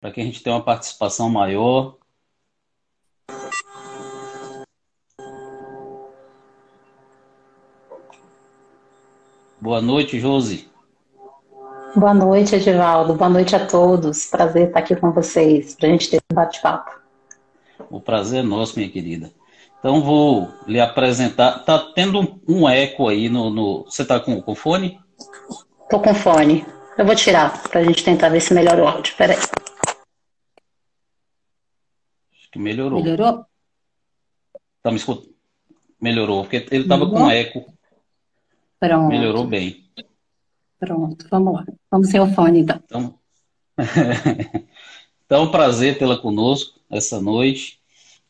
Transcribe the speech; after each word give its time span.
para 0.00 0.10
que 0.10 0.20
a 0.20 0.24
gente 0.24 0.42
tenha 0.42 0.56
uma 0.56 0.62
participação 0.62 1.28
maior. 1.28 1.96
Boa 9.60 9.82
noite, 9.82 10.18
Josi. 10.18 10.70
Boa 11.94 12.14
noite, 12.14 12.54
Edivaldo. 12.54 13.14
Boa 13.14 13.28
noite 13.28 13.54
a 13.54 13.66
todos. 13.66 14.24
Prazer 14.26 14.68
estar 14.68 14.78
aqui 14.78 14.96
com 14.96 15.12
vocês, 15.12 15.74
para 15.74 15.88
a 15.88 15.90
gente 15.92 16.08
ter 16.08 16.18
um 16.32 16.34
bate-papo. 16.34 16.98
O 17.90 18.00
prazer 18.00 18.40
é 18.40 18.42
nosso, 18.42 18.78
minha 18.78 18.90
querida. 18.90 19.30
Então, 19.78 20.02
vou 20.02 20.48
lhe 20.66 20.80
apresentar. 20.80 21.64
Tá 21.64 21.78
tendo 21.94 22.40
um, 22.48 22.68
eco 22.68 23.08
aí 23.08 23.28
no. 23.28 23.50
no... 23.50 23.84
Você 23.84 24.02
está 24.02 24.18
com, 24.18 24.40
com 24.40 24.54
fone? 24.54 24.98
Tô 25.90 26.00
com 26.00 26.14
fone. 26.14 26.64
Eu 26.96 27.04
vou 27.04 27.14
tirar 27.14 27.62
para 27.64 27.80
a 27.80 27.84
gente 27.84 28.04
tentar 28.04 28.28
ver 28.28 28.40
se 28.40 28.54
melhora 28.54 28.82
o 28.82 28.88
áudio. 28.88 29.14
Peraí. 29.16 29.36
Que 32.50 32.58
melhorou. 32.58 33.02
Melhorou? 33.02 33.44
Tá 34.82 34.90
me 34.90 34.96
escutando? 34.96 35.34
Melhorou, 36.00 36.42
porque 36.42 36.66
ele 36.70 36.84
estava 36.84 37.08
com 37.08 37.30
eco. 37.30 37.72
Pronto. 38.78 39.08
Melhorou 39.08 39.46
bem. 39.46 39.84
Pronto, 40.78 41.26
vamos 41.30 41.54
lá. 41.54 41.66
Vamos 41.90 42.08
sem 42.08 42.18
o 42.18 42.32
fone, 42.32 42.60
então. 42.60 42.80
Então, 42.86 43.18
então 45.26 45.50
prazer 45.50 45.98
tê-la 45.98 46.16
conosco 46.16 46.80
essa 46.90 47.20
noite. 47.20 47.78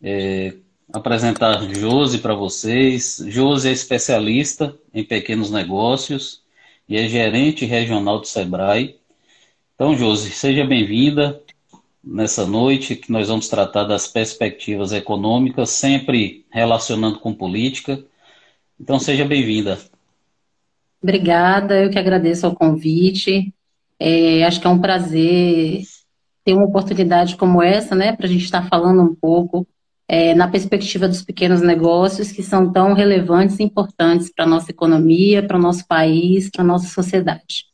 É, 0.02 0.56
apresentar 0.92 1.62
Josi 1.72 2.18
para 2.18 2.34
vocês. 2.34 3.22
Josi 3.26 3.68
é 3.68 3.72
especialista 3.72 4.76
em 4.92 5.04
pequenos 5.04 5.50
negócios 5.50 6.42
e 6.88 6.96
é 6.96 7.08
gerente 7.08 7.64
regional 7.64 8.18
do 8.18 8.26
Sebrae. 8.26 8.98
Então, 9.76 9.96
Josi, 9.96 10.30
seja 10.30 10.66
bem-vinda 10.66 11.40
nessa 12.02 12.46
noite 12.46 12.96
que 12.96 13.12
nós 13.12 13.28
vamos 13.28 13.48
tratar 13.48 13.84
das 13.84 14.06
perspectivas 14.06 14.92
econômicas, 14.92 15.70
sempre 15.70 16.46
relacionando 16.50 17.18
com 17.18 17.34
política. 17.34 18.02
Então, 18.78 18.98
seja 18.98 19.24
bem-vinda. 19.24 19.78
Obrigada, 21.02 21.80
eu 21.82 21.90
que 21.90 21.98
agradeço 21.98 22.46
o 22.48 22.54
convite. 22.54 23.52
É, 23.98 24.44
acho 24.44 24.60
que 24.60 24.66
é 24.66 24.70
um 24.70 24.80
prazer 24.80 25.82
ter 26.44 26.54
uma 26.54 26.66
oportunidade 26.66 27.36
como 27.36 27.62
essa, 27.62 27.94
né, 27.94 28.16
para 28.16 28.26
a 28.26 28.28
gente 28.28 28.44
estar 28.44 28.66
falando 28.68 29.02
um 29.02 29.14
pouco 29.14 29.66
é, 30.08 30.34
na 30.34 30.48
perspectiva 30.48 31.06
dos 31.06 31.22
pequenos 31.22 31.62
negócios 31.62 32.32
que 32.32 32.42
são 32.42 32.72
tão 32.72 32.94
relevantes 32.94 33.60
e 33.60 33.62
importantes 33.62 34.32
para 34.34 34.44
a 34.44 34.48
nossa 34.48 34.70
economia, 34.70 35.46
para 35.46 35.56
o 35.56 35.62
nosso 35.62 35.86
país, 35.86 36.50
para 36.50 36.62
a 36.62 36.66
nossa 36.66 36.88
sociedade. 36.88 37.69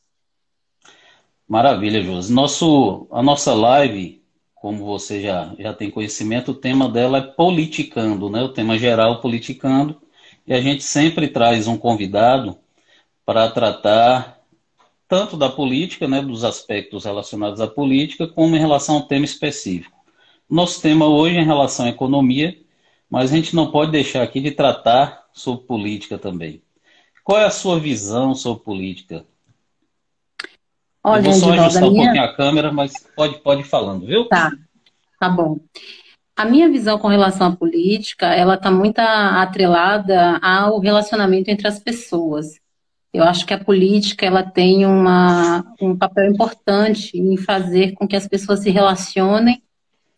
Maravilha, 1.49 2.03
Josi. 2.03 2.33
Nosso, 2.33 3.07
a 3.11 3.23
nossa 3.23 3.55
live, 3.55 4.23
como 4.55 4.85
você 4.85 5.21
já, 5.23 5.55
já 5.59 5.73
tem 5.73 5.91
conhecimento, 5.91 6.51
o 6.51 6.55
tema 6.55 6.89
dela 6.89 7.19
é 7.19 7.23
politicando, 7.23 8.29
né? 8.29 8.43
O 8.43 8.49
tema 8.49 8.77
geral 8.79 9.21
politicando. 9.21 10.01
E 10.47 10.53
a 10.53 10.61
gente 10.61 10.83
sempre 10.83 11.29
traz 11.29 11.67
um 11.69 11.77
convidado 11.79 12.59
para 13.25 13.51
tratar 13.51 14.41
tanto 15.09 15.37
da 15.37 15.49
política, 15.49 16.09
né, 16.09 16.21
dos 16.21 16.43
aspectos 16.45 17.05
relacionados 17.05 17.61
à 17.61 17.67
política, 17.69 18.27
como 18.27 18.57
em 18.57 18.59
relação 18.59 18.97
ao 18.97 19.03
tema 19.03 19.25
específico. 19.25 19.97
Nosso 20.51 20.81
tema 20.83 21.07
hoje 21.07 21.37
é 21.37 21.41
em 21.41 21.45
relação 21.45 21.87
à 21.87 21.89
economia, 21.91 22.59
mas 23.09 23.33
a 23.33 23.37
gente 23.37 23.55
não 23.55 23.71
pode 23.71 23.93
deixar 23.93 24.23
aqui 24.23 24.41
de 24.41 24.51
tratar 24.51 25.27
sobre 25.33 25.65
política 25.67 26.19
também. 26.19 26.63
Qual 27.23 27.39
é 27.39 27.45
a 27.45 27.51
sua 27.51 27.79
visão 27.79 28.35
sobre 28.35 28.65
política? 28.65 29.25
Olha, 31.09 31.21
Eu 31.21 31.25
vou 31.25 31.35
só 31.35 31.53
ajustar 31.53 31.83
minha... 31.83 31.93
um 31.93 32.05
pouquinho 32.05 32.25
a 32.25 32.35
câmera, 32.35 32.73
mas 32.73 32.93
pode, 33.15 33.39
pode 33.39 33.61
ir 33.61 33.65
falando, 33.65 34.05
viu? 34.05 34.25
Tá, 34.25 34.51
tá 35.21 35.29
bom. 35.29 35.61
A 36.35 36.45
minha 36.45 36.69
visão 36.69 36.99
com 36.99 37.07
relação 37.07 37.47
à 37.47 37.55
política, 37.55 38.27
ela 38.27 38.55
está 38.55 38.73
muito 38.73 38.99
atrelada 38.99 40.37
ao 40.43 40.81
relacionamento 40.81 41.49
entre 41.49 41.69
as 41.69 41.79
pessoas. 41.79 42.59
Eu 43.15 43.23
acho 43.23 43.47
que 43.47 43.55
a 43.55 43.65
política 43.65 44.27
ela 44.27 44.43
tem 44.43 44.85
uma, 44.85 45.65
um 45.81 45.97
papel 45.97 46.29
importante 46.29 47.17
em 47.17 47.37
fazer 47.37 47.93
com 47.93 48.09
que 48.09 48.17
as 48.17 48.27
pessoas 48.27 48.59
se 48.61 48.71
relacionem 48.71 49.63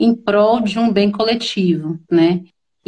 em 0.00 0.15
prol 0.15 0.60
de 0.60 0.78
um 0.78 0.91
bem 0.91 1.12
coletivo, 1.12 2.00
né? 2.10 2.41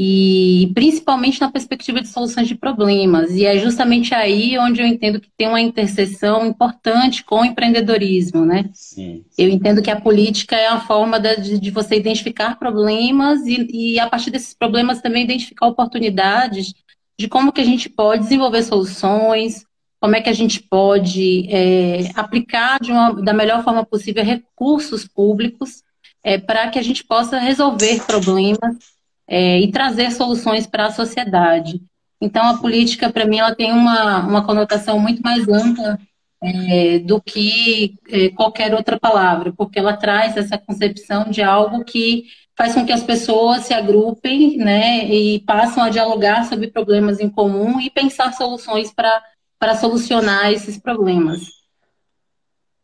E 0.03 0.73
principalmente 0.75 1.43
na 1.43 1.51
perspectiva 1.53 2.01
de 2.01 2.09
soluções 2.09 2.49
de 2.49 2.55
problemas. 2.55 3.33
E 3.33 3.45
é 3.45 3.59
justamente 3.59 4.15
aí 4.15 4.57
onde 4.59 4.81
eu 4.81 4.87
entendo 4.87 5.21
que 5.21 5.29
tem 5.37 5.47
uma 5.47 5.61
interseção 5.61 6.47
importante 6.47 7.23
com 7.23 7.43
o 7.43 7.45
empreendedorismo, 7.45 8.47
né? 8.47 8.71
Sim. 8.73 9.23
Eu 9.37 9.51
entendo 9.51 9.83
que 9.83 9.91
a 9.91 10.01
política 10.01 10.57
é 10.57 10.69
a 10.69 10.81
forma 10.81 11.21
de, 11.21 11.59
de 11.59 11.71
você 11.71 11.97
identificar 11.97 12.59
problemas 12.59 13.45
e, 13.45 13.69
e, 13.71 14.01
a 14.01 14.09
partir 14.09 14.31
desses 14.31 14.55
problemas, 14.55 15.03
também 15.03 15.25
identificar 15.25 15.67
oportunidades 15.67 16.73
de 17.19 17.29
como 17.29 17.53
que 17.53 17.61
a 17.61 17.65
gente 17.65 17.91
pode 17.91 18.23
desenvolver 18.23 18.63
soluções, 18.63 19.67
como 20.01 20.17
é 20.17 20.23
que 20.23 20.31
a 20.31 20.35
gente 20.35 20.63
pode 20.63 21.47
é, 21.51 22.11
aplicar 22.15 22.79
uma, 22.89 23.23
da 23.23 23.35
melhor 23.35 23.63
forma 23.63 23.85
possível 23.85 24.25
recursos 24.25 25.07
públicos 25.07 25.83
é, 26.25 26.39
para 26.39 26.71
que 26.71 26.79
a 26.79 26.83
gente 26.83 27.05
possa 27.05 27.39
resolver 27.39 28.03
problemas 28.07 28.99
é, 29.31 29.61
e 29.61 29.71
trazer 29.71 30.11
soluções 30.11 30.67
para 30.67 30.87
a 30.87 30.91
sociedade. 30.91 31.81
Então, 32.21 32.45
a 32.45 32.59
política, 32.59 33.11
para 33.11 33.25
mim, 33.25 33.39
ela 33.39 33.55
tem 33.55 33.73
uma, 33.73 34.19
uma 34.27 34.45
conotação 34.45 34.99
muito 34.99 35.23
mais 35.23 35.49
ampla 35.49 35.97
é, 36.43 36.99
do 36.99 37.23
que 37.23 37.95
é, 38.09 38.31
qualquer 38.31 38.75
outra 38.75 38.99
palavra, 38.99 39.53
porque 39.57 39.79
ela 39.79 39.97
traz 39.97 40.37
essa 40.37 40.59
concepção 40.59 41.31
de 41.31 41.43
algo 41.43 41.85
que 41.85 42.25
faz 42.57 42.75
com 42.75 42.85
que 42.85 42.93
as 42.93 43.05
pessoas 43.05 43.63
se 43.63 43.73
agrupem 43.73 44.59
né, 44.59 45.09
e 45.09 45.39
passam 45.41 45.85
a 45.85 45.89
dialogar 45.89 46.45
sobre 46.47 46.69
problemas 46.69 47.21
em 47.21 47.31
comum 47.31 47.81
e 47.81 47.89
pensar 47.89 48.35
soluções 48.35 48.93
para 48.93 49.77
solucionar 49.77 50.53
esses 50.53 50.77
problemas. 50.77 51.41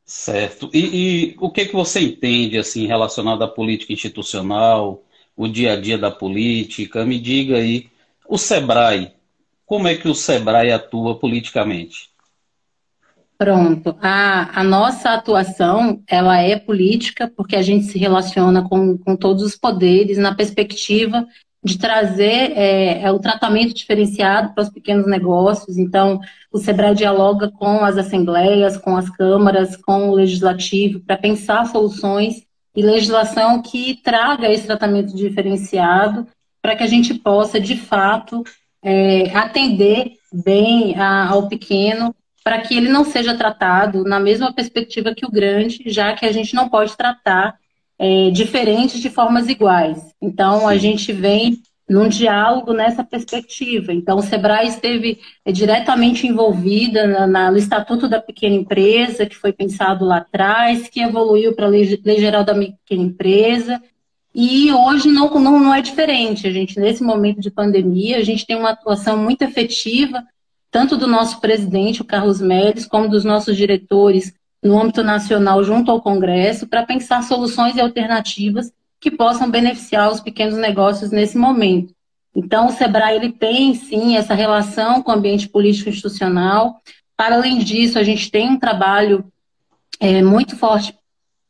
Certo. 0.04 0.70
E, 0.72 1.32
e, 1.32 1.36
o 1.40 1.50
que, 1.50 1.66
que 1.66 1.74
você 1.74 2.00
entende 2.00 2.56
assim 2.56 2.86
relacionado 2.86 3.42
à 3.42 3.48
política 3.48 3.92
institucional, 3.92 5.02
o 5.36 5.46
dia 5.46 5.74
a 5.74 5.80
dia 5.80 5.98
da 5.98 6.10
política? 6.10 7.04
Me 7.04 7.18
diga 7.18 7.56
aí, 7.56 7.88
o 8.28 8.38
Sebrae, 8.38 9.12
como 9.66 9.86
é 9.88 9.94
que 9.94 10.08
o 10.08 10.14
Sebrae 10.14 10.72
atua 10.72 11.18
politicamente? 11.18 12.10
Pronto. 13.38 13.94
A, 14.00 14.60
a 14.60 14.64
nossa 14.64 15.10
atuação, 15.10 16.02
ela 16.08 16.40
é 16.40 16.58
política 16.58 17.30
porque 17.36 17.54
a 17.54 17.62
gente 17.62 17.84
se 17.84 17.98
relaciona 17.98 18.66
com, 18.66 18.96
com 18.96 19.14
todos 19.14 19.42
os 19.42 19.54
poderes 19.54 20.16
na 20.16 20.34
perspectiva 20.34 21.26
de 21.62 21.78
trazer 21.78 22.52
é, 22.56 23.02
é, 23.02 23.12
o 23.12 23.18
tratamento 23.18 23.74
diferenciado 23.74 24.54
para 24.54 24.62
os 24.62 24.70
pequenos 24.70 25.06
negócios. 25.06 25.76
Então, 25.76 26.20
o 26.50 26.58
SEBRAE 26.58 26.94
dialoga 26.94 27.50
com 27.50 27.84
as 27.84 27.98
assembleias, 27.98 28.78
com 28.78 28.96
as 28.96 29.10
câmaras, 29.10 29.76
com 29.76 30.08
o 30.08 30.14
legislativo, 30.14 31.00
para 31.00 31.18
pensar 31.18 31.66
soluções 31.66 32.45
e 32.76 32.82
legislação 32.82 33.62
que 33.62 34.00
traga 34.04 34.52
esse 34.52 34.66
tratamento 34.66 35.16
diferenciado 35.16 36.26
para 36.60 36.76
que 36.76 36.82
a 36.82 36.86
gente 36.86 37.14
possa, 37.14 37.58
de 37.58 37.76
fato, 37.76 38.44
é, 38.82 39.30
atender 39.34 40.12
bem 40.32 40.94
a, 40.96 41.28
ao 41.30 41.48
pequeno, 41.48 42.14
para 42.44 42.60
que 42.60 42.76
ele 42.76 42.88
não 42.88 43.04
seja 43.04 43.34
tratado 43.34 44.04
na 44.04 44.20
mesma 44.20 44.52
perspectiva 44.52 45.14
que 45.14 45.24
o 45.24 45.30
grande, 45.30 45.84
já 45.86 46.12
que 46.14 46.26
a 46.26 46.32
gente 46.32 46.54
não 46.54 46.68
pode 46.68 46.96
tratar 46.96 47.56
é, 47.98 48.30
diferentes 48.30 49.00
de 49.00 49.08
formas 49.08 49.48
iguais. 49.48 49.98
Então, 50.20 50.60
Sim. 50.60 50.66
a 50.66 50.76
gente 50.76 51.12
vem 51.12 51.62
num 51.88 52.08
diálogo 52.08 52.72
nessa 52.72 53.04
perspectiva. 53.04 53.92
Então, 53.92 54.18
o 54.18 54.22
SEBRAE 54.22 54.66
esteve 54.66 55.20
é, 55.44 55.52
diretamente 55.52 56.26
envolvida 56.26 57.06
na, 57.06 57.26
na, 57.26 57.50
no 57.50 57.56
Estatuto 57.56 58.08
da 58.08 58.20
Pequena 58.20 58.56
Empresa, 58.56 59.26
que 59.26 59.36
foi 59.36 59.52
pensado 59.52 60.04
lá 60.04 60.18
atrás, 60.18 60.88
que 60.88 61.00
evoluiu 61.00 61.54
para 61.54 61.66
a 61.66 61.68
Lei, 61.68 62.00
Lei 62.04 62.18
Geral 62.18 62.42
da 62.42 62.54
Pequena 62.54 63.02
Empresa, 63.02 63.80
e 64.34 64.72
hoje 64.72 65.08
não, 65.08 65.32
não, 65.40 65.60
não 65.60 65.74
é 65.74 65.80
diferente. 65.80 66.46
A 66.46 66.52
gente, 66.52 66.78
nesse 66.78 67.02
momento 67.02 67.40
de 67.40 67.50
pandemia, 67.50 68.18
a 68.18 68.24
gente 68.24 68.44
tem 68.44 68.56
uma 68.56 68.70
atuação 68.70 69.16
muito 69.16 69.42
efetiva, 69.42 70.22
tanto 70.70 70.96
do 70.96 71.06
nosso 71.06 71.40
presidente, 71.40 72.02
o 72.02 72.04
Carlos 72.04 72.40
Médici, 72.40 72.88
como 72.88 73.08
dos 73.08 73.24
nossos 73.24 73.56
diretores 73.56 74.34
no 74.62 74.78
âmbito 74.80 75.02
nacional 75.02 75.62
junto 75.62 75.90
ao 75.90 76.02
Congresso 76.02 76.66
para 76.66 76.84
pensar 76.84 77.22
soluções 77.22 77.76
e 77.76 77.80
alternativas 77.80 78.72
que 79.00 79.10
possam 79.10 79.50
beneficiar 79.50 80.10
os 80.10 80.20
pequenos 80.20 80.56
negócios 80.56 81.10
nesse 81.10 81.36
momento. 81.36 81.94
Então, 82.34 82.66
o 82.66 82.72
SEBRAE 82.72 83.16
ele 83.16 83.32
tem, 83.32 83.74
sim, 83.74 84.16
essa 84.16 84.34
relação 84.34 85.02
com 85.02 85.10
o 85.10 85.14
ambiente 85.14 85.48
político 85.48 85.88
institucional. 85.88 86.80
Para 87.16 87.36
além 87.36 87.58
disso, 87.58 87.98
a 87.98 88.02
gente 88.02 88.30
tem 88.30 88.50
um 88.50 88.58
trabalho 88.58 89.24
é, 89.98 90.22
muito 90.22 90.56
forte 90.56 90.94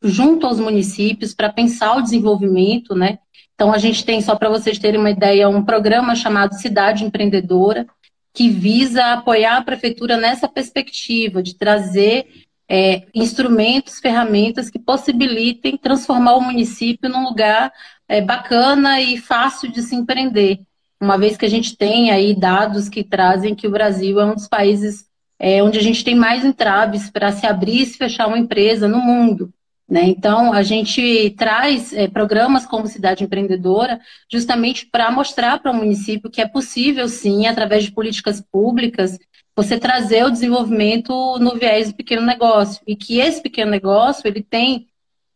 junto 0.02 0.46
aos 0.46 0.60
municípios 0.60 1.34
para 1.34 1.52
pensar 1.52 1.96
o 1.96 2.02
desenvolvimento, 2.02 2.94
né? 2.94 3.18
Então, 3.54 3.72
a 3.72 3.78
gente 3.78 4.04
tem, 4.04 4.20
só 4.20 4.36
para 4.36 4.50
vocês 4.50 4.78
terem 4.78 5.00
uma 5.00 5.10
ideia, 5.10 5.48
um 5.48 5.64
programa 5.64 6.14
chamado 6.14 6.54
Cidade 6.54 7.04
Empreendedora, 7.04 7.86
que 8.32 8.50
visa 8.50 9.14
apoiar 9.14 9.56
a 9.56 9.62
prefeitura 9.62 10.18
nessa 10.18 10.46
perspectiva 10.46 11.42
de 11.42 11.56
trazer 11.56 12.26
é, 12.68 13.06
instrumentos, 13.14 14.00
ferramentas 14.00 14.68
que 14.70 14.78
possibilitem 14.78 15.76
transformar 15.76 16.34
o 16.34 16.40
município 16.40 17.08
num 17.08 17.24
lugar 17.24 17.72
é, 18.08 18.20
bacana 18.20 19.00
e 19.00 19.18
fácil 19.18 19.70
de 19.70 19.82
se 19.82 19.94
empreender. 19.94 20.60
Uma 21.00 21.18
vez 21.18 21.36
que 21.36 21.44
a 21.44 21.50
gente 21.50 21.76
tem 21.76 22.10
aí 22.10 22.34
dados 22.34 22.88
que 22.88 23.04
trazem 23.04 23.54
que 23.54 23.66
o 23.66 23.70
Brasil 23.70 24.18
é 24.20 24.24
um 24.24 24.34
dos 24.34 24.48
países 24.48 25.06
é, 25.38 25.62
onde 25.62 25.78
a 25.78 25.82
gente 25.82 26.02
tem 26.02 26.14
mais 26.14 26.44
entraves 26.44 27.10
para 27.10 27.30
se 27.32 27.46
abrir 27.46 27.82
e 27.82 27.86
se 27.86 27.98
fechar 27.98 28.26
uma 28.26 28.38
empresa 28.38 28.88
no 28.88 29.00
mundo. 29.00 29.52
Né? 29.88 30.04
Então, 30.06 30.52
a 30.52 30.62
gente 30.62 31.30
traz 31.38 31.92
é, 31.92 32.08
programas 32.08 32.66
como 32.66 32.88
Cidade 32.88 33.22
Empreendedora 33.22 34.00
justamente 34.30 34.84
para 34.86 35.10
mostrar 35.12 35.60
para 35.60 35.70
o 35.70 35.76
município 35.76 36.30
que 36.30 36.40
é 36.40 36.48
possível, 36.48 37.08
sim, 37.08 37.46
através 37.46 37.84
de 37.84 37.92
políticas 37.92 38.40
públicas, 38.40 39.16
você 39.56 39.78
trazer 39.78 40.24
o 40.24 40.30
desenvolvimento 40.30 41.38
no 41.38 41.56
viés 41.56 41.88
do 41.88 41.96
pequeno 41.96 42.22
negócio. 42.22 42.82
E 42.86 42.94
que 42.94 43.18
esse 43.18 43.42
pequeno 43.42 43.70
negócio 43.70 44.28
ele 44.28 44.42
tem 44.42 44.86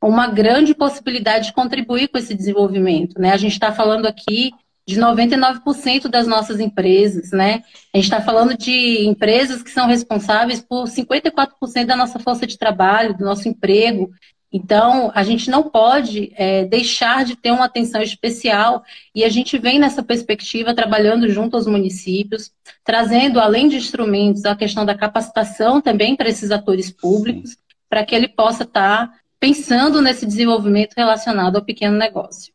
uma 0.00 0.26
grande 0.26 0.74
possibilidade 0.74 1.46
de 1.46 1.52
contribuir 1.54 2.08
com 2.08 2.18
esse 2.18 2.34
desenvolvimento. 2.34 3.18
Né? 3.18 3.32
A 3.32 3.36
gente 3.38 3.52
está 3.52 3.72
falando 3.72 4.06
aqui 4.06 4.52
de 4.86 5.00
99% 5.00 6.08
das 6.08 6.26
nossas 6.26 6.58
empresas, 6.58 7.30
né? 7.30 7.62
A 7.94 7.96
gente 7.96 8.06
está 8.06 8.20
falando 8.20 8.56
de 8.56 9.06
empresas 9.06 9.62
que 9.62 9.70
são 9.70 9.86
responsáveis 9.86 10.60
por 10.60 10.86
54% 10.86 11.86
da 11.86 11.94
nossa 11.94 12.18
força 12.18 12.46
de 12.46 12.58
trabalho, 12.58 13.16
do 13.16 13.24
nosso 13.24 13.48
emprego. 13.48 14.10
Então, 14.52 15.12
a 15.14 15.22
gente 15.22 15.48
não 15.48 15.62
pode 15.62 16.32
é, 16.34 16.64
deixar 16.64 17.24
de 17.24 17.36
ter 17.36 17.52
uma 17.52 17.66
atenção 17.66 18.02
especial 18.02 18.82
e 19.14 19.24
a 19.24 19.28
gente 19.28 19.56
vem 19.56 19.78
nessa 19.78 20.02
perspectiva 20.02 20.74
trabalhando 20.74 21.28
junto 21.28 21.56
aos 21.56 21.68
municípios, 21.68 22.50
trazendo, 22.84 23.38
além 23.38 23.68
de 23.68 23.76
instrumentos, 23.76 24.44
a 24.44 24.56
questão 24.56 24.84
da 24.84 24.94
capacitação 24.96 25.80
também 25.80 26.16
para 26.16 26.28
esses 26.28 26.50
atores 26.50 26.90
públicos, 26.90 27.56
para 27.88 28.04
que 28.04 28.14
ele 28.14 28.26
possa 28.26 28.64
estar 28.64 29.06
tá 29.06 29.20
pensando 29.38 30.02
nesse 30.02 30.26
desenvolvimento 30.26 30.94
relacionado 30.94 31.56
ao 31.56 31.64
pequeno 31.64 31.96
negócio. 31.96 32.52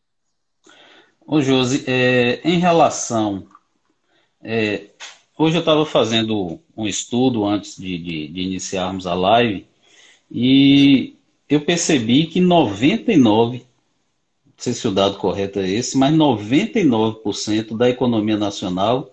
Ô, 1.26 1.42
Josi, 1.42 1.84
é, 1.88 2.40
em 2.44 2.60
relação. 2.60 3.48
É, 4.44 4.90
hoje 5.36 5.56
eu 5.56 5.62
estava 5.62 5.86
fazendo 5.86 6.60
um 6.78 6.86
estudo 6.86 7.46
antes 7.46 7.78
de, 7.78 7.98
de, 7.98 8.28
de, 8.28 8.42
iniciarmos 8.42 9.08
a 9.08 9.16
live 9.16 9.66
e 10.30 11.15
eu 11.50 11.62
percebi 11.62 12.26
que 12.28 12.42
99, 12.42 13.58
não 14.46 14.54
sei 14.58 14.74
se 14.74 14.88
o 14.88 14.92
dado 14.92 15.18
correto 15.18 15.60
é 15.60 15.70
esse, 15.70 15.98
mas 15.98 16.14
99% 16.14 17.78
da 17.78 17.90
economia 17.90 18.38
nacional 18.38 19.12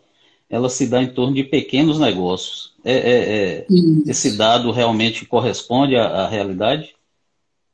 ela 0.52 0.69
se 0.69 0.87
dá 0.87 1.02
em 1.02 1.08
torno 1.08 1.34
de 1.34 1.44
pequenos 1.44 1.99
negócios. 1.99 2.75
É, 2.84 2.93
é, 2.93 3.58
é 3.61 3.67
esse 4.06 4.37
dado 4.37 4.70
realmente 4.70 5.25
corresponde 5.25 5.96
à, 5.96 6.05
à 6.05 6.29
realidade? 6.29 6.94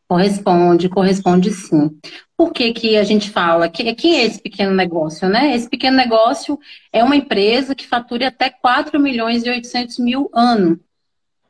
Corresponde, 0.08 0.88
corresponde 0.88 1.50
sim. 1.50 1.98
Por 2.36 2.52
que, 2.52 2.72
que 2.72 2.96
a 2.96 3.02
gente 3.02 3.30
fala? 3.30 3.68
Que, 3.68 3.92
quem 3.94 4.20
é 4.20 4.24
esse 4.24 4.40
pequeno 4.40 4.74
negócio, 4.74 5.28
né? 5.28 5.54
Esse 5.54 5.68
pequeno 5.68 5.96
negócio 5.96 6.58
é 6.92 7.02
uma 7.02 7.16
empresa 7.16 7.74
que 7.74 7.86
fatura 7.86 8.28
até 8.28 8.48
4 8.48 8.98
milhões 9.00 9.44
e 9.44 9.50
800 9.50 9.98
mil 9.98 10.30
ano. 10.32 10.78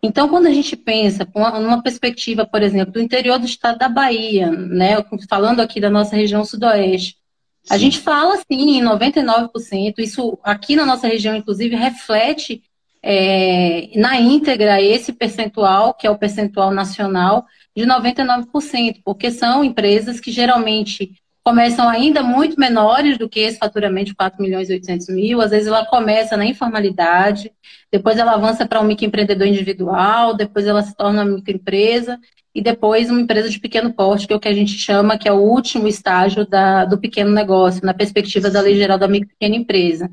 Então, 0.03 0.29
quando 0.29 0.47
a 0.47 0.53
gente 0.53 0.77
pensa 0.77 1.29
numa 1.35 1.83
perspectiva, 1.83 2.47
por 2.47 2.63
exemplo, 2.63 2.93
do 2.93 3.01
interior 3.01 3.39
do 3.39 3.47
estado 3.47 3.79
da 3.79 3.89
Bahia, 3.89 4.51
né? 4.51 4.97
Falando 5.29 5.61
aqui 5.61 5.81
da 5.81 5.91
nossa 5.91 6.15
região 6.15 6.45
sudoeste, 6.45 7.17
Sim. 7.65 7.75
a 7.75 7.79
gente 7.79 7.99
fala 7.99 8.35
assim 8.35 8.79
em 8.79 8.83
99%. 8.83 9.95
Isso 9.99 10.39
aqui 10.43 10.77
na 10.77 10.87
nossa 10.87 11.09
região, 11.09 11.35
inclusive, 11.35 11.75
reflete 11.75 12.63
é, 13.03 13.91
na 13.97 14.21
íntegra 14.21 14.81
esse 14.81 15.13
percentual, 15.13 15.95
que 15.95 16.07
é 16.07 16.11
o 16.11 16.19
percentual 16.19 16.71
nacional, 16.71 17.47
de 17.77 17.85
99%, 17.85 19.01
porque 19.05 19.31
são 19.31 19.65
empresas 19.65 20.21
que 20.21 20.31
geralmente 20.31 21.13
começam 21.49 21.89
ainda 21.89 22.23
muito 22.23 22.61
menores 22.61 23.17
do 23.17 23.27
que 23.27 23.41
esse 23.41 23.57
faturamento 23.57 24.11
de 24.11 24.15
4 24.15 24.43
milhões 24.43 24.69
e 24.69 24.75
800 24.75 25.09
mil. 25.09 25.41
Às 25.41 25.51
vezes 25.51 25.67
ela 25.67 25.87
começa 25.87 26.37
na 26.37 26.45
informalidade, 26.45 27.51
depois 27.91 28.19
ela 28.19 28.35
avança 28.35 28.67
para 28.67 28.83
um 28.83 28.85
microempreendedor 28.85 29.47
individual, 29.47 30.35
depois 30.35 30.67
ela 30.67 30.83
se 30.83 30.95
torna 30.95 31.23
uma 31.23 31.37
microempresa 31.37 32.21
e 32.55 32.61
depois 32.61 33.09
uma 33.09 33.23
empresa 33.23 33.49
de 33.49 33.59
pequeno 33.59 33.91
porte, 33.95 34.27
que 34.27 34.33
é 34.35 34.37
o 34.37 34.41
que 34.41 34.49
a 34.49 34.53
gente 34.53 34.73
chama 34.73 35.17
que 35.17 35.27
é 35.27 35.33
o 35.33 35.41
último 35.41 35.89
estágio 35.89 36.47
da, 36.47 36.85
do 36.85 36.99
pequeno 36.99 37.31
negócio, 37.31 37.81
na 37.83 37.95
perspectiva 37.95 38.51
da 38.51 38.61
Lei 38.61 38.77
Geral 38.77 38.99
da 38.99 39.09
Micro 39.09 39.31
e 39.31 39.33
Pequena 39.33 39.57
Empresa. 39.57 40.11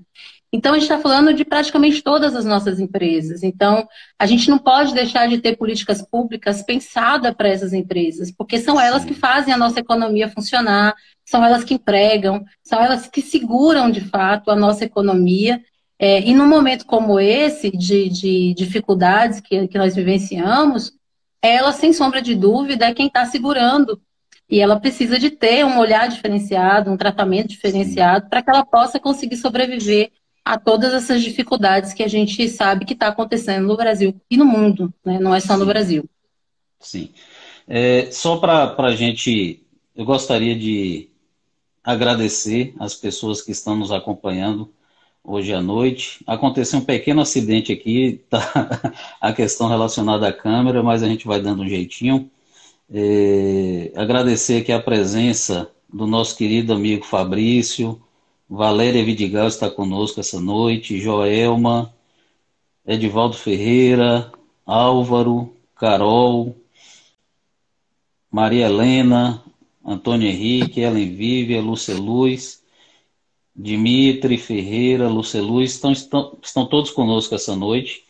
Então, 0.55 0.71
a 0.71 0.75
gente 0.75 0.83
está 0.83 0.97
falando 0.99 1.33
de 1.33 1.43
praticamente 1.43 2.01
todas 2.01 2.33
as 2.33 2.45
nossas 2.45 2.79
empresas. 2.79 3.43
Então, 3.43 3.85
a 4.17 4.25
gente 4.25 4.49
não 4.49 4.57
pode 4.57 4.93
deixar 4.93 5.27
de 5.27 5.39
ter 5.39 5.57
políticas 5.57 6.01
públicas 6.01 6.63
pensadas 6.63 7.33
para 7.35 7.49
essas 7.49 7.73
empresas, 7.73 8.31
porque 8.31 8.57
são 8.57 8.79
elas 8.79 9.03
que 9.03 9.13
fazem 9.13 9.53
a 9.53 9.57
nossa 9.57 9.81
economia 9.81 10.29
funcionar, 10.29 10.95
são 11.25 11.43
elas 11.43 11.63
que 11.63 11.73
empregam, 11.73 12.45
são 12.63 12.79
elas 12.81 13.07
que 13.07 13.21
seguram, 13.21 13.89
de 13.89 14.01
fato, 14.01 14.51
a 14.51 14.55
nossa 14.55 14.85
economia. 14.85 15.61
É, 15.97 16.21
e 16.21 16.33
num 16.33 16.47
momento 16.47 16.85
como 16.85 17.19
esse, 17.19 17.71
de, 17.71 18.09
de 18.09 18.53
dificuldades 18.53 19.39
que, 19.39 19.67
que 19.67 19.77
nós 19.77 19.95
vivenciamos, 19.95 20.93
ela, 21.41 21.71
sem 21.71 21.91
sombra 21.91 22.21
de 22.21 22.35
dúvida, 22.35 22.85
é 22.85 22.93
quem 22.93 23.07
está 23.07 23.25
segurando 23.25 23.99
e 24.49 24.59
ela 24.59 24.79
precisa 24.79 25.17
de 25.17 25.31
ter 25.31 25.65
um 25.65 25.79
olhar 25.79 26.07
diferenciado, 26.07 26.91
um 26.91 26.97
tratamento 26.97 27.49
diferenciado, 27.49 28.29
para 28.29 28.41
que 28.41 28.49
ela 28.49 28.65
possa 28.65 28.99
conseguir 28.99 29.37
sobreviver 29.37 30.11
a 30.43 30.59
todas 30.59 30.93
essas 30.93 31.23
dificuldades 31.23 31.93
que 31.93 32.03
a 32.03 32.07
gente 32.07 32.47
sabe 32.47 32.85
que 32.85 32.93
está 32.93 33.07
acontecendo 33.07 33.67
no 33.67 33.75
Brasil 33.75 34.15
e 34.29 34.37
no 34.37 34.45
mundo, 34.45 34.93
né? 35.03 35.17
não 35.19 35.33
é 35.33 35.39
só 35.39 35.57
no 35.57 35.65
Brasil. 35.65 36.07
Sim. 36.79 37.09
É, 37.67 38.11
só 38.11 38.37
para 38.37 38.75
a 38.77 38.95
gente, 38.95 39.63
eu 39.95 40.05
gostaria 40.05 40.55
de 40.55 41.09
agradecer 41.85 42.73
as 42.79 42.95
pessoas 42.95 43.41
que 43.41 43.51
estão 43.51 43.75
nos 43.75 43.91
acompanhando 43.91 44.73
hoje 45.23 45.53
à 45.53 45.61
noite. 45.61 46.23
Aconteceu 46.25 46.79
um 46.79 46.85
pequeno 46.85 47.21
acidente 47.21 47.71
aqui, 47.71 48.23
tá? 48.29 48.93
a 49.21 49.31
questão 49.31 49.67
relacionada 49.67 50.27
à 50.27 50.33
câmera, 50.33 50.81
mas 50.81 51.03
a 51.03 51.07
gente 51.07 51.27
vai 51.27 51.39
dando 51.39 51.63
um 51.63 51.69
jeitinho. 51.69 52.29
É, 52.89 53.91
agradecer 53.95 54.61
aqui 54.61 54.71
a 54.71 54.81
presença 54.81 55.69
do 55.91 56.05
nosso 56.07 56.35
querido 56.35 56.73
amigo 56.73 57.05
Fabrício, 57.05 58.01
Valéria 58.49 59.03
Vidigal 59.03 59.47
está 59.47 59.71
conosco 59.71 60.19
essa 60.19 60.39
noite, 60.39 60.99
Joelma, 60.99 61.93
Edivaldo 62.85 63.35
Ferreira, 63.35 64.31
Álvaro, 64.65 65.55
Carol, 65.75 66.55
Maria 68.31 68.67
Helena, 68.67 69.43
Antônio 69.85 70.27
Henrique, 70.27 70.81
Ellen 70.81 71.13
Vívia, 71.13 71.61
Lúcia 71.61 71.95
Luz, 71.95 72.63
Dimitri 73.55 74.37
Ferreira, 74.37 75.07
Lúcia 75.07 75.41
Luz, 75.41 75.73
estão, 75.73 75.91
estão, 75.91 76.37
estão 76.41 76.65
todos 76.65 76.91
conosco 76.91 77.35
essa 77.35 77.55
noite. 77.55 78.03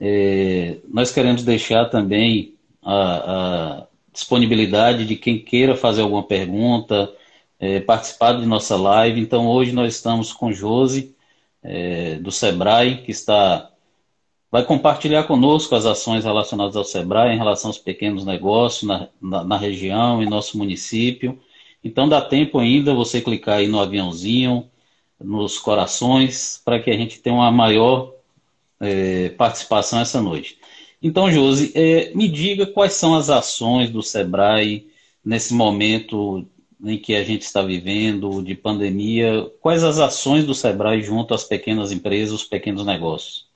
É, 0.00 0.78
nós 0.88 1.12
queremos 1.12 1.42
deixar 1.42 1.86
também 1.86 2.54
a, 2.82 3.82
a 3.82 3.86
disponibilidade 4.12 5.04
de 5.04 5.16
quem 5.16 5.38
queira 5.38 5.76
fazer 5.76 6.02
alguma 6.02 6.22
pergunta, 6.22 7.12
é, 7.58 7.80
participado 7.80 8.40
de 8.40 8.46
nossa 8.46 8.76
live. 8.76 9.20
Então, 9.20 9.46
hoje 9.46 9.72
nós 9.72 9.94
estamos 9.94 10.32
com 10.32 10.52
Josi, 10.52 11.14
é, 11.62 12.14
do 12.16 12.32
Sebrae, 12.32 13.02
que 13.02 13.10
está 13.10 13.70
vai 14.50 14.64
compartilhar 14.64 15.24
conosco 15.24 15.74
as 15.74 15.86
ações 15.86 16.24
relacionadas 16.24 16.76
ao 16.76 16.84
Sebrae 16.84 17.34
em 17.34 17.38
relação 17.38 17.70
aos 17.70 17.78
pequenos 17.78 18.24
negócios 18.24 18.82
na, 18.82 19.08
na, 19.20 19.44
na 19.44 19.56
região 19.56 20.22
e 20.22 20.26
nosso 20.26 20.58
município. 20.58 21.38
Então, 21.82 22.08
dá 22.08 22.20
tempo 22.20 22.58
ainda 22.58 22.92
você 22.92 23.20
clicar 23.20 23.58
aí 23.58 23.68
no 23.68 23.80
aviãozinho, 23.80 24.68
nos 25.18 25.58
corações, 25.58 26.60
para 26.64 26.80
que 26.80 26.90
a 26.90 26.96
gente 26.96 27.20
tenha 27.20 27.36
uma 27.36 27.50
maior 27.50 28.12
é, 28.80 29.30
participação 29.30 30.00
essa 30.00 30.20
noite. 30.20 30.58
Então, 31.02 31.30
Josi, 31.30 31.72
é, 31.74 32.12
me 32.14 32.28
diga 32.28 32.66
quais 32.66 32.94
são 32.94 33.14
as 33.14 33.30
ações 33.30 33.90
do 33.90 34.02
Sebrae 34.02 34.88
nesse 35.24 35.54
momento 35.54 36.46
em 36.82 36.98
que 36.98 37.14
a 37.14 37.22
gente 37.22 37.42
está 37.42 37.62
vivendo, 37.62 38.42
de 38.42 38.54
pandemia, 38.54 39.50
quais 39.60 39.84
as 39.84 39.98
ações 39.98 40.44
do 40.44 40.54
Sebrae 40.54 41.02
junto 41.02 41.34
às 41.34 41.44
pequenas 41.44 41.92
empresas, 41.92 42.34
os 42.34 42.44
pequenos 42.44 42.84
negócios? 42.84 43.49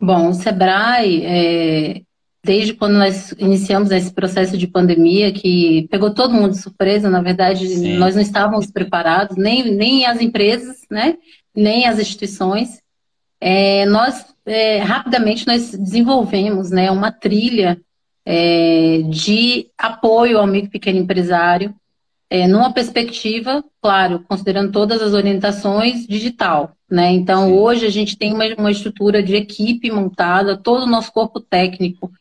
Bom, 0.00 0.28
o 0.28 0.34
Sebrae, 0.34 1.24
é, 1.24 2.02
desde 2.44 2.74
quando 2.74 2.94
nós 2.94 3.32
iniciamos 3.38 3.90
esse 3.90 4.12
processo 4.12 4.56
de 4.56 4.66
pandemia, 4.66 5.32
que 5.32 5.88
pegou 5.90 6.14
todo 6.14 6.32
mundo 6.32 6.50
de 6.50 6.62
surpresa, 6.62 7.10
na 7.10 7.20
verdade, 7.20 7.66
Sim. 7.66 7.96
nós 7.96 8.14
não 8.14 8.22
estávamos 8.22 8.70
preparados, 8.70 9.36
nem, 9.36 9.70
nem 9.70 10.06
as 10.06 10.20
empresas, 10.20 10.78
né, 10.90 11.16
nem 11.54 11.86
as 11.86 11.98
instituições. 11.98 12.80
É, 13.40 13.84
nós, 13.86 14.26
é, 14.44 14.78
rapidamente, 14.78 15.46
nós 15.46 15.72
desenvolvemos 15.72 16.70
né, 16.70 16.90
uma 16.90 17.10
trilha 17.10 17.80
é, 18.24 19.02
de 19.08 19.68
apoio 19.78 20.38
ao 20.38 20.46
micro 20.46 20.68
e 20.68 20.72
pequeno 20.72 20.98
empresário, 20.98 21.74
é, 22.28 22.46
numa 22.46 22.72
perspectiva, 22.72 23.64
claro, 23.80 24.24
considerando 24.28 24.72
todas 24.72 25.00
as 25.00 25.12
orientações 25.12 26.06
digital. 26.06 26.75
Né? 26.90 27.12
Então, 27.12 27.46
Sim. 27.48 27.52
hoje 27.52 27.86
a 27.86 27.90
gente 27.90 28.16
tem 28.16 28.32
uma, 28.32 28.44
uma 28.56 28.70
estrutura 28.70 29.22
de 29.22 29.34
equipe 29.34 29.90
montada, 29.90 30.56
todo 30.56 30.84
o 30.84 30.88
nosso 30.88 31.12
corpo 31.12 31.40
técnico 31.40 32.12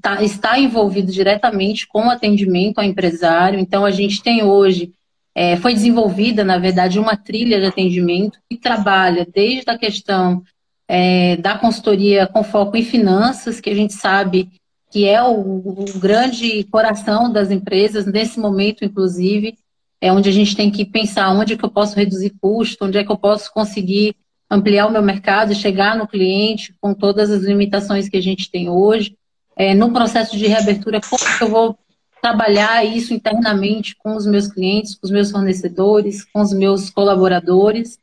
tá, 0.00 0.22
está 0.22 0.58
envolvido 0.58 1.10
diretamente 1.10 1.86
com 1.86 2.06
o 2.06 2.10
atendimento 2.10 2.78
ao 2.78 2.84
empresário. 2.84 3.58
Então, 3.58 3.84
a 3.84 3.90
gente 3.90 4.22
tem 4.22 4.42
hoje, 4.42 4.92
é, 5.34 5.56
foi 5.56 5.74
desenvolvida, 5.74 6.44
na 6.44 6.58
verdade, 6.58 6.98
uma 6.98 7.16
trilha 7.16 7.60
de 7.60 7.66
atendimento 7.66 8.38
que 8.48 8.56
trabalha 8.56 9.26
desde 9.26 9.70
a 9.70 9.78
questão 9.78 10.42
é, 10.88 11.36
da 11.36 11.58
consultoria 11.58 12.26
com 12.26 12.42
foco 12.42 12.76
em 12.76 12.82
finanças, 12.82 13.60
que 13.60 13.70
a 13.70 13.74
gente 13.74 13.94
sabe 13.94 14.50
que 14.90 15.08
é 15.08 15.20
o, 15.22 15.40
o, 15.40 15.98
grande 15.98 16.62
coração 16.64 17.32
das 17.32 17.50
empresas, 17.50 18.06
nesse 18.06 18.38
momento, 18.38 18.84
inclusive, 18.84 19.56
é 20.04 20.12
onde 20.12 20.28
a 20.28 20.32
gente 20.32 20.54
tem 20.54 20.70
que 20.70 20.84
pensar 20.84 21.30
onde 21.30 21.54
é 21.54 21.56
que 21.56 21.64
eu 21.64 21.70
posso 21.70 21.96
reduzir 21.96 22.34
custo, 22.38 22.84
onde 22.84 22.98
é 22.98 23.02
que 23.02 23.10
eu 23.10 23.16
posso 23.16 23.50
conseguir 23.50 24.14
ampliar 24.50 24.86
o 24.86 24.90
meu 24.90 25.02
mercado 25.02 25.50
e 25.50 25.54
chegar 25.54 25.96
no 25.96 26.06
cliente 26.06 26.74
com 26.78 26.92
todas 26.92 27.30
as 27.30 27.42
limitações 27.42 28.06
que 28.06 28.18
a 28.18 28.20
gente 28.20 28.50
tem 28.50 28.68
hoje. 28.68 29.16
É, 29.56 29.72
no 29.72 29.90
processo 29.94 30.36
de 30.36 30.46
reabertura, 30.46 31.00
como 31.00 31.22
eu 31.40 31.48
vou 31.48 31.78
trabalhar 32.20 32.84
isso 32.84 33.14
internamente 33.14 33.96
com 33.96 34.14
os 34.14 34.26
meus 34.26 34.46
clientes, 34.46 34.94
com 34.94 35.06
os 35.06 35.10
meus 35.10 35.30
fornecedores, 35.30 36.22
com 36.22 36.42
os 36.42 36.52
meus 36.52 36.90
colaboradores. 36.90 37.98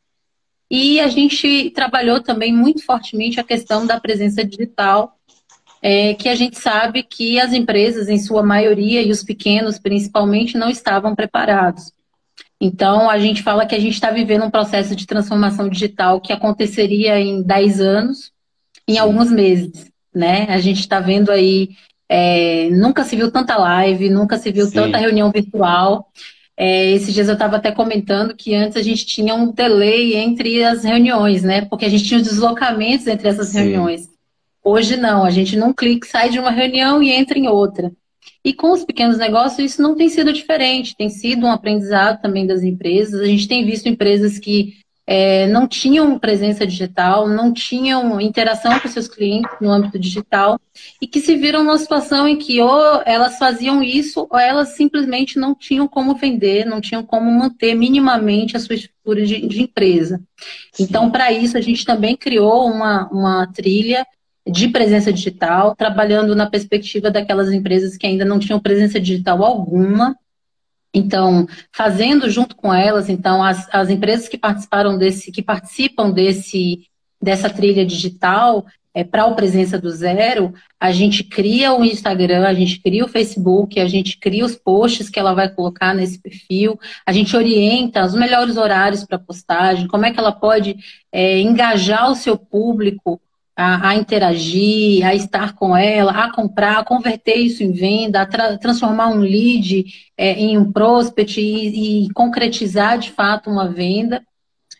E 0.71 0.99
a 0.99 1.07
gente 1.07 1.69
trabalhou 1.69 2.19
também 2.19 2.51
muito 2.51 2.83
fortemente 2.83 3.39
a 3.39 3.43
questão 3.43 3.85
da 3.85 3.99
presença 3.99 4.43
digital, 4.43 5.19
é, 5.81 6.13
que 6.13 6.29
a 6.29 6.35
gente 6.35 6.59
sabe 6.59 7.01
que 7.01 7.39
as 7.39 7.53
empresas, 7.53 8.07
em 8.07 8.19
sua 8.19 8.43
maioria, 8.43 9.01
e 9.01 9.11
os 9.11 9.23
pequenos 9.23 9.79
principalmente, 9.79 10.57
não 10.57 10.69
estavam 10.69 11.15
preparados. 11.15 11.91
Então, 12.59 13.09
a 13.09 13.17
gente 13.17 13.41
fala 13.41 13.65
que 13.65 13.73
a 13.73 13.79
gente 13.79 13.93
está 13.93 14.11
vivendo 14.11 14.45
um 14.45 14.51
processo 14.51 14.95
de 14.95 15.07
transformação 15.07 15.67
digital 15.67 16.21
que 16.21 16.31
aconteceria 16.31 17.19
em 17.19 17.41
10 17.41 17.81
anos, 17.81 18.31
em 18.87 18.99
alguns 18.99 19.31
meses, 19.31 19.91
né? 20.13 20.45
A 20.47 20.59
gente 20.59 20.79
está 20.79 20.99
vendo 20.99 21.31
aí, 21.31 21.69
é, 22.07 22.69
nunca 22.69 23.03
se 23.03 23.15
viu 23.15 23.31
tanta 23.31 23.57
live, 23.57 24.11
nunca 24.11 24.37
se 24.37 24.51
viu 24.51 24.67
Sim. 24.67 24.73
tanta 24.73 24.99
reunião 24.99 25.31
virtual. 25.31 26.11
É, 26.55 26.91
esses 26.91 27.11
dias 27.11 27.27
eu 27.27 27.33
estava 27.33 27.55
até 27.55 27.71
comentando 27.71 28.35
que 28.35 28.53
antes 28.53 28.77
a 28.77 28.83
gente 28.83 29.07
tinha 29.07 29.33
um 29.33 29.51
delay 29.51 30.15
entre 30.15 30.63
as 30.63 30.83
reuniões, 30.83 31.41
né? 31.41 31.61
Porque 31.61 31.85
a 31.85 31.89
gente 31.89 32.03
tinha 32.03 32.19
os 32.19 32.27
deslocamentos 32.27 33.07
entre 33.07 33.27
essas 33.27 33.47
Sim. 33.47 33.61
reuniões. 33.61 34.10
Hoje 34.63 34.95
não, 34.95 35.23
a 35.23 35.31
gente 35.31 35.57
num 35.57 35.73
clique 35.73 36.07
sai 36.07 36.29
de 36.29 36.39
uma 36.39 36.51
reunião 36.51 37.01
e 37.01 37.11
entra 37.11 37.37
em 37.37 37.47
outra. 37.47 37.91
E 38.43 38.53
com 38.53 38.71
os 38.71 38.83
pequenos 38.83 39.17
negócios, 39.17 39.73
isso 39.73 39.81
não 39.81 39.95
tem 39.95 40.09
sido 40.09 40.33
diferente, 40.33 40.95
tem 40.95 41.09
sido 41.09 41.45
um 41.45 41.51
aprendizado 41.51 42.21
também 42.21 42.45
das 42.45 42.63
empresas. 42.63 43.21
A 43.21 43.25
gente 43.25 43.47
tem 43.47 43.65
visto 43.65 43.87
empresas 43.87 44.39
que 44.39 44.81
é, 45.05 45.47
não 45.47 45.67
tinham 45.67 46.17
presença 46.17 46.65
digital, 46.65 47.27
não 47.27 47.51
tinham 47.51 48.21
interação 48.21 48.79
com 48.79 48.87
seus 48.87 49.07
clientes 49.07 49.51
no 49.59 49.69
âmbito 49.69 49.99
digital 49.99 50.59
e 51.01 51.07
que 51.07 51.19
se 51.19 51.35
viram 51.35 51.63
numa 51.63 51.77
situação 51.77 52.27
em 52.27 52.37
que 52.37 52.61
ou 52.61 53.01
elas 53.05 53.37
faziam 53.37 53.83
isso 53.83 54.27
ou 54.29 54.39
elas 54.39 54.69
simplesmente 54.69 55.37
não 55.37 55.53
tinham 55.53 55.87
como 55.87 56.15
vender, 56.15 56.65
não 56.65 56.79
tinham 56.79 57.03
como 57.03 57.29
manter 57.31 57.75
minimamente 57.75 58.55
a 58.55 58.59
sua 58.59 58.75
estrutura 58.75 59.25
de, 59.25 59.47
de 59.47 59.61
empresa. 59.63 60.21
Então, 60.79 61.11
para 61.11 61.31
isso, 61.31 61.57
a 61.57 61.61
gente 61.61 61.85
também 61.85 62.15
criou 62.15 62.67
uma, 62.67 63.09
uma 63.11 63.47
trilha 63.47 64.05
de 64.47 64.67
presença 64.69 65.13
digital, 65.13 65.75
trabalhando 65.75 66.35
na 66.35 66.49
perspectiva 66.49 67.11
daquelas 67.11 67.51
empresas 67.51 67.95
que 67.95 68.07
ainda 68.07 68.25
não 68.25 68.39
tinham 68.39 68.59
presença 68.59 68.99
digital 68.99 69.43
alguma. 69.43 70.15
Então, 70.93 71.47
fazendo 71.71 72.29
junto 72.29 72.55
com 72.55 72.73
elas, 72.73 73.07
então, 73.07 73.43
as, 73.43 73.67
as 73.73 73.89
empresas 73.89 74.27
que 74.27 74.37
participaram 74.37 74.97
desse, 74.97 75.31
que 75.31 75.41
participam 75.41 76.11
desse, 76.11 76.87
dessa 77.21 77.49
trilha 77.49 77.85
digital, 77.85 78.65
é, 78.93 79.03
para 79.03 79.25
o 79.25 79.35
Presença 79.35 79.79
do 79.79 79.89
Zero, 79.89 80.53
a 80.79 80.91
gente 80.91 81.23
cria 81.23 81.73
o 81.73 81.83
Instagram, 81.83 82.45
a 82.45 82.53
gente 82.53 82.81
cria 82.81 83.05
o 83.05 83.07
Facebook, 83.07 83.79
a 83.79 83.87
gente 83.87 84.17
cria 84.17 84.45
os 84.45 84.55
posts 84.55 85.09
que 85.09 85.19
ela 85.19 85.33
vai 85.33 85.49
colocar 85.49 85.93
nesse 85.93 86.19
perfil, 86.19 86.77
a 87.05 87.11
gente 87.13 87.35
orienta 87.35 88.03
os 88.03 88.13
melhores 88.13 88.57
horários 88.57 89.05
para 89.05 89.17
postagem, 89.17 89.87
como 89.87 90.05
é 90.05 90.11
que 90.11 90.19
ela 90.19 90.33
pode 90.33 90.75
é, 91.11 91.39
engajar 91.39 92.11
o 92.11 92.15
seu 92.15 92.37
público 92.37 93.21
a, 93.55 93.89
a, 93.89 93.95
interagir, 93.95 95.05
a 95.05 95.13
estar 95.13 95.53
com 95.53 95.75
ela, 95.75 96.11
a 96.11 96.33
comprar, 96.33 96.79
a 96.79 96.83
converter 96.83 97.35
isso 97.35 97.63
em 97.63 97.71
venda, 97.71 98.21
a 98.21 98.25
tra 98.25 98.57
transformar 98.57 99.09
um 99.09 99.19
lead 99.19 99.85
é, 100.17 100.33
em 100.33 100.57
um 100.57 100.71
prospect 100.71 101.39
e, 101.39 102.05
e, 102.05 102.09
concretizar 102.13 102.97
de 102.97 103.11
fato 103.11 103.49
uma 103.49 103.67
venda. 103.67 104.21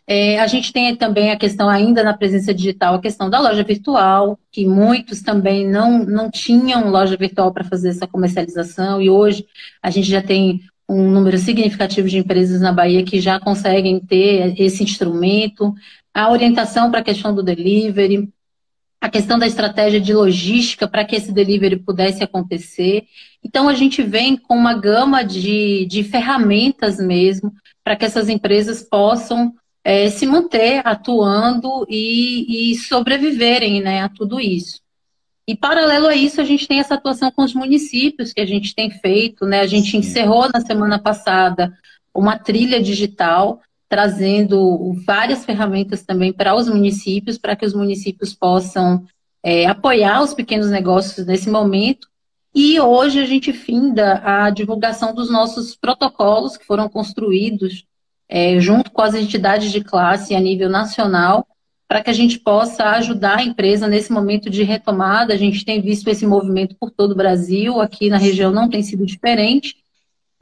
É, 0.06 0.40
a 0.40 0.46
gente 0.46 0.72
tem 0.72 0.94
também 0.96 1.30
a 1.30 1.36
questão 1.36 1.68
ainda 1.68 2.02
na 2.02 2.12
presença 2.12 2.52
digital, 2.52 2.94
a 2.94 3.00
questão 3.00 3.30
da 3.30 3.40
loja 3.40 3.62
virtual, 3.62 4.38
que 4.50 4.66
muitos 4.66 5.22
também 5.22 5.68
não, 5.68 6.04
não 6.04 6.30
tinham 6.30 6.90
loja 6.90 7.16
virtual 7.16 7.52
para 7.52 7.64
fazer 7.64 7.90
essa 7.90 8.06
comercialização, 8.06 9.00
e 9.00 9.08
hoje 9.08 9.46
a 9.80 9.90
gente 9.90 10.08
já 10.08 10.20
tem 10.20 10.60
um 10.88 11.08
número 11.08 11.38
significativo 11.38 12.08
de 12.08 12.18
empresas 12.18 12.60
na 12.60 12.72
Bahia 12.72 13.04
que 13.04 13.20
já 13.20 13.38
conseguem 13.38 14.00
ter 14.00 14.60
esse 14.60 14.82
instrumento, 14.82 15.72
a 16.12 16.30
orientação 16.30 16.90
para 16.90 17.00
a 17.00 17.04
questão 17.04 17.34
do 17.34 17.42
delivery, 17.42 18.28
a 19.02 19.10
questão 19.10 19.36
da 19.36 19.48
estratégia 19.48 20.00
de 20.00 20.14
logística 20.14 20.86
para 20.86 21.04
que 21.04 21.16
esse 21.16 21.32
delivery 21.32 21.74
pudesse 21.74 22.22
acontecer. 22.22 23.02
Então, 23.42 23.68
a 23.68 23.74
gente 23.74 24.00
vem 24.00 24.36
com 24.36 24.54
uma 24.54 24.74
gama 24.74 25.24
de, 25.24 25.84
de 25.86 26.04
ferramentas 26.04 26.98
mesmo 26.98 27.52
para 27.82 27.96
que 27.96 28.04
essas 28.04 28.28
empresas 28.28 28.80
possam 28.80 29.52
é, 29.82 30.08
se 30.08 30.24
manter 30.24 30.86
atuando 30.86 31.84
e, 31.90 32.70
e 32.70 32.76
sobreviverem 32.76 33.82
né, 33.82 34.02
a 34.02 34.08
tudo 34.08 34.38
isso. 34.38 34.80
E 35.48 35.56
paralelo 35.56 36.06
a 36.06 36.14
isso, 36.14 36.40
a 36.40 36.44
gente 36.44 36.68
tem 36.68 36.78
essa 36.78 36.94
atuação 36.94 37.32
com 37.32 37.42
os 37.42 37.54
municípios 37.54 38.32
que 38.32 38.40
a 38.40 38.46
gente 38.46 38.72
tem 38.72 38.88
feito, 38.88 39.44
né? 39.44 39.58
A 39.58 39.66
gente 39.66 39.96
encerrou 39.96 40.48
na 40.48 40.60
semana 40.60 41.00
passada 41.00 41.76
uma 42.14 42.38
trilha 42.38 42.80
digital 42.80 43.60
trazendo 43.92 44.94
várias 45.04 45.44
ferramentas 45.44 46.02
também 46.02 46.32
para 46.32 46.54
os 46.54 46.66
municípios, 46.66 47.36
para 47.36 47.54
que 47.54 47.66
os 47.66 47.74
municípios 47.74 48.32
possam 48.32 49.04
é, 49.42 49.66
apoiar 49.66 50.22
os 50.22 50.32
pequenos 50.32 50.70
negócios 50.70 51.26
nesse 51.26 51.50
momento. 51.50 52.08
E 52.54 52.80
hoje 52.80 53.20
a 53.20 53.26
gente 53.26 53.52
finda 53.52 54.22
a 54.24 54.48
divulgação 54.48 55.14
dos 55.14 55.30
nossos 55.30 55.76
protocolos 55.76 56.56
que 56.56 56.64
foram 56.64 56.88
construídos 56.88 57.84
é, 58.26 58.58
junto 58.58 58.90
com 58.90 59.02
as 59.02 59.14
entidades 59.14 59.70
de 59.70 59.84
classe 59.84 60.34
a 60.34 60.40
nível 60.40 60.70
nacional, 60.70 61.46
para 61.86 62.02
que 62.02 62.08
a 62.08 62.14
gente 62.14 62.38
possa 62.38 62.92
ajudar 62.92 63.40
a 63.40 63.44
empresa 63.44 63.86
nesse 63.86 64.10
momento 64.10 64.48
de 64.48 64.62
retomada. 64.62 65.34
A 65.34 65.36
gente 65.36 65.66
tem 65.66 65.82
visto 65.82 66.08
esse 66.08 66.26
movimento 66.26 66.74
por 66.80 66.90
todo 66.90 67.10
o 67.10 67.16
Brasil, 67.16 67.78
aqui 67.78 68.08
na 68.08 68.16
região 68.16 68.50
não 68.50 68.70
tem 68.70 68.82
sido 68.82 69.04
diferente. 69.04 69.81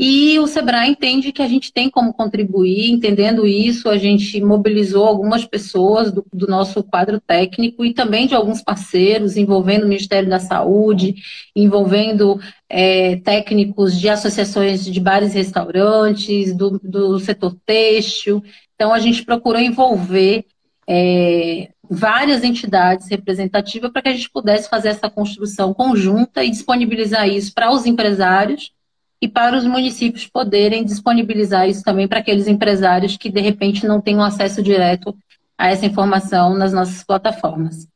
E 0.03 0.39
o 0.39 0.47
Sebrae 0.47 0.89
entende 0.89 1.31
que 1.31 1.43
a 1.43 1.47
gente 1.47 1.71
tem 1.71 1.91
como 1.91 2.15
contribuir, 2.15 2.91
entendendo 2.91 3.47
isso, 3.47 3.87
a 3.87 3.99
gente 3.99 4.41
mobilizou 4.41 5.05
algumas 5.05 5.45
pessoas 5.45 6.11
do, 6.11 6.25
do, 6.33 6.47
nosso 6.47 6.83
quadro 6.83 7.21
técnico 7.21 7.85
e 7.85 7.93
também 7.93 8.27
de 8.27 8.35
alguns 8.35 8.63
parceiros, 8.63 9.37
envolvendo 9.37 9.85
o 9.85 9.89
Ministério 9.89 10.27
da 10.27 10.39
Saúde, 10.39 11.17
envolvendo 11.55 12.41
é, 12.67 13.17
técnicos 13.17 14.01
de 14.01 14.09
associações 14.09 14.87
de 14.87 14.99
bares 14.99 15.35
e 15.35 15.37
restaurantes, 15.37 16.57
do, 16.57 16.81
do 16.83 17.19
setor 17.19 17.55
têxtil. 17.67 18.43
Então, 18.75 18.95
a 18.95 18.99
gente 18.99 19.23
procurou 19.23 19.61
envolver 19.61 20.47
é, 20.89 21.69
várias 21.91 22.43
entidades 22.43 23.07
representativas 23.11 23.93
para 23.93 24.01
que 24.01 24.09
a 24.09 24.15
gente 24.15 24.31
pudesse 24.31 24.67
fazer 24.71 24.89
essa 24.89 25.11
construção 25.11 25.75
conjunta 25.75 26.43
e 26.43 26.49
disponibilizar 26.49 27.29
isso 27.29 27.53
para 27.53 27.71
os 27.71 27.85
empresários 27.85 28.73
e 29.21 29.29
para 29.29 29.57
os 29.57 29.65
municípios 29.65 30.27
poderem 30.27 30.85
disponibilizar 30.85 31.69
isso 31.69 31.83
também 31.83 32.09
para 32.09 32.21
aqueles 32.21 32.49
empresários 32.49 33.17
que, 33.17 33.31
de 33.31 33.41
repente, 33.41 33.87
não 33.87 34.01
tenham 34.01 34.23
acesso 34.23 34.63
direto 34.63 35.15
a 35.59 35.69
essa 35.69 35.85
informação 35.85 36.57
nas 36.57 36.73
nossas 36.73 37.05
plataformas. 37.05 37.87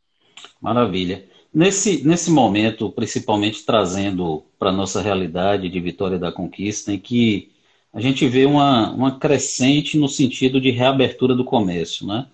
Maravilha. 0.61 1.25
Nesse, 1.52 2.07
nesse 2.07 2.31
momento, 2.31 2.90
principalmente 2.90 3.64
trazendo 3.64 4.45
para 4.59 4.71
a 4.71 4.73
nossa 4.73 5.00
realidade 5.00 5.69
de 5.69 5.81
Vitória 5.81 6.19
da 6.19 6.33
Conquista, 6.33 6.93
em 6.93 6.99
que 6.99 7.52
a 7.93 8.00
gente 8.00 8.26
vê 8.26 8.45
uma, 8.45 8.90
uma 8.90 9.19
crescente 9.19 9.97
no 9.97 10.09
sentido 10.09 10.61
de 10.61 10.71
reabertura 10.71 11.35
do 11.35 11.45
comércio. 11.45 12.07
Né? 12.07 12.26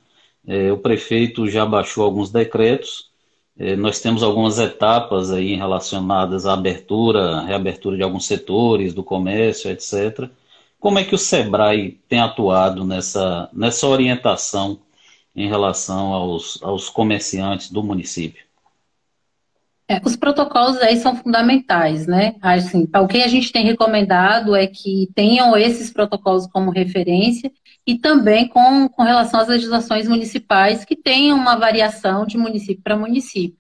É, 0.47 0.73
o 0.73 0.79
prefeito 0.79 1.47
já 1.47 1.67
baixou 1.67 2.03
alguns 2.03 2.33
decretos, 2.33 3.10
nós 3.76 4.00
temos 4.00 4.23
algumas 4.23 4.59
etapas 4.59 5.31
aí 5.31 5.55
relacionadas 5.55 6.47
à 6.47 6.55
abertura, 6.55 7.43
reabertura 7.43 7.97
de 7.97 8.02
alguns 8.02 8.26
setores 8.26 8.95
do 8.95 9.05
comércio, 9.05 9.71
etc. 9.71 10.31
Como 10.79 10.99
é 10.99 11.05
que 11.05 11.14
o 11.14 11.19
Sebrae 11.19 12.00
tem 12.09 12.21
atuado 12.21 12.87
nessa, 12.87 13.50
nessa 13.52 13.87
orientação 13.87 14.81
em 15.37 15.47
relação 15.47 16.14
aos, 16.14 16.59
aos 16.62 16.88
comerciantes 16.88 17.71
do 17.71 17.83
município? 17.83 18.45
É, 19.87 20.00
os 20.05 20.17
protocolos 20.17 20.79
aí 20.79 20.97
são 20.97 21.17
fundamentais, 21.17 22.07
né? 22.07 22.37
Assim, 22.40 22.88
o 22.95 23.09
que 23.09 23.23
a 23.23 23.29
gente 23.29 23.52
tem 23.52 23.64
recomendado 23.64 24.55
é 24.57 24.67
que 24.67 25.11
tenham 25.14 25.57
esses 25.57 25.93
protocolos 25.93 26.47
como 26.47 26.71
referência 26.71 27.52
e 27.87 27.99
também 27.99 28.49
com, 28.49 28.89
com 28.89 29.03
relação 29.03 29.41
às 29.41 29.49
legislações 29.49 30.07
municipais 30.09 30.85
que 30.85 30.97
tenham 30.97 31.37
uma 31.37 31.57
variação 31.57 32.27
de 32.27 32.37
município 32.37 32.83
para 32.83 32.97
município. 32.97 33.59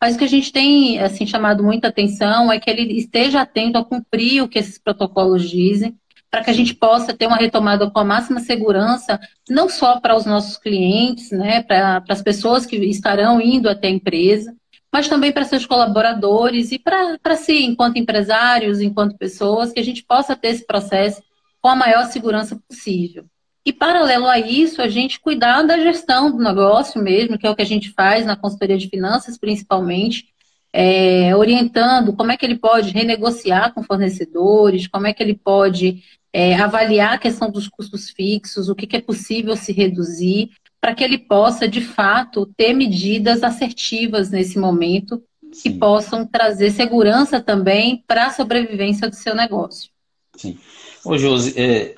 Mas 0.00 0.14
o 0.14 0.18
que 0.18 0.24
a 0.24 0.28
gente 0.28 0.52
tem 0.52 0.98
assim 0.98 1.26
chamado 1.26 1.62
muita 1.62 1.88
atenção 1.88 2.50
é 2.50 2.58
que 2.58 2.68
ele 2.68 2.92
esteja 2.96 3.42
atento 3.42 3.78
a 3.78 3.84
cumprir 3.84 4.42
o 4.42 4.48
que 4.48 4.58
esses 4.58 4.76
protocolos 4.76 5.48
dizem, 5.48 5.96
para 6.28 6.42
que 6.42 6.50
a 6.50 6.54
gente 6.54 6.74
possa 6.74 7.12
ter 7.12 7.26
uma 7.26 7.36
retomada 7.36 7.88
com 7.90 7.98
a 7.98 8.04
máxima 8.04 8.40
segurança, 8.40 9.20
não 9.48 9.68
só 9.68 10.00
para 10.00 10.16
os 10.16 10.24
nossos 10.24 10.56
clientes, 10.56 11.30
né, 11.30 11.62
para, 11.62 12.02
as 12.08 12.22
pessoas 12.22 12.64
que 12.66 12.74
estarão 12.76 13.40
indo 13.40 13.68
até 13.68 13.88
a 13.88 13.90
empresa, 13.90 14.52
mas 14.92 15.08
também 15.08 15.30
para 15.30 15.44
seus 15.44 15.66
colaboradores 15.66 16.72
e 16.72 16.78
para 16.78 17.36
si, 17.36 17.64
enquanto 17.64 17.98
empresários, 17.98 18.80
enquanto 18.80 19.16
pessoas, 19.16 19.72
que 19.72 19.80
a 19.80 19.84
gente 19.84 20.02
possa 20.02 20.34
ter 20.34 20.48
esse 20.48 20.66
processo 20.66 21.22
com 21.60 21.68
a 21.68 21.76
maior 21.76 22.06
segurança 22.06 22.60
possível. 22.68 23.24
E, 23.64 23.72
paralelo 23.72 24.26
a 24.26 24.38
isso, 24.38 24.82
a 24.82 24.88
gente 24.88 25.20
cuidar 25.20 25.62
da 25.62 25.78
gestão 25.78 26.30
do 26.30 26.42
negócio 26.42 27.00
mesmo, 27.00 27.38
que 27.38 27.46
é 27.46 27.50
o 27.50 27.54
que 27.54 27.62
a 27.62 27.66
gente 27.66 27.90
faz 27.92 28.26
na 28.26 28.36
consultoria 28.36 28.76
de 28.76 28.88
finanças, 28.88 29.38
principalmente, 29.38 30.26
é, 30.72 31.34
orientando 31.36 32.12
como 32.12 32.32
é 32.32 32.36
que 32.36 32.44
ele 32.44 32.56
pode 32.56 32.90
renegociar 32.90 33.72
com 33.72 33.82
fornecedores, 33.82 34.88
como 34.88 35.06
é 35.06 35.12
que 35.12 35.22
ele 35.22 35.34
pode 35.34 36.02
é, 36.32 36.54
avaliar 36.54 37.14
a 37.14 37.18
questão 37.18 37.50
dos 37.50 37.68
custos 37.68 38.10
fixos, 38.10 38.68
o 38.68 38.74
que, 38.74 38.86
que 38.86 38.96
é 38.96 39.00
possível 39.00 39.54
se 39.54 39.72
reduzir, 39.72 40.50
para 40.80 40.94
que 40.94 41.04
ele 41.04 41.18
possa, 41.18 41.68
de 41.68 41.80
fato, 41.80 42.46
ter 42.56 42.72
medidas 42.72 43.44
assertivas 43.44 44.30
nesse 44.30 44.58
momento 44.58 45.22
Sim. 45.52 45.72
que 45.72 45.78
possam 45.78 46.26
trazer 46.26 46.70
segurança 46.70 47.40
também 47.40 48.02
para 48.06 48.26
a 48.26 48.30
sobrevivência 48.30 49.08
do 49.08 49.14
seu 49.14 49.34
negócio. 49.34 49.90
Sim. 50.34 50.58
Ô, 51.04 51.18
Josi, 51.18 51.54
é, 51.56 51.94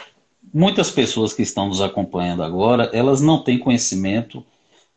muitas 0.54 0.88
pessoas 0.88 1.32
que 1.32 1.42
estão 1.42 1.66
nos 1.66 1.80
acompanhando 1.80 2.44
agora, 2.44 2.88
elas 2.92 3.20
não 3.20 3.42
têm 3.42 3.58
conhecimento 3.58 4.46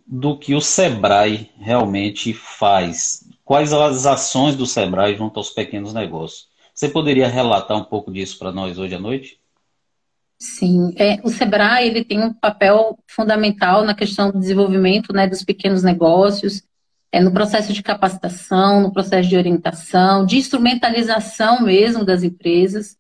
do 0.05 0.37
que 0.37 0.53
o 0.53 0.61
Sebrae 0.61 1.49
realmente 1.57 2.31
faz. 2.31 3.27
Quais 3.43 3.73
as 3.73 4.05
ações 4.05 4.55
do 4.55 4.67
Sebrae 4.67 5.17
junto 5.17 5.39
aos 5.39 5.49
pequenos 5.49 5.93
negócios? 5.93 6.47
Você 6.73 6.87
poderia 6.87 7.27
relatar 7.27 7.75
um 7.75 7.83
pouco 7.83 8.11
disso 8.11 8.37
para 8.37 8.51
nós 8.51 8.77
hoje 8.77 8.93
à 8.93 8.99
noite? 8.99 9.39
Sim, 10.39 10.93
é, 10.95 11.19
o 11.23 11.29
Sebrae 11.29 11.87
ele 11.87 12.05
tem 12.05 12.23
um 12.23 12.31
papel 12.31 12.95
fundamental 13.07 13.83
na 13.83 13.95
questão 13.95 14.29
do 14.29 14.39
desenvolvimento 14.39 15.11
né, 15.11 15.27
dos 15.27 15.43
pequenos 15.43 15.81
negócios, 15.81 16.61
é, 17.11 17.19
no 17.19 17.31
processo 17.31 17.73
de 17.73 17.81
capacitação, 17.81 18.81
no 18.81 18.93
processo 18.93 19.27
de 19.27 19.35
orientação, 19.35 20.23
de 20.23 20.37
instrumentalização 20.37 21.63
mesmo 21.63 22.05
das 22.05 22.21
empresas, 22.21 22.95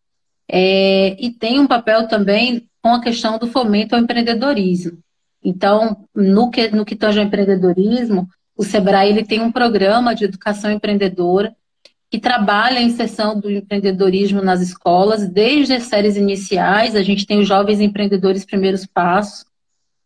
é, 0.49 1.15
e 1.19 1.31
tem 1.31 1.59
um 1.59 1.67
papel 1.67 2.07
também 2.07 2.67
com 2.81 2.93
a 2.93 3.01
questão 3.01 3.37
do 3.37 3.47
fomento 3.47 3.95
ao 3.95 4.01
empreendedorismo. 4.01 4.97
Então, 5.43 6.05
no 6.15 6.49
que, 6.49 6.69
no 6.69 6.85
que 6.85 6.95
tange 6.95 7.19
ao 7.19 7.25
empreendedorismo, 7.25 8.27
o 8.55 8.63
Sebrae 8.63 9.09
ele 9.09 9.23
tem 9.23 9.39
um 9.41 9.51
programa 9.51 10.15
de 10.15 10.25
educação 10.25 10.71
empreendedora 10.71 11.55
que 12.09 12.19
trabalha 12.19 12.79
a 12.79 12.83
inserção 12.83 13.37
do 13.37 13.51
empreendedorismo 13.51 14.41
nas 14.41 14.61
escolas, 14.61 15.27
desde 15.27 15.73
as 15.73 15.83
séries 15.83 16.15
iniciais, 16.15 16.95
a 16.95 17.03
gente 17.03 17.25
tem 17.25 17.39
os 17.39 17.47
jovens 17.47 17.81
empreendedores 17.81 18.45
primeiros 18.45 18.85
passos, 18.85 19.45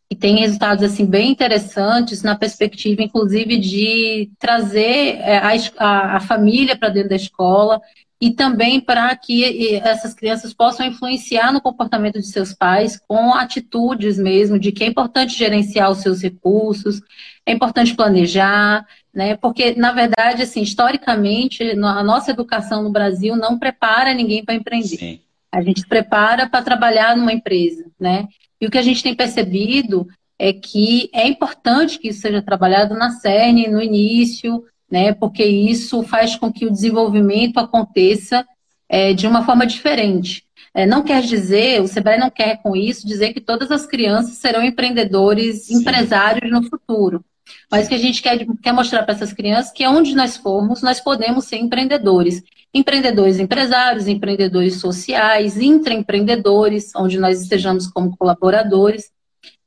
e 0.09 0.15
tem 0.15 0.39
resultados 0.39 0.83
assim 0.83 1.05
bem 1.05 1.31
interessantes 1.31 2.21
na 2.21 2.35
perspectiva, 2.35 3.01
inclusive, 3.01 3.57
de 3.57 4.29
trazer 4.37 5.19
é, 5.19 5.37
a, 5.37 5.51
a, 5.77 6.17
a 6.17 6.19
família 6.19 6.75
para 6.75 6.89
dentro 6.89 7.09
da 7.09 7.15
escola 7.15 7.79
e 8.21 8.29
também 8.29 8.79
para 8.79 9.15
que 9.15 9.75
essas 9.77 10.13
crianças 10.13 10.53
possam 10.53 10.85
influenciar 10.85 11.51
no 11.51 11.59
comportamento 11.59 12.19
de 12.19 12.27
seus 12.27 12.53
pais 12.53 13.01
com 13.07 13.33
atitudes 13.33 14.19
mesmo 14.19 14.59
de 14.59 14.71
que 14.71 14.83
é 14.83 14.87
importante 14.87 15.35
gerenciar 15.35 15.89
os 15.89 15.97
seus 15.97 16.21
recursos, 16.21 17.01
é 17.43 17.51
importante 17.51 17.95
planejar, 17.95 18.85
né? 19.11 19.35
Porque 19.35 19.73
na 19.75 19.91
verdade, 19.91 20.43
assim, 20.43 20.61
historicamente, 20.61 21.63
a 21.63 22.03
nossa 22.03 22.29
educação 22.29 22.83
no 22.83 22.91
Brasil 22.91 23.35
não 23.35 23.57
prepara 23.57 24.13
ninguém 24.13 24.45
para 24.45 24.53
empreender. 24.53 24.97
Sim. 24.97 25.19
A 25.51 25.61
gente 25.63 25.85
prepara 25.87 26.47
para 26.47 26.63
trabalhar 26.63 27.17
numa 27.17 27.33
empresa, 27.33 27.85
né? 27.99 28.27
E 28.61 28.67
o 28.67 28.69
que 28.69 28.77
a 28.77 28.83
gente 28.83 29.01
tem 29.01 29.15
percebido 29.15 30.07
é 30.37 30.53
que 30.53 31.09
é 31.11 31.27
importante 31.27 31.97
que 31.97 32.09
isso 32.09 32.21
seja 32.21 32.41
trabalhado 32.41 32.93
na 32.93 33.09
CERN, 33.09 33.67
no 33.67 33.81
início, 33.81 34.63
né? 34.91 35.13
Porque 35.13 35.43
isso 35.43 36.03
faz 36.03 36.35
com 36.35 36.51
que 36.51 36.65
o 36.65 36.71
desenvolvimento 36.71 37.57
aconteça 37.57 38.45
é, 38.89 39.13
de 39.13 39.25
uma 39.25 39.45
forma 39.45 39.65
diferente. 39.65 40.43
É, 40.73 40.85
não 40.85 41.03
quer 41.03 41.21
dizer, 41.21 41.81
o 41.81 41.87
Sebrae 41.87 42.19
não 42.19 42.29
quer 42.29 42.61
com 42.61 42.75
isso 42.75 43.07
dizer 43.07 43.33
que 43.33 43.41
todas 43.41 43.71
as 43.71 43.85
crianças 43.85 44.37
serão 44.37 44.63
empreendedores, 44.63 45.65
Sim. 45.65 45.75
empresários 45.75 46.51
no 46.51 46.63
futuro. 46.63 47.23
Mas 47.69 47.87
que 47.87 47.95
a 47.95 47.97
gente 47.97 48.21
quer, 48.21 48.45
quer 48.61 48.71
mostrar 48.73 49.03
para 49.03 49.13
essas 49.13 49.33
crianças 49.33 49.71
que 49.71 49.85
onde 49.87 50.15
nós 50.15 50.37
formos, 50.37 50.81
nós 50.81 50.99
podemos 50.99 51.45
ser 51.45 51.57
empreendedores. 51.57 52.41
Empreendedores 52.73 53.39
empresários, 53.39 54.07
empreendedores 54.07 54.75
sociais, 54.75 55.57
intraempreendedores, 55.57 56.93
onde 56.95 57.19
nós 57.19 57.41
estejamos 57.41 57.87
como 57.87 58.15
colaboradores. 58.15 59.11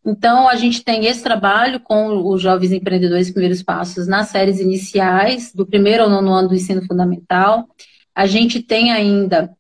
Então, 0.05 0.47
a 0.49 0.55
gente 0.57 0.85
tem 0.85 1.07
esse 1.07 1.23
trabalho 1.23 1.81
com 1.81 2.29
os 2.29 2.43
jovens 2.43 2.73
empreendedores 2.73 3.31
primeiros 3.31 3.63
passos 3.63 4.07
nas 4.07 4.29
séries 4.29 4.61
iniciais, 4.61 5.51
do 5.55 5.65
primeiro 5.65 6.03
ao 6.03 6.11
nono 6.11 6.33
ano 6.33 6.49
do 6.49 6.55
ensino 6.55 6.85
fundamental. 6.85 7.67
A 8.15 8.27
gente 8.27 8.63
tem 8.63 8.93
ainda, 8.93 9.51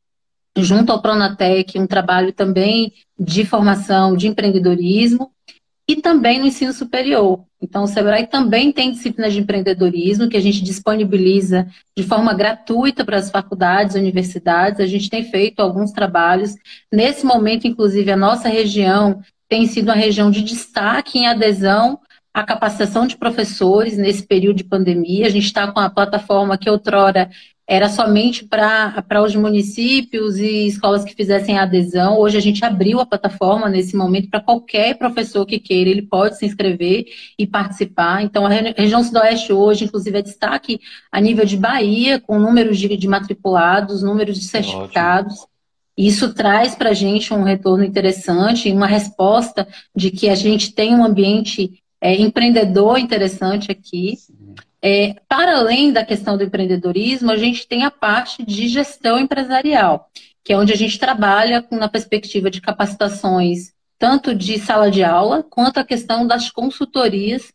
junto 0.56 0.92
ao 0.92 1.00
Pronatec, 1.00 1.78
um 1.78 1.86
trabalho 1.86 2.32
também 2.32 2.92
de 3.18 3.44
formação 3.46 4.14
de 4.14 4.28
empreendedorismo 4.28 5.30
e 5.88 5.96
também 5.96 6.38
no 6.38 6.46
ensino 6.46 6.72
superior. 6.72 7.44
Então, 7.60 7.84
o 7.84 7.86
Sebrae 7.86 8.26
também 8.26 8.70
tem 8.70 8.92
disciplinas 8.92 9.32
de 9.32 9.40
empreendedorismo 9.40 10.28
que 10.28 10.36
a 10.36 10.40
gente 10.40 10.62
disponibiliza 10.62 11.66
de 11.96 12.02
forma 12.02 12.34
gratuita 12.34 13.04
para 13.04 13.16
as 13.16 13.30
faculdades, 13.30 13.96
universidades. 13.96 14.80
A 14.80 14.86
gente 14.86 15.08
tem 15.08 15.24
feito 15.24 15.60
alguns 15.60 15.90
trabalhos. 15.90 16.54
Nesse 16.92 17.24
momento, 17.24 17.66
inclusive, 17.66 18.10
a 18.10 18.16
nossa 18.16 18.48
região 18.48 19.22
tem 19.54 19.68
sido 19.68 19.84
uma 19.84 19.94
região 19.94 20.32
de 20.32 20.42
destaque 20.42 21.16
em 21.16 21.28
adesão 21.28 22.00
à 22.34 22.42
capacitação 22.42 23.06
de 23.06 23.16
professores 23.16 23.96
nesse 23.96 24.26
período 24.26 24.56
de 24.56 24.64
pandemia. 24.64 25.28
A 25.28 25.30
gente 25.30 25.46
está 25.46 25.70
com 25.70 25.78
a 25.78 25.88
plataforma 25.88 26.58
que 26.58 26.68
outrora 26.68 27.30
era 27.64 27.88
somente 27.88 28.44
para 28.44 29.22
os 29.22 29.32
municípios 29.36 30.38
e 30.38 30.66
escolas 30.66 31.04
que 31.04 31.14
fizessem 31.14 31.56
adesão. 31.56 32.18
Hoje 32.18 32.36
a 32.36 32.40
gente 32.40 32.64
abriu 32.64 32.98
a 32.98 33.06
plataforma 33.06 33.68
nesse 33.68 33.94
momento 33.94 34.28
para 34.28 34.40
qualquer 34.40 34.98
professor 34.98 35.46
que 35.46 35.60
queira, 35.60 35.88
ele 35.88 36.02
pode 36.02 36.36
se 36.36 36.44
inscrever 36.44 37.04
e 37.38 37.46
participar. 37.46 38.24
Então, 38.24 38.44
a 38.44 38.48
região 38.48 39.04
Sudoeste 39.04 39.52
hoje, 39.52 39.84
inclusive, 39.84 40.18
é 40.18 40.22
destaque 40.22 40.80
a 41.12 41.20
nível 41.20 41.46
de 41.46 41.56
Bahia, 41.56 42.18
com 42.18 42.40
números 42.40 42.76
de, 42.76 42.96
de 42.96 43.06
matriculados, 43.06 44.02
números 44.02 44.36
de 44.36 44.46
certificados. 44.46 45.34
Ótimo. 45.34 45.53
Isso 45.96 46.34
traz 46.34 46.74
para 46.74 46.90
a 46.90 46.94
gente 46.94 47.32
um 47.32 47.42
retorno 47.42 47.84
interessante, 47.84 48.70
uma 48.72 48.86
resposta 48.86 49.66
de 49.94 50.10
que 50.10 50.28
a 50.28 50.34
gente 50.34 50.72
tem 50.72 50.94
um 50.94 51.04
ambiente 51.04 51.82
é, 52.00 52.14
empreendedor 52.14 52.98
interessante 52.98 53.70
aqui. 53.70 54.14
É, 54.82 55.14
para 55.28 55.56
além 55.56 55.92
da 55.92 56.04
questão 56.04 56.36
do 56.36 56.44
empreendedorismo, 56.44 57.30
a 57.30 57.36
gente 57.36 57.66
tem 57.66 57.84
a 57.84 57.90
parte 57.90 58.44
de 58.44 58.68
gestão 58.68 59.18
empresarial, 59.18 60.10
que 60.44 60.52
é 60.52 60.58
onde 60.58 60.72
a 60.72 60.76
gente 60.76 60.98
trabalha 60.98 61.64
na 61.70 61.88
perspectiva 61.88 62.50
de 62.50 62.60
capacitações, 62.60 63.72
tanto 63.98 64.34
de 64.34 64.58
sala 64.58 64.90
de 64.90 65.02
aula, 65.02 65.42
quanto 65.42 65.78
a 65.78 65.84
questão 65.84 66.26
das 66.26 66.50
consultorias 66.50 67.50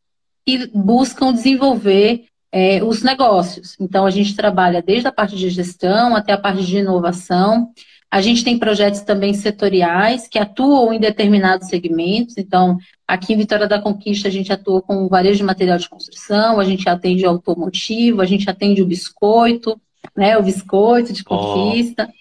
que 0.45 0.65
buscam 0.73 1.31
desenvolver 1.31 2.25
é, 2.51 2.83
os 2.83 3.03
negócios. 3.03 3.75
Então, 3.79 4.05
a 4.05 4.09
gente 4.09 4.35
trabalha 4.35 4.81
desde 4.81 5.07
a 5.07 5.11
parte 5.11 5.35
de 5.35 5.49
gestão 5.49 6.15
até 6.15 6.33
a 6.33 6.37
parte 6.37 6.65
de 6.65 6.77
inovação. 6.77 7.71
A 8.11 8.21
gente 8.21 8.43
tem 8.43 8.57
projetos 8.57 9.01
também 9.01 9.33
setoriais 9.33 10.27
que 10.27 10.39
atuam 10.39 10.91
em 10.91 10.99
determinados 10.99 11.67
segmentos. 11.67 12.37
Então, 12.37 12.77
aqui 13.07 13.33
em 13.33 13.37
Vitória 13.37 13.67
da 13.67 13.79
Conquista, 13.79 14.27
a 14.27 14.31
gente 14.31 14.51
atua 14.51 14.81
com 14.81 15.07
varejo 15.07 15.37
de 15.37 15.43
material 15.43 15.77
de 15.77 15.87
construção, 15.87 16.59
a 16.59 16.63
gente 16.63 16.89
atende 16.89 17.23
automotivo, 17.25 18.21
a 18.21 18.25
gente 18.25 18.49
atende 18.49 18.81
o 18.81 18.85
biscoito, 18.87 19.79
né? 20.17 20.37
O 20.37 20.43
biscoito 20.43 21.13
de 21.13 21.23
conquista. 21.23 22.09
Oh. 22.09 22.19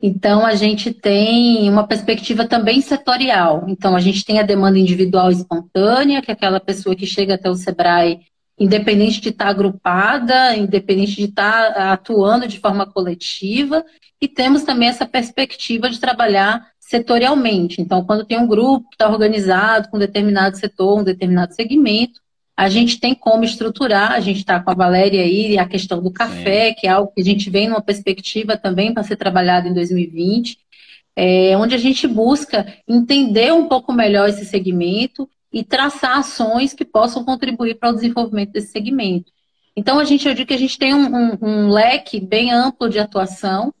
Então, 0.00 0.44
a 0.44 0.56
gente 0.56 0.92
tem 0.92 1.70
uma 1.70 1.86
perspectiva 1.86 2.44
também 2.44 2.80
setorial. 2.80 3.64
Então, 3.68 3.94
a 3.94 4.00
gente 4.00 4.24
tem 4.24 4.40
a 4.40 4.42
demanda 4.42 4.78
individual 4.78 5.30
espontânea, 5.30 6.20
que 6.20 6.30
é 6.30 6.34
aquela 6.34 6.58
pessoa 6.58 6.96
que 6.96 7.06
chega 7.06 7.34
até 7.34 7.48
o 7.48 7.54
Sebrae 7.54 8.20
independente 8.62 9.20
de 9.20 9.30
estar 9.30 9.48
agrupada, 9.48 10.56
independente 10.56 11.16
de 11.16 11.24
estar 11.24 11.92
atuando 11.92 12.46
de 12.46 12.60
forma 12.60 12.86
coletiva, 12.86 13.84
e 14.20 14.28
temos 14.28 14.62
também 14.62 14.88
essa 14.88 15.04
perspectiva 15.04 15.90
de 15.90 15.98
trabalhar 15.98 16.64
setorialmente. 16.78 17.80
Então, 17.80 18.04
quando 18.04 18.24
tem 18.24 18.38
um 18.38 18.46
grupo 18.46 18.88
que 18.88 18.94
está 18.94 19.10
organizado 19.10 19.88
com 19.88 19.96
um 19.96 20.00
determinado 20.00 20.56
setor, 20.56 21.00
um 21.00 21.04
determinado 21.04 21.54
segmento, 21.54 22.20
a 22.56 22.68
gente 22.68 23.00
tem 23.00 23.14
como 23.14 23.42
estruturar, 23.42 24.12
a 24.12 24.20
gente 24.20 24.38
está 24.38 24.60
com 24.60 24.70
a 24.70 24.74
Valéria 24.74 25.22
aí, 25.22 25.58
a 25.58 25.66
questão 25.66 26.00
do 26.00 26.12
café, 26.12 26.68
Sim. 26.68 26.74
que 26.78 26.86
é 26.86 26.90
algo 26.90 27.10
que 27.12 27.20
a 27.20 27.24
gente 27.24 27.50
vem 27.50 27.68
numa 27.68 27.82
perspectiva 27.82 28.56
também 28.56 28.94
para 28.94 29.02
ser 29.02 29.16
trabalhado 29.16 29.66
em 29.66 29.74
2020, 29.74 30.58
é, 31.16 31.56
onde 31.56 31.74
a 31.74 31.78
gente 31.78 32.06
busca 32.06 32.64
entender 32.86 33.52
um 33.52 33.66
pouco 33.66 33.92
melhor 33.92 34.28
esse 34.28 34.44
segmento 34.44 35.28
e 35.52 35.62
traçar 35.62 36.18
ações 36.18 36.72
que 36.72 36.84
possam 36.84 37.24
contribuir 37.24 37.74
para 37.74 37.90
o 37.90 37.94
desenvolvimento 37.94 38.52
desse 38.52 38.68
segmento. 38.68 39.30
Então, 39.76 39.98
a 39.98 40.04
gente, 40.04 40.28
eu 40.28 40.34
digo 40.34 40.48
que 40.48 40.54
a 40.54 40.58
gente 40.58 40.78
tem 40.78 40.94
um, 40.94 41.14
um, 41.14 41.38
um 41.40 41.68
leque 41.68 42.20
bem 42.20 42.52
amplo 42.52 42.88
de 42.88 42.98
atuação, 42.98 43.72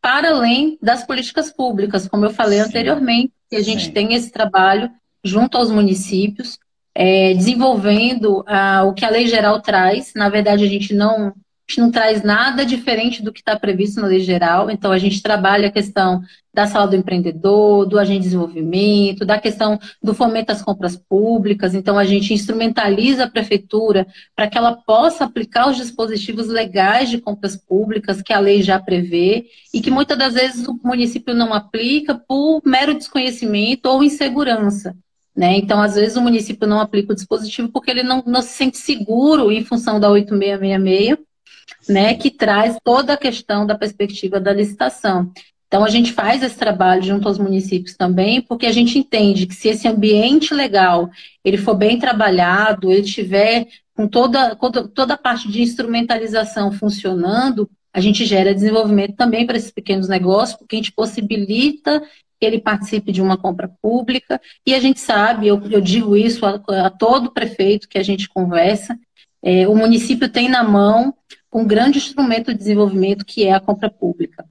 para 0.00 0.30
além 0.30 0.78
das 0.80 1.04
políticas 1.04 1.50
públicas, 1.50 2.06
como 2.06 2.24
eu 2.24 2.30
falei 2.30 2.58
Sim. 2.60 2.64
anteriormente, 2.66 3.32
que 3.50 3.56
a 3.56 3.62
gente 3.62 3.86
Sim. 3.86 3.92
tem 3.92 4.14
esse 4.14 4.30
trabalho 4.30 4.90
junto 5.24 5.56
aos 5.56 5.70
municípios, 5.70 6.58
é, 6.94 7.34
desenvolvendo 7.34 8.44
ah, 8.46 8.84
o 8.84 8.94
que 8.94 9.04
a 9.04 9.10
lei 9.10 9.26
geral 9.26 9.60
traz. 9.60 10.12
Na 10.14 10.28
verdade, 10.28 10.64
a 10.64 10.68
gente 10.68 10.94
não 10.94 11.32
gente 11.68 11.80
não 11.80 11.90
traz 11.90 12.22
nada 12.22 12.64
diferente 12.64 13.22
do 13.22 13.30
que 13.30 13.40
está 13.40 13.58
previsto 13.58 14.00
na 14.00 14.06
lei 14.06 14.20
geral. 14.20 14.70
Então, 14.70 14.90
a 14.90 14.96
gente 14.96 15.22
trabalha 15.22 15.68
a 15.68 15.72
questão 15.72 16.22
da 16.52 16.66
sala 16.66 16.88
do 16.88 16.96
empreendedor, 16.96 17.84
do 17.84 17.98
agente 17.98 18.20
de 18.20 18.24
desenvolvimento, 18.24 19.26
da 19.26 19.38
questão 19.38 19.78
do 20.02 20.14
fomento 20.14 20.46
das 20.46 20.62
compras 20.62 20.96
públicas. 20.96 21.74
Então, 21.74 21.98
a 21.98 22.04
gente 22.04 22.32
instrumentaliza 22.32 23.24
a 23.24 23.30
prefeitura 23.30 24.06
para 24.34 24.48
que 24.48 24.56
ela 24.56 24.76
possa 24.76 25.24
aplicar 25.24 25.68
os 25.68 25.76
dispositivos 25.76 26.48
legais 26.48 27.10
de 27.10 27.20
compras 27.20 27.54
públicas 27.54 28.22
que 28.22 28.32
a 28.32 28.40
lei 28.40 28.62
já 28.62 28.80
prevê 28.80 29.44
e 29.72 29.82
que 29.82 29.90
muitas 29.90 30.16
das 30.16 30.34
vezes 30.34 30.66
o 30.66 30.80
município 30.82 31.34
não 31.34 31.52
aplica 31.52 32.14
por 32.14 32.62
mero 32.64 32.94
desconhecimento 32.94 33.86
ou 33.86 34.02
insegurança. 34.02 34.96
Né? 35.36 35.58
Então, 35.58 35.80
às 35.82 35.94
vezes, 35.94 36.16
o 36.16 36.22
município 36.22 36.66
não 36.66 36.80
aplica 36.80 37.12
o 37.12 37.14
dispositivo 37.14 37.68
porque 37.68 37.90
ele 37.90 38.02
não, 38.02 38.24
não 38.26 38.40
se 38.40 38.54
sente 38.54 38.78
seguro 38.78 39.52
em 39.52 39.62
função 39.62 40.00
da 40.00 40.10
8666 40.10 41.27
né, 41.88 42.14
que 42.14 42.30
traz 42.30 42.76
toda 42.82 43.14
a 43.14 43.16
questão 43.16 43.66
da 43.66 43.76
perspectiva 43.76 44.38
da 44.38 44.52
licitação. 44.52 45.32
Então, 45.66 45.84
a 45.84 45.90
gente 45.90 46.12
faz 46.12 46.42
esse 46.42 46.56
trabalho 46.56 47.02
junto 47.02 47.28
aos 47.28 47.38
municípios 47.38 47.94
também, 47.94 48.40
porque 48.40 48.66
a 48.66 48.72
gente 48.72 48.98
entende 48.98 49.46
que 49.46 49.54
se 49.54 49.68
esse 49.68 49.86
ambiente 49.86 50.54
legal 50.54 51.10
ele 51.44 51.58
for 51.58 51.74
bem 51.74 51.98
trabalhado, 51.98 52.90
ele 52.90 53.02
tiver 53.02 53.66
com 53.94 54.08
toda, 54.08 54.56
toda 54.94 55.14
a 55.14 55.18
parte 55.18 55.50
de 55.50 55.60
instrumentalização 55.60 56.72
funcionando, 56.72 57.68
a 57.92 58.00
gente 58.00 58.24
gera 58.24 58.54
desenvolvimento 58.54 59.16
também 59.16 59.44
para 59.44 59.56
esses 59.56 59.70
pequenos 59.70 60.08
negócios, 60.08 60.56
porque 60.56 60.76
a 60.76 60.78
gente 60.78 60.92
possibilita 60.92 62.00
que 62.40 62.46
ele 62.46 62.60
participe 62.60 63.10
de 63.10 63.20
uma 63.20 63.36
compra 63.36 63.68
pública, 63.82 64.40
e 64.64 64.74
a 64.74 64.78
gente 64.78 65.00
sabe, 65.00 65.48
eu, 65.48 65.60
eu 65.70 65.80
digo 65.80 66.16
isso 66.16 66.46
a, 66.46 66.62
a, 66.86 66.90
todo 66.90 67.32
prefeito 67.32 67.88
que 67.88 67.98
a 67.98 68.02
gente 68.02 68.28
conversa, 68.28 68.96
é, 69.42 69.66
o 69.66 69.74
município 69.74 70.28
tem 70.28 70.48
na 70.48 70.62
mão 70.62 71.12
um 71.52 71.66
grande 71.66 71.98
instrumento 71.98 72.52
de 72.52 72.58
desenvolvimento 72.58 73.24
que 73.24 73.44
é 73.44 73.52
a 73.52 73.60
compra 73.60 73.90
pública. 73.90 74.44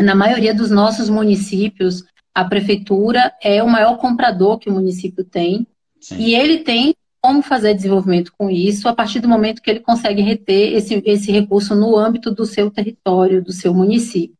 Na 0.00 0.14
maioria 0.14 0.54
dos 0.54 0.70
nossos 0.70 1.08
municípios, 1.08 2.04
a 2.34 2.44
prefeitura 2.44 3.32
é 3.42 3.62
o 3.62 3.68
maior 3.68 3.96
comprador 3.96 4.58
que 4.58 4.68
o 4.68 4.72
município 4.72 5.24
tem, 5.24 5.66
Sim. 6.00 6.16
e 6.18 6.34
ele 6.34 6.58
tem 6.58 6.94
como 7.20 7.42
fazer 7.42 7.74
desenvolvimento 7.74 8.32
com 8.36 8.50
isso 8.50 8.88
a 8.88 8.94
partir 8.94 9.20
do 9.20 9.28
momento 9.28 9.62
que 9.62 9.70
ele 9.70 9.80
consegue 9.80 10.22
reter 10.22 10.74
esse, 10.74 11.02
esse 11.04 11.32
recurso 11.32 11.74
no 11.74 11.96
âmbito 11.96 12.30
do 12.30 12.44
seu 12.44 12.70
território, 12.70 13.42
do 13.42 13.52
seu 13.52 13.72
município. 13.74 14.36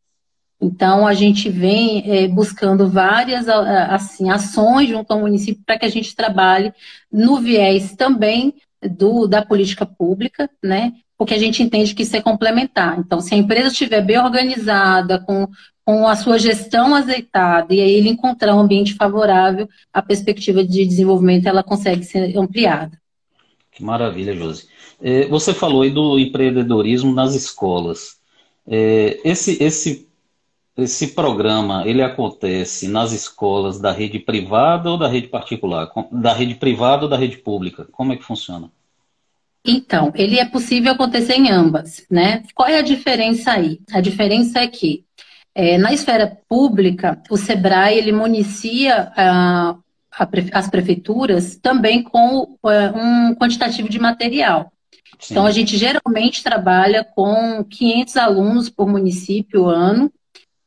Então, 0.61 1.07
a 1.07 1.13
gente 1.13 1.51
vem 1.51 2.03
é, 2.11 2.29
buscando 2.29 2.89
várias 2.89 3.49
assim, 3.49 4.31
ações 4.31 4.89
junto 4.89 5.11
ao 5.11 5.21
município 5.21 5.63
para 5.67 5.79
que 5.79 5.85
a 5.85 5.91
gente 5.91 6.15
trabalhe 6.15 6.73
no 7.11 7.39
viés 7.39 7.95
também 7.95 8.55
do, 8.83 9.27
da 9.27 9.45
política 9.45 9.85
pública, 9.85 10.49
né? 10.63 10.93
Porque 11.19 11.35
a 11.35 11.39
gente 11.39 11.63
entende 11.63 11.95
que 11.95 12.03
isso 12.03 12.17
é 12.17 12.21
complementar. 12.21 12.99
Então, 12.99 13.21
se 13.21 13.35
a 13.35 13.39
empresa 13.39 13.69
estiver 13.69 14.03
bem 14.03 14.19
organizada, 14.19 15.19
com, 15.19 15.49
com 15.85 16.07
a 16.07 16.17
sua 16.17 16.39
gestão 16.39 16.95
azeitada, 16.95 17.75
e 17.75 17.81
aí 17.81 17.93
ele 17.93 18.11
encontrar 18.11 18.55
um 18.55 18.61
ambiente 18.61 18.95
favorável, 18.95 19.69
a 19.93 20.03
perspectiva 20.03 20.65
de 20.65 20.85
desenvolvimento 20.85 21.47
ela 21.47 21.63
consegue 21.63 22.05
ser 22.05 22.37
ampliada. 22.37 23.01
Que 23.73 23.83
maravilha, 23.83 24.35
Josi. 24.35 24.69
É, 25.01 25.27
você 25.27 25.53
falou 25.53 25.83
aí 25.83 25.91
do 25.91 26.19
empreendedorismo 26.19 27.15
nas 27.15 27.35
escolas. 27.35 28.17
É, 28.67 29.21
esse, 29.23 29.63
esse, 29.63 30.09
esse 30.77 31.09
programa, 31.09 31.87
ele 31.87 32.03
acontece 32.03 32.89
nas 32.89 33.13
escolas 33.13 33.79
da 33.79 33.93
rede 33.93 34.19
privada 34.19 34.91
ou 34.91 34.99
da 34.99 35.09
rede 35.09 35.29
particular? 35.29 35.91
Da 36.11 36.33
rede 36.33 36.55
privada 36.55 37.05
ou 37.05 37.09
da 37.09 37.17
rede 37.17 37.39
pública? 37.39 37.87
Como 37.93 38.13
é 38.13 38.17
que 38.17 38.25
funciona? 38.25 38.71
Então, 39.67 40.13
ele 40.15 40.39
é 40.39 40.45
possível 40.45 40.93
acontecer 40.93 41.35
em 41.35 41.51
ambas, 41.51 42.07
né? 42.11 42.45
Qual 42.55 42.69
é 42.69 42.79
a 42.79 42.83
diferença 42.83 43.53
aí? 43.53 43.81
A 43.93 44.01
diferença 44.01 44.61
é 44.61 44.69
que 44.69 45.05
é, 45.55 45.77
na 45.79 45.93
esfera 45.93 46.39
pública, 46.49 47.21
o 47.31 47.37
SEBRAE 47.37 47.99
ele 47.99 48.13
municia 48.13 49.11
a, 49.17 49.77
a, 50.13 50.29
as 50.53 50.69
prefeituras 50.69 51.57
também 51.57 52.03
com 52.03 52.59
é, 52.67 52.91
um 52.91 53.35
quantitativo 53.35 53.89
de 53.89 53.99
material. 53.99 54.71
Sim. 55.19 55.35
Então, 55.35 55.47
a 55.47 55.51
gente 55.51 55.77
geralmente 55.77 56.43
trabalha 56.43 57.03
com 57.03 57.65
500 57.65 58.17
alunos 58.19 58.69
por 58.69 58.87
município 58.87 59.67
ano, 59.67 60.13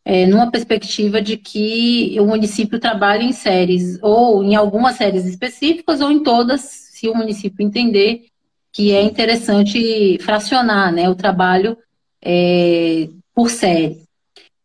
é, 0.03 0.25
numa 0.25 0.49
perspectiva 0.49 1.21
de 1.21 1.38
que 1.38 2.17
o 2.19 2.25
município 2.25 2.79
trabalhe 2.79 3.25
em 3.25 3.31
séries, 3.31 3.99
ou 4.01 4.43
em 4.43 4.55
algumas 4.55 4.95
séries 4.95 5.25
específicas, 5.25 6.01
ou 6.01 6.12
em 6.12 6.23
todas, 6.23 6.62
se 6.62 7.07
o 7.07 7.15
município 7.15 7.63
entender 7.63 8.25
que 8.71 8.91
é 8.91 9.01
interessante 9.01 10.17
fracionar 10.19 10.91
né, 10.91 11.10
o 11.10 11.15
trabalho 11.15 11.77
é, 12.21 13.10
por 13.34 13.49
série. 13.49 14.03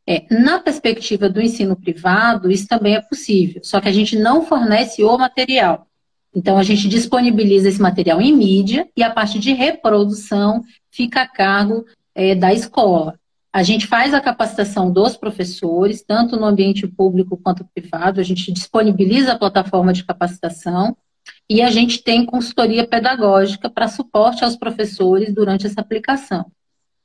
É, 0.07 0.27
na 0.31 0.59
perspectiva 0.59 1.31
do 1.31 1.41
ensino 1.41 1.75
privado, 1.75 2.51
isso 2.51 2.69
também 2.69 2.95
é 2.95 3.01
possível, 3.01 3.63
só 3.65 3.81
que 3.81 3.89
a 3.89 3.93
gente 3.93 4.19
não 4.19 4.45
fornece 4.45 5.03
o 5.03 5.17
material. 5.17 5.87
Então, 6.35 6.59
a 6.59 6.63
gente 6.63 6.89
disponibiliza 6.89 7.69
esse 7.69 7.81
material 7.81 8.21
em 8.21 8.37
mídia 8.37 8.89
e 8.97 9.03
a 9.03 9.11
parte 9.11 9.39
de 9.39 9.53
reprodução 9.53 10.63
fica 10.91 11.23
a 11.23 11.29
cargo 11.29 11.87
é, 12.15 12.35
da 12.35 12.53
escola. 12.53 13.19
A 13.53 13.63
gente 13.63 13.87
faz 13.87 14.13
a 14.13 14.21
capacitação 14.21 14.91
dos 14.91 15.17
professores, 15.17 16.03
tanto 16.03 16.37
no 16.37 16.45
ambiente 16.45 16.89
público 16.89 17.37
quanto 17.37 17.65
privado, 17.73 18.21
a 18.21 18.25
gente 18.25 18.53
disponibiliza 18.53 19.33
a 19.33 19.39
plataforma 19.39 19.93
de 19.93 20.05
capacitação 20.05 20.97
e 21.49 21.61
a 21.61 21.71
gente 21.71 22.03
tem 22.03 22.25
consultoria 22.25 22.87
pedagógica 22.87 23.69
para 23.69 23.89
suporte 23.89 24.45
aos 24.45 24.57
professores 24.57 25.35
durante 25.35 25.67
essa 25.67 25.81
aplicação. 25.81 26.51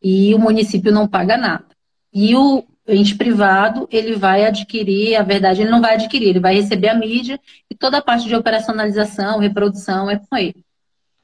E 0.02 0.34
o 0.34 0.40
município 0.40 0.92
não 0.92 1.08
paga 1.08 1.38
nada. 1.38 1.68
E 2.14 2.36
o 2.36 2.64
ente 2.88 3.16
privado, 3.16 3.88
ele 3.92 4.16
vai 4.16 4.46
adquirir, 4.46 5.16
a 5.16 5.24
verdade, 5.24 5.62
ele 5.62 5.70
não 5.70 5.82
vai 5.82 5.96
adquirir, 5.96 6.30
ele 6.30 6.40
vai 6.40 6.56
receber 6.56 6.90
a 6.90 6.96
mídia 6.96 7.40
e 7.70 7.76
toda 7.76 7.98
a 7.98 8.02
parte 8.02 8.28
de 8.28 8.36
operacionalização, 8.36 9.40
reprodução 9.40 10.10
é 10.10 10.18
com 10.18 10.38
ele. 10.38 10.64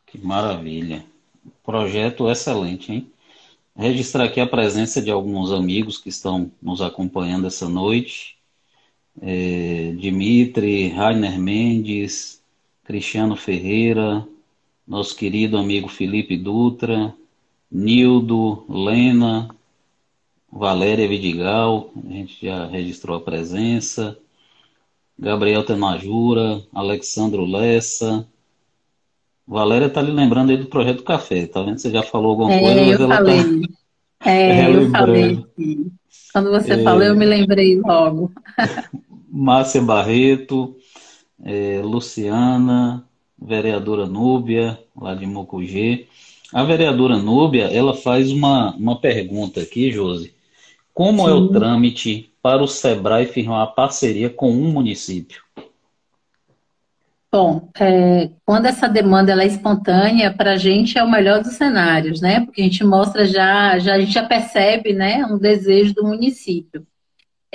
Que 0.06 0.18
maravilha. 0.18 1.04
Projeto 1.64 2.30
excelente, 2.30 2.92
hein? 2.92 3.12
Registrar 3.76 4.26
aqui 4.26 4.40
a 4.40 4.48
presença 4.48 5.02
de 5.02 5.12
alguns 5.12 5.52
amigos 5.52 5.98
que 5.98 6.10
estão 6.10 6.52
nos 6.62 6.82
acompanhando 6.82 7.48
essa 7.48 7.68
noite. 7.68 8.38
É, 9.22 9.94
Dimitri, 9.98 10.90
Rainer 10.90 11.38
Mendes, 11.40 12.42
Cristiano 12.86 13.36
Ferreira, 13.36 14.26
nosso 14.88 15.16
querido 15.16 15.58
amigo 15.58 15.88
Felipe 15.88 16.38
Dutra, 16.38 17.12
Nildo, 17.70 18.64
Lena, 18.70 19.50
Valéria 20.52 21.08
Vidigal, 21.08 21.90
a 21.98 22.14
gente 22.14 22.46
já 22.46 22.68
registrou 22.68 23.18
a 23.18 23.22
presença, 23.22 24.16
Gabriel 25.18 25.66
Tenajura, 25.66 26.62
Alexandro 26.72 27.44
Lessa. 27.44 28.28
Valéria 29.48 29.88
está 29.88 30.00
lhe 30.00 30.12
lembrando 30.12 30.52
aí 30.52 30.58
do 30.58 30.68
projeto 30.68 31.04
Café, 31.04 31.48
tá 31.48 31.64
vendo? 31.64 31.80
Você 31.80 31.90
já 31.90 32.04
falou 32.04 32.32
alguma 32.32 32.54
é, 32.54 32.60
coisa, 32.60 33.08
mas 33.08 33.24
ela 33.24 33.36
está 33.36 34.30
É, 34.30 34.76
eu 34.76 34.92
falei. 34.92 35.44
Quando 36.32 36.52
você 36.52 36.74
é... 36.74 36.84
falou, 36.84 37.02
eu 37.02 37.16
me 37.16 37.26
lembrei 37.26 37.80
logo. 37.80 38.32
Márcia 39.28 39.82
Barreto, 39.82 40.78
é, 41.44 41.82
Luciana, 41.84 43.04
vereadora 43.38 44.06
Núbia, 44.06 44.80
lá 44.96 45.14
de 45.14 45.26
Mocugê. 45.26 46.08
A 46.54 46.64
vereadora 46.64 47.18
Núbia, 47.18 47.66
ela 47.66 47.94
faz 47.94 48.32
uma, 48.32 48.76
uma 48.76 49.00
pergunta 49.00 49.62
aqui, 49.62 49.92
Josi. 49.92 50.34
Como 50.94 51.26
Sim. 51.26 51.30
é 51.30 51.34
o 51.34 51.50
trâmite 51.50 52.32
para 52.42 52.64
o 52.64 52.68
SEBRAE 52.68 53.26
firmar 53.26 53.74
parceria 53.74 54.30
com 54.30 54.52
um 54.52 54.72
município? 54.72 55.42
Bom, 57.32 57.68
é, 57.78 58.30
quando 58.46 58.68
essa 58.68 58.88
demanda 58.88 59.34
ela 59.34 59.44
é 59.44 59.48
espontânea, 59.48 60.34
para 60.34 60.54
a 60.54 60.56
gente 60.56 60.98
é 60.98 61.04
o 61.04 61.12
melhor 61.12 61.44
dos 61.44 61.56
cenários, 61.56 62.22
né? 62.22 62.40
Porque 62.46 62.62
a 62.62 62.64
gente 62.64 62.82
mostra 62.82 63.26
já, 63.26 63.78
já 63.78 63.96
a 63.96 64.00
gente 64.00 64.14
já 64.14 64.24
percebe, 64.26 64.94
né, 64.94 65.26
um 65.26 65.38
desejo 65.38 65.94
do 65.94 66.06
município. 66.06 66.88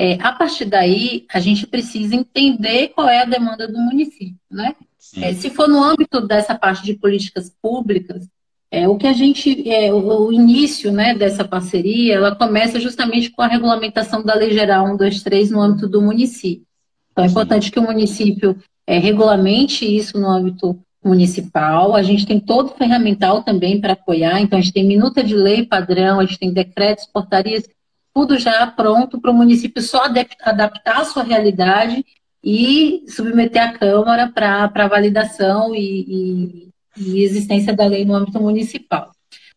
É, 0.02 0.14
a 0.22 0.32
partir 0.32 0.64
daí, 0.64 1.26
a 1.30 1.38
gente 1.38 1.66
precisa 1.66 2.16
entender 2.16 2.88
qual 2.94 3.06
é 3.06 3.20
a 3.20 3.26
demanda 3.26 3.68
do 3.68 3.78
município, 3.78 4.34
né? 4.50 4.74
É, 5.18 5.34
se 5.34 5.50
for 5.50 5.68
no 5.68 5.84
âmbito 5.84 6.26
dessa 6.26 6.54
parte 6.54 6.82
de 6.82 6.94
políticas 6.94 7.54
públicas, 7.60 8.26
é, 8.70 8.88
o 8.88 8.96
que 8.96 9.06
a 9.06 9.12
gente, 9.12 9.68
é, 9.70 9.92
o, 9.92 10.28
o, 10.28 10.32
início 10.32 10.90
né, 10.90 11.12
dessa 11.12 11.44
parceria, 11.44 12.14
ela 12.14 12.34
começa 12.34 12.80
justamente 12.80 13.28
com 13.28 13.42
a 13.42 13.46
regulamentação 13.46 14.22
da 14.22 14.34
Lei 14.34 14.52
Geral 14.52 14.86
123 14.86 15.50
no 15.50 15.60
âmbito 15.60 15.86
do 15.86 16.00
município. 16.00 16.64
Então, 17.12 17.22
é 17.22 17.28
importante 17.28 17.70
que 17.70 17.78
o 17.78 17.82
município 17.82 18.56
é, 18.86 18.98
regulamente 18.98 19.84
isso 19.84 20.18
no 20.18 20.30
âmbito 20.30 20.80
municipal, 21.04 21.94
a 21.94 22.02
gente 22.02 22.24
tem 22.24 22.40
todo 22.40 22.70
o 22.70 22.74
ferramental 22.74 23.42
também 23.42 23.78
para 23.78 23.92
apoiar, 23.92 24.40
então 24.40 24.58
a 24.58 24.62
gente 24.62 24.72
tem 24.72 24.84
minuta 24.84 25.22
de 25.22 25.34
lei 25.34 25.66
padrão, 25.66 26.20
a 26.20 26.24
gente 26.24 26.38
tem 26.38 26.50
decretos, 26.50 27.04
portarias, 27.04 27.68
tudo 28.14 28.38
já 28.38 28.66
pronto 28.66 29.20
para 29.20 29.30
o 29.30 29.34
município 29.34 29.82
só 29.82 30.04
adaptar 30.04 31.00
a 31.00 31.04
sua 31.04 31.22
realidade 31.22 32.04
e 32.42 33.04
submeter 33.08 33.62
à 33.62 33.72
Câmara 33.72 34.28
para 34.28 34.88
validação 34.88 35.74
e, 35.74 35.80
e, 36.08 36.68
e, 36.96 37.22
existência 37.22 37.74
da 37.74 37.86
lei 37.86 38.04
no 38.04 38.14
âmbito 38.14 38.40
municipal. 38.40 39.12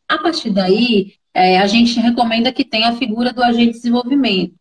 A 0.07 0.17
partir 0.17 0.49
daí, 0.49 1.13
é, 1.33 1.59
a 1.59 1.67
gente 1.67 1.99
recomenda 1.99 2.51
que 2.51 2.65
tenha 2.65 2.89
a 2.89 2.95
figura 2.97 3.31
do 3.31 3.43
agente 3.43 3.73
de 3.73 3.77
desenvolvimento 3.77 4.55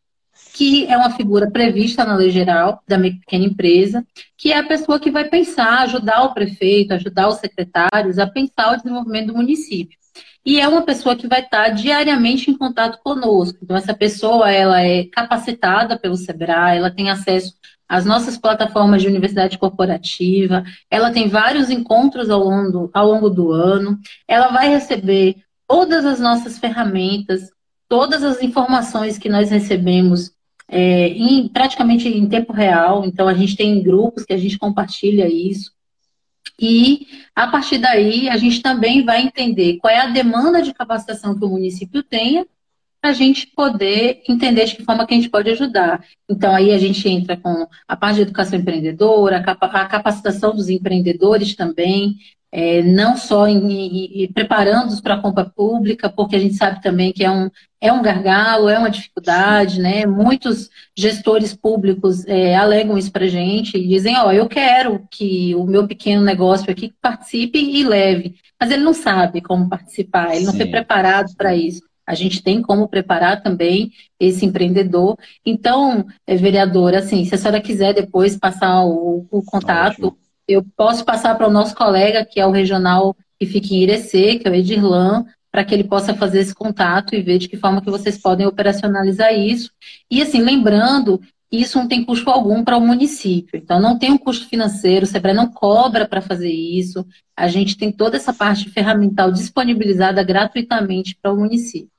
que 0.53 0.87
é 0.87 0.97
uma 0.97 1.11
figura 1.11 1.51
prevista 1.51 2.05
na 2.05 2.15
lei 2.15 2.31
geral 2.31 2.83
da 2.87 2.99
pequena 2.99 3.45
empresa, 3.45 4.07
que 4.37 4.53
é 4.53 4.59
a 4.59 4.67
pessoa 4.67 5.01
que 5.01 5.11
vai 5.11 5.29
pensar, 5.29 5.81
ajudar 5.81 6.25
o 6.25 6.35
prefeito, 6.35 6.93
ajudar 6.93 7.29
os 7.29 7.37
secretários 7.37 8.19
a 8.19 8.27
pensar 8.27 8.73
o 8.73 8.77
desenvolvimento 8.77 9.29
do 9.29 9.37
município. 9.37 9.99
E 10.45 10.59
é 10.61 10.67
uma 10.67 10.83
pessoa 10.83 11.15
que 11.15 11.29
vai 11.29 11.41
estar 11.41 11.69
diariamente 11.71 12.51
em 12.51 12.57
contato 12.57 12.99
conosco. 13.03 13.59
Então, 13.63 13.77
essa 13.77 13.95
pessoa 13.95 14.51
ela 14.51 14.81
é 14.83 15.05
capacitada 15.05 15.99
pelo 15.99 16.17
SEBRAE, 16.17 16.79
ela 16.79 16.91
tem 16.91 17.11
acesso 17.11 17.55
às 17.89 18.05
nossas 18.05 18.39
plataformas 18.39 19.03
de 19.03 19.09
universidade 19.09 19.59
corporativa, 19.59 20.65
ela 20.91 21.13
tem 21.13 21.29
vários 21.29 21.71
encontros 21.71 22.31
ao 22.31 22.43
longo, 22.43 22.91
ao 22.93 23.07
longo 23.07 23.31
do 23.31 23.53
ano, 23.53 23.99
ela 24.27 24.49
vai 24.49 24.69
receber 24.69 25.37
todas 25.69 26.05
as 26.05 26.19
nossas 26.19 26.59
ferramentas, 26.59 27.51
todas 27.89 28.25
as 28.25 28.43
informações 28.43 29.19
que 29.19 29.29
nós 29.29 29.51
recebemos 29.51 30.33
é, 30.69 31.09
em, 31.09 31.47
praticamente 31.49 32.09
em 32.09 32.27
tempo 32.27 32.53
real. 32.53 33.05
Então, 33.05 33.29
a 33.29 33.35
gente 33.35 33.57
tem 33.57 33.83
grupos 33.83 34.25
que 34.25 34.33
a 34.33 34.39
gente 34.39 34.59
compartilha 34.59 35.29
isso. 35.29 35.71
E, 36.61 37.07
a 37.35 37.47
partir 37.47 37.79
daí, 37.79 38.29
a 38.29 38.37
gente 38.37 38.63
também 38.63 39.05
vai 39.05 39.23
entender 39.23 39.79
qual 39.79 39.93
é 39.93 40.01
a 40.01 40.07
demanda 40.07 40.63
de 40.63 40.73
capacitação 40.73 41.39
que 41.39 41.45
o 41.45 41.49
município 41.49 42.03
tenha 42.03 42.47
para 43.01 43.11
a 43.11 43.15
gente 43.15 43.49
poder 43.49 44.23
entender 44.29 44.65
de 44.67 44.77
que 44.77 44.85
forma 44.85 45.05
que 45.05 45.13
a 45.13 45.17
gente 45.17 45.29
pode 45.29 45.51
ajudar. 45.51 46.05
Então, 46.31 46.55
aí 46.55 46.71
a 46.71 46.79
gente 46.79 47.09
entra 47.09 47.37
com 47.37 47.67
a 47.89 47.97
parte 47.97 48.17
de 48.17 48.23
educação 48.23 48.59
empreendedora, 48.59 49.39
a 49.39 49.87
capacitação 49.87 50.55
dos 50.55 50.69
empreendedores 50.69 51.57
também, 51.57 52.17
é, 52.53 52.83
não 52.83 53.17
só 53.17 53.49
em, 53.49 54.25
em, 54.25 54.33
preparando-os 54.33 55.01
para 55.01 55.15
a 55.15 55.21
compra 55.21 55.47
pública, 55.47 56.11
porque 56.11 56.37
a 56.37 56.39
gente 56.39 56.55
sabe 56.55 56.83
também 56.83 57.11
que 57.11 57.25
é 57.25 57.31
um, 57.31 57.51
é 57.81 57.91
um 57.91 58.03
gargalo, 58.03 58.69
é 58.69 58.79
uma 58.79 58.91
dificuldade, 58.91 59.81
né? 59.81 60.05
Muitos 60.05 60.69
gestores 60.95 61.55
públicos 61.55 62.27
é, 62.27 62.55
alegam 62.55 62.99
isso 62.99 63.11
para 63.11 63.25
a 63.25 63.29
gente 63.29 63.79
e 63.79 63.89
dizem, 63.89 64.19
ó, 64.19 64.27
oh, 64.27 64.33
eu 64.33 64.47
quero 64.47 65.09
que 65.11 65.55
o 65.55 65.65
meu 65.65 65.89
pequeno 65.89 66.23
negócio 66.23 66.71
aqui 66.71 66.93
participe 67.01 67.59
e 67.59 67.83
leve, 67.83 68.35
mas 68.61 68.71
ele 68.71 68.85
não 68.85 68.93
sabe 68.93 69.41
como 69.41 69.69
participar, 69.69 70.37
ele 70.37 70.45
não 70.45 70.53
foi 70.53 70.67
preparado 70.67 71.35
para 71.35 71.57
isso. 71.57 71.81
A 72.07 72.15
gente 72.15 72.43
tem 72.43 72.61
como 72.61 72.89
preparar 72.89 73.43
também 73.43 73.93
esse 74.19 74.45
empreendedor. 74.45 75.17
Então, 75.47 76.05
é, 76.27 76.37
vereadora, 76.37 76.99
assim, 76.99 77.25
se 77.25 77.35
a 77.35 77.39
senhora 77.39 77.61
quiser 77.61 77.95
depois 77.95 78.37
passar 78.37 78.85
o, 78.85 79.27
o 79.31 79.43
contato, 79.43 80.09
Ótimo 80.09 80.22
eu 80.47 80.65
posso 80.77 81.05
passar 81.05 81.37
para 81.37 81.49
o 81.49 81.53
nosso 81.53 81.75
colega, 81.75 82.25
que 82.25 82.41
é 82.41 82.47
o 82.47 82.51
regional 82.51 83.17
que 83.39 83.47
fica 83.47 83.75
em 83.75 83.83
Irecê, 83.83 84.39
que 84.39 84.47
é 84.47 84.51
o 84.51 84.55
Edirlan, 84.55 85.25
para 85.51 85.65
que 85.65 85.75
ele 85.75 85.85
possa 85.85 86.15
fazer 86.15 86.41
esse 86.41 86.55
contato 86.55 87.15
e 87.15 87.23
ver 87.23 87.39
de 87.39 87.49
que 87.49 87.57
forma 87.57 87.83
que 87.83 87.91
vocês 87.91 88.17
podem 88.17 88.47
operacionalizar 88.47 89.35
isso. 89.35 89.71
E 90.11 90.23
assim, 90.23 90.41
lembrando, 90.41 91.21
isso 91.53 91.79
não 91.79 91.87
tem 91.87 92.03
custo 92.03 92.31
algum 92.31 92.65
para 92.65 92.79
o 92.79 92.81
município. 92.81 93.59
Então, 93.59 93.79
não 93.79 93.99
tem 93.99 94.11
um 94.11 94.17
custo 94.17 94.49
financeiro, 94.49 95.05
o 95.05 95.07
SEBRAE 95.07 95.35
não 95.35 95.53
cobra 95.53 96.09
para 96.09 96.23
fazer 96.23 96.51
isso. 96.51 97.07
A 97.37 97.47
gente 97.49 97.77
tem 97.77 97.93
toda 97.93 98.17
essa 98.17 98.33
parte 98.33 98.71
ferramental 98.71 99.31
disponibilizada 99.31 100.23
gratuitamente 100.23 101.15
para 101.21 101.33
o 101.33 101.37
município. 101.37 101.91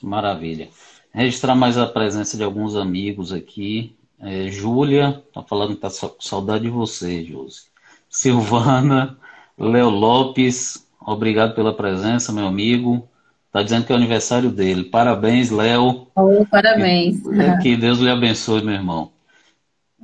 Maravilha. 0.00 0.68
Registrar 1.12 1.56
mais 1.56 1.76
a 1.76 1.86
presença 1.86 2.36
de 2.36 2.44
alguns 2.44 2.76
amigos 2.76 3.32
aqui. 3.32 3.96
É, 4.22 4.48
Júlia, 4.48 5.20
tá 5.34 5.42
falando 5.42 5.74
que 5.74 5.80
tá 5.80 5.88
com 5.90 6.20
saudade 6.20 6.62
de 6.62 6.70
você, 6.70 7.24
Josi. 7.24 7.62
Silvana, 8.08 9.18
Léo 9.58 9.90
Lopes, 9.90 10.86
obrigado 11.00 11.54
pela 11.56 11.74
presença, 11.74 12.32
meu 12.32 12.46
amigo. 12.46 13.08
Tá 13.50 13.62
dizendo 13.62 13.84
que 13.84 13.92
é 13.92 13.94
o 13.94 13.98
aniversário 13.98 14.50
dele. 14.50 14.84
Parabéns, 14.84 15.50
Léo. 15.50 16.06
Oh, 16.14 16.46
parabéns. 16.50 17.20
Que, 17.22 17.62
que 17.62 17.76
Deus 17.76 17.98
lhe 17.98 18.08
abençoe, 18.08 18.62
meu 18.62 18.74
irmão. 18.74 19.10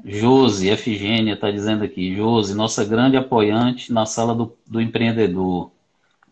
Josi, 0.04 0.68
Efigênia, 0.68 1.34
está 1.34 1.50
dizendo 1.50 1.84
aqui. 1.84 2.14
Josi, 2.14 2.54
nossa 2.54 2.84
grande 2.84 3.16
apoiante 3.16 3.92
na 3.92 4.04
sala 4.04 4.34
do, 4.34 4.54
do 4.66 4.80
empreendedor. 4.80 5.70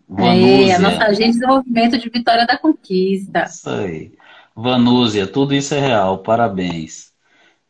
Vanúzia. 0.08 0.72
É, 0.72 0.74
a 0.74 0.78
nossa 0.78 1.04
agente 1.04 1.32
de 1.32 1.32
desenvolvimento 1.32 1.98
de 1.98 2.08
Vitória 2.08 2.46
da 2.46 2.58
Conquista. 2.58 3.44
Isso 3.44 3.70
aí. 3.70 4.12
Vanúzia, 4.54 5.26
tudo 5.26 5.54
isso 5.54 5.74
é 5.74 5.80
real. 5.80 6.18
Parabéns. 6.18 7.15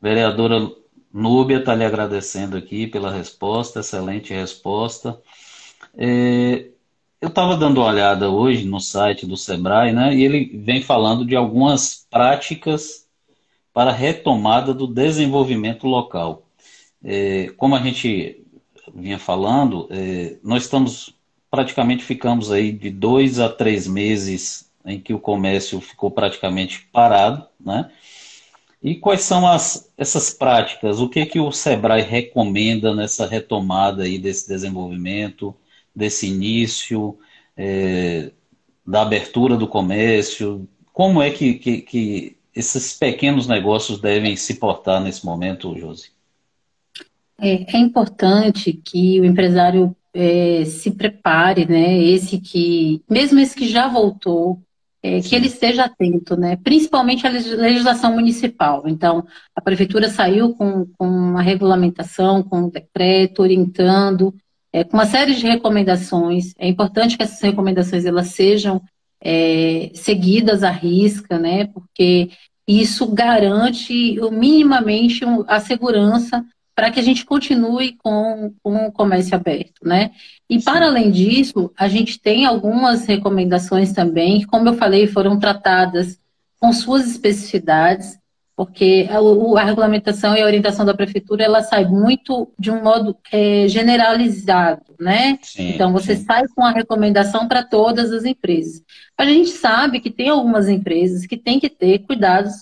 Vereadora 0.00 0.70
Núbia 1.12 1.58
está 1.58 1.74
lhe 1.74 1.84
agradecendo 1.84 2.56
aqui 2.56 2.86
pela 2.86 3.10
resposta, 3.10 3.80
excelente 3.80 4.34
resposta. 4.34 5.20
É, 5.96 6.68
eu 7.20 7.28
estava 7.28 7.56
dando 7.56 7.80
uma 7.80 7.88
olhada 7.88 8.30
hoje 8.30 8.64
no 8.64 8.80
site 8.80 9.26
do 9.26 9.36
Sebrae, 9.36 9.92
né, 9.92 10.14
e 10.14 10.22
ele 10.22 10.58
vem 10.58 10.82
falando 10.82 11.24
de 11.24 11.34
algumas 11.34 12.06
práticas 12.10 13.06
para 13.72 13.92
retomada 13.92 14.74
do 14.74 14.86
desenvolvimento 14.86 15.86
local. 15.86 16.46
É, 17.02 17.48
como 17.56 17.74
a 17.74 17.80
gente 17.80 18.44
vinha 18.94 19.18
falando, 19.18 19.88
é, 19.90 20.36
nós 20.42 20.64
estamos 20.64 21.14
praticamente 21.50 22.04
ficamos 22.04 22.52
aí 22.52 22.70
de 22.72 22.90
dois 22.90 23.38
a 23.38 23.48
três 23.48 23.86
meses 23.86 24.70
em 24.84 25.00
que 25.00 25.14
o 25.14 25.18
comércio 25.18 25.80
ficou 25.80 26.10
praticamente 26.10 26.86
parado, 26.92 27.46
né? 27.58 27.90
E 28.82 28.94
quais 28.94 29.22
são 29.22 29.46
as, 29.46 29.90
essas 29.96 30.30
práticas? 30.30 31.00
O 31.00 31.08
que, 31.08 31.24
que 31.26 31.40
o 31.40 31.50
Sebrae 31.50 32.02
recomenda 32.02 32.94
nessa 32.94 33.26
retomada 33.26 34.04
aí 34.04 34.18
desse 34.18 34.48
desenvolvimento, 34.48 35.54
desse 35.94 36.28
início, 36.28 37.18
é, 37.56 38.30
da 38.86 39.02
abertura 39.02 39.56
do 39.56 39.66
comércio? 39.66 40.68
Como 40.92 41.22
é 41.22 41.30
que, 41.30 41.54
que, 41.54 41.80
que, 41.80 42.36
esses 42.54 42.94
pequenos 42.94 43.46
negócios 43.46 44.00
devem 44.00 44.34
se 44.36 44.54
portar 44.54 45.02
nesse 45.02 45.24
momento, 45.26 45.78
Josi? 45.78 46.10
É, 47.38 47.76
é 47.76 47.78
importante 47.78 48.72
que 48.72 49.20
o 49.20 49.24
empresário 49.24 49.94
é, 50.14 50.64
se 50.64 50.90
prepare, 50.90 51.66
né? 51.66 52.02
Esse 52.02 52.40
que, 52.40 53.02
mesmo 53.10 53.38
esse 53.38 53.54
que 53.54 53.68
já 53.68 53.88
voltou, 53.88 54.58
é, 55.06 55.20
que 55.20 55.36
ele 55.36 55.46
esteja 55.46 55.84
atento, 55.84 56.36
né? 56.36 56.56
principalmente 56.56 57.24
a 57.24 57.30
legislação 57.30 58.12
municipal. 58.12 58.82
Então, 58.86 59.24
a 59.54 59.60
prefeitura 59.60 60.10
saiu 60.10 60.52
com, 60.54 60.84
com 60.98 61.06
uma 61.06 61.42
regulamentação, 61.42 62.42
com 62.42 62.62
um 62.62 62.68
decreto, 62.68 63.40
orientando, 63.42 64.34
é, 64.72 64.82
com 64.82 64.96
uma 64.96 65.06
série 65.06 65.36
de 65.36 65.46
recomendações. 65.46 66.54
É 66.58 66.66
importante 66.66 67.16
que 67.16 67.22
essas 67.22 67.40
recomendações 67.40 68.04
elas 68.04 68.28
sejam 68.28 68.82
é, 69.22 69.92
seguidas 69.94 70.64
à 70.64 70.70
risca, 70.70 71.38
né? 71.38 71.66
porque 71.66 72.30
isso 72.66 73.06
garante 73.06 74.18
minimamente 74.32 75.24
a 75.46 75.60
segurança 75.60 76.44
para 76.76 76.90
que 76.90 77.00
a 77.00 77.02
gente 77.02 77.24
continue 77.24 77.96
com, 77.96 78.52
com 78.62 78.86
o 78.86 78.92
comércio 78.92 79.34
aberto, 79.34 79.80
né? 79.82 80.10
E 80.48 80.60
para 80.62 80.86
além 80.86 81.10
disso, 81.10 81.72
a 81.74 81.88
gente 81.88 82.20
tem 82.20 82.44
algumas 82.44 83.06
recomendações 83.06 83.94
também, 83.94 84.40
que, 84.40 84.46
como 84.46 84.68
eu 84.68 84.74
falei, 84.74 85.06
foram 85.06 85.38
tratadas 85.38 86.20
com 86.60 86.70
suas 86.74 87.10
especificidades, 87.10 88.18
porque 88.54 89.08
a, 89.10 89.16
a 89.58 89.64
regulamentação 89.64 90.36
e 90.36 90.42
a 90.42 90.44
orientação 90.44 90.84
da 90.84 90.92
prefeitura 90.92 91.44
ela 91.44 91.62
sai 91.62 91.86
muito 91.86 92.52
de 92.58 92.70
um 92.70 92.82
modo 92.82 93.16
é, 93.32 93.66
generalizado, 93.68 94.94
né? 95.00 95.38
Sim, 95.42 95.70
então 95.70 95.94
você 95.94 96.14
sim. 96.14 96.24
sai 96.24 96.46
com 96.48 96.62
a 96.62 96.72
recomendação 96.72 97.48
para 97.48 97.62
todas 97.62 98.12
as 98.12 98.26
empresas. 98.26 98.82
A 99.16 99.24
gente 99.24 99.48
sabe 99.48 99.98
que 99.98 100.10
tem 100.10 100.28
algumas 100.28 100.68
empresas 100.68 101.24
que 101.24 101.38
têm 101.38 101.58
que 101.58 101.70
ter 101.70 102.00
cuidados 102.00 102.52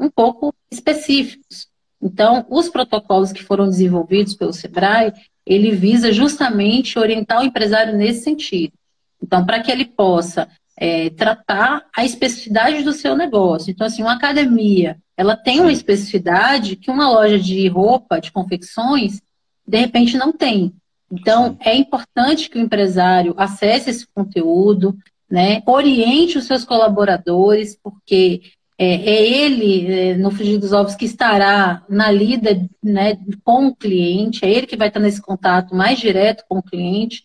um 0.00 0.10
pouco 0.10 0.52
específicos. 0.68 1.70
Então, 2.02 2.44
os 2.50 2.68
protocolos 2.68 3.32
que 3.32 3.44
foram 3.44 3.68
desenvolvidos 3.68 4.34
pelo 4.34 4.52
SEBRAE, 4.52 5.12
ele 5.46 5.70
visa 5.70 6.12
justamente 6.12 6.98
orientar 6.98 7.40
o 7.40 7.44
empresário 7.44 7.96
nesse 7.96 8.24
sentido. 8.24 8.72
Então, 9.22 9.46
para 9.46 9.60
que 9.60 9.70
ele 9.70 9.84
possa 9.84 10.48
é, 10.76 11.10
tratar 11.10 11.84
a 11.96 12.04
especificidade 12.04 12.82
do 12.82 12.92
seu 12.92 13.16
negócio. 13.16 13.70
Então, 13.70 13.86
assim, 13.86 14.02
uma 14.02 14.14
academia, 14.14 14.98
ela 15.16 15.36
tem 15.36 15.60
uma 15.60 15.72
especificidade 15.72 16.74
que 16.76 16.90
uma 16.90 17.08
loja 17.08 17.38
de 17.38 17.68
roupa, 17.68 18.20
de 18.20 18.32
confecções, 18.32 19.20
de 19.66 19.78
repente 19.78 20.16
não 20.16 20.32
tem. 20.32 20.72
Então, 21.10 21.56
é 21.60 21.76
importante 21.76 22.48
que 22.48 22.58
o 22.58 22.60
empresário 22.60 23.34
acesse 23.36 23.90
esse 23.90 24.06
conteúdo, 24.12 24.96
né, 25.30 25.62
oriente 25.66 26.38
os 26.38 26.44
seus 26.44 26.64
colaboradores, 26.64 27.78
porque 27.82 28.42
é, 28.78 28.94
é 28.94 29.26
ele, 29.26 29.92
é, 29.92 30.16
no 30.16 30.30
frigir 30.30 30.58
dos 30.58 30.72
ovos, 30.72 30.94
que 30.94 31.04
estará 31.04 31.84
na 31.88 32.10
lida 32.10 32.68
né, 32.82 33.18
com 33.44 33.68
o 33.68 33.74
cliente, 33.74 34.44
é 34.44 34.50
ele 34.50 34.66
que 34.66 34.76
vai 34.76 34.88
estar 34.88 35.00
nesse 35.00 35.20
contato 35.20 35.74
mais 35.74 35.98
direto 35.98 36.44
com 36.48 36.58
o 36.58 36.62
cliente, 36.62 37.24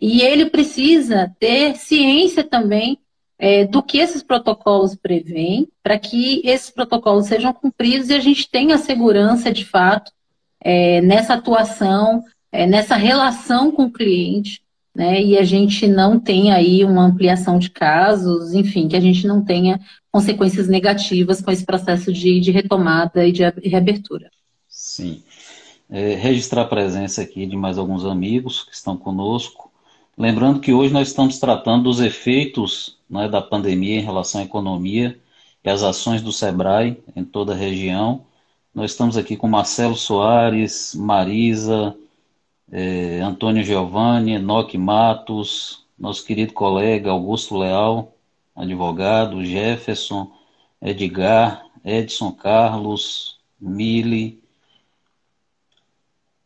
e 0.00 0.22
ele 0.22 0.46
precisa 0.46 1.34
ter 1.38 1.76
ciência 1.76 2.44
também 2.44 2.98
é, 3.38 3.64
do 3.64 3.82
que 3.82 3.98
esses 3.98 4.22
protocolos 4.22 4.96
prevêem, 4.96 5.68
para 5.82 5.98
que 5.98 6.40
esses 6.44 6.70
protocolos 6.70 7.26
sejam 7.26 7.52
cumpridos 7.52 8.10
e 8.10 8.14
a 8.14 8.20
gente 8.20 8.48
tenha 8.48 8.78
segurança 8.78 9.52
de 9.52 9.64
fato 9.64 10.10
é, 10.60 11.00
nessa 11.00 11.34
atuação, 11.34 12.22
é, 12.50 12.66
nessa 12.66 12.96
relação 12.96 13.70
com 13.70 13.84
o 13.84 13.92
cliente, 13.92 14.62
né, 14.98 15.22
e 15.22 15.38
a 15.38 15.44
gente 15.44 15.86
não 15.86 16.18
tenha 16.18 16.56
aí 16.56 16.84
uma 16.84 17.04
ampliação 17.04 17.56
de 17.56 17.70
casos, 17.70 18.52
enfim, 18.52 18.88
que 18.88 18.96
a 18.96 19.00
gente 19.00 19.28
não 19.28 19.44
tenha 19.44 19.78
consequências 20.10 20.66
negativas 20.66 21.40
com 21.40 21.52
esse 21.52 21.64
processo 21.64 22.12
de, 22.12 22.40
de 22.40 22.50
retomada 22.50 23.24
e 23.24 23.30
de 23.30 23.44
reabertura. 23.62 24.28
Sim. 24.68 25.22
É, 25.88 26.16
registrar 26.16 26.62
a 26.62 26.66
presença 26.68 27.22
aqui 27.22 27.46
de 27.46 27.56
mais 27.56 27.78
alguns 27.78 28.04
amigos 28.04 28.64
que 28.64 28.74
estão 28.74 28.96
conosco. 28.96 29.70
Lembrando 30.16 30.58
que 30.58 30.72
hoje 30.72 30.92
nós 30.92 31.06
estamos 31.06 31.38
tratando 31.38 31.84
dos 31.84 32.00
efeitos 32.00 32.98
né, 33.08 33.28
da 33.28 33.40
pandemia 33.40 34.00
em 34.00 34.04
relação 34.04 34.40
à 34.40 34.44
economia 34.44 35.16
e 35.64 35.70
as 35.70 35.84
ações 35.84 36.20
do 36.20 36.32
SEBRAE 36.32 36.98
em 37.14 37.22
toda 37.22 37.52
a 37.52 37.56
região. 37.56 38.22
Nós 38.74 38.90
estamos 38.90 39.16
aqui 39.16 39.36
com 39.36 39.46
Marcelo 39.46 39.94
Soares, 39.94 40.92
Marisa, 40.96 41.94
é, 42.70 43.20
Antônio 43.20 43.62
Giovanni, 43.62 44.32
Enoque 44.32 44.76
Matos, 44.76 45.86
nosso 45.98 46.24
querido 46.24 46.52
colega 46.52 47.10
Augusto 47.10 47.56
Leal, 47.56 48.14
advogado, 48.54 49.44
Jefferson, 49.44 50.32
Edgar, 50.80 51.64
Edson 51.84 52.32
Carlos, 52.32 53.38
Mili, 53.60 54.42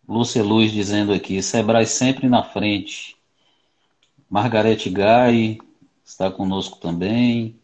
Lúcia 0.07 0.43
Luz 0.43 0.73
dizendo 0.73 1.13
aqui, 1.13 1.43
Sebrae 1.43 1.87
sempre 1.87 2.29
na 2.29 2.43
frente. 2.43 3.17
Margarete 4.29 4.91
Gai 4.91 5.59
está 6.05 6.31
conosco 6.31 6.79
também. 6.79 7.59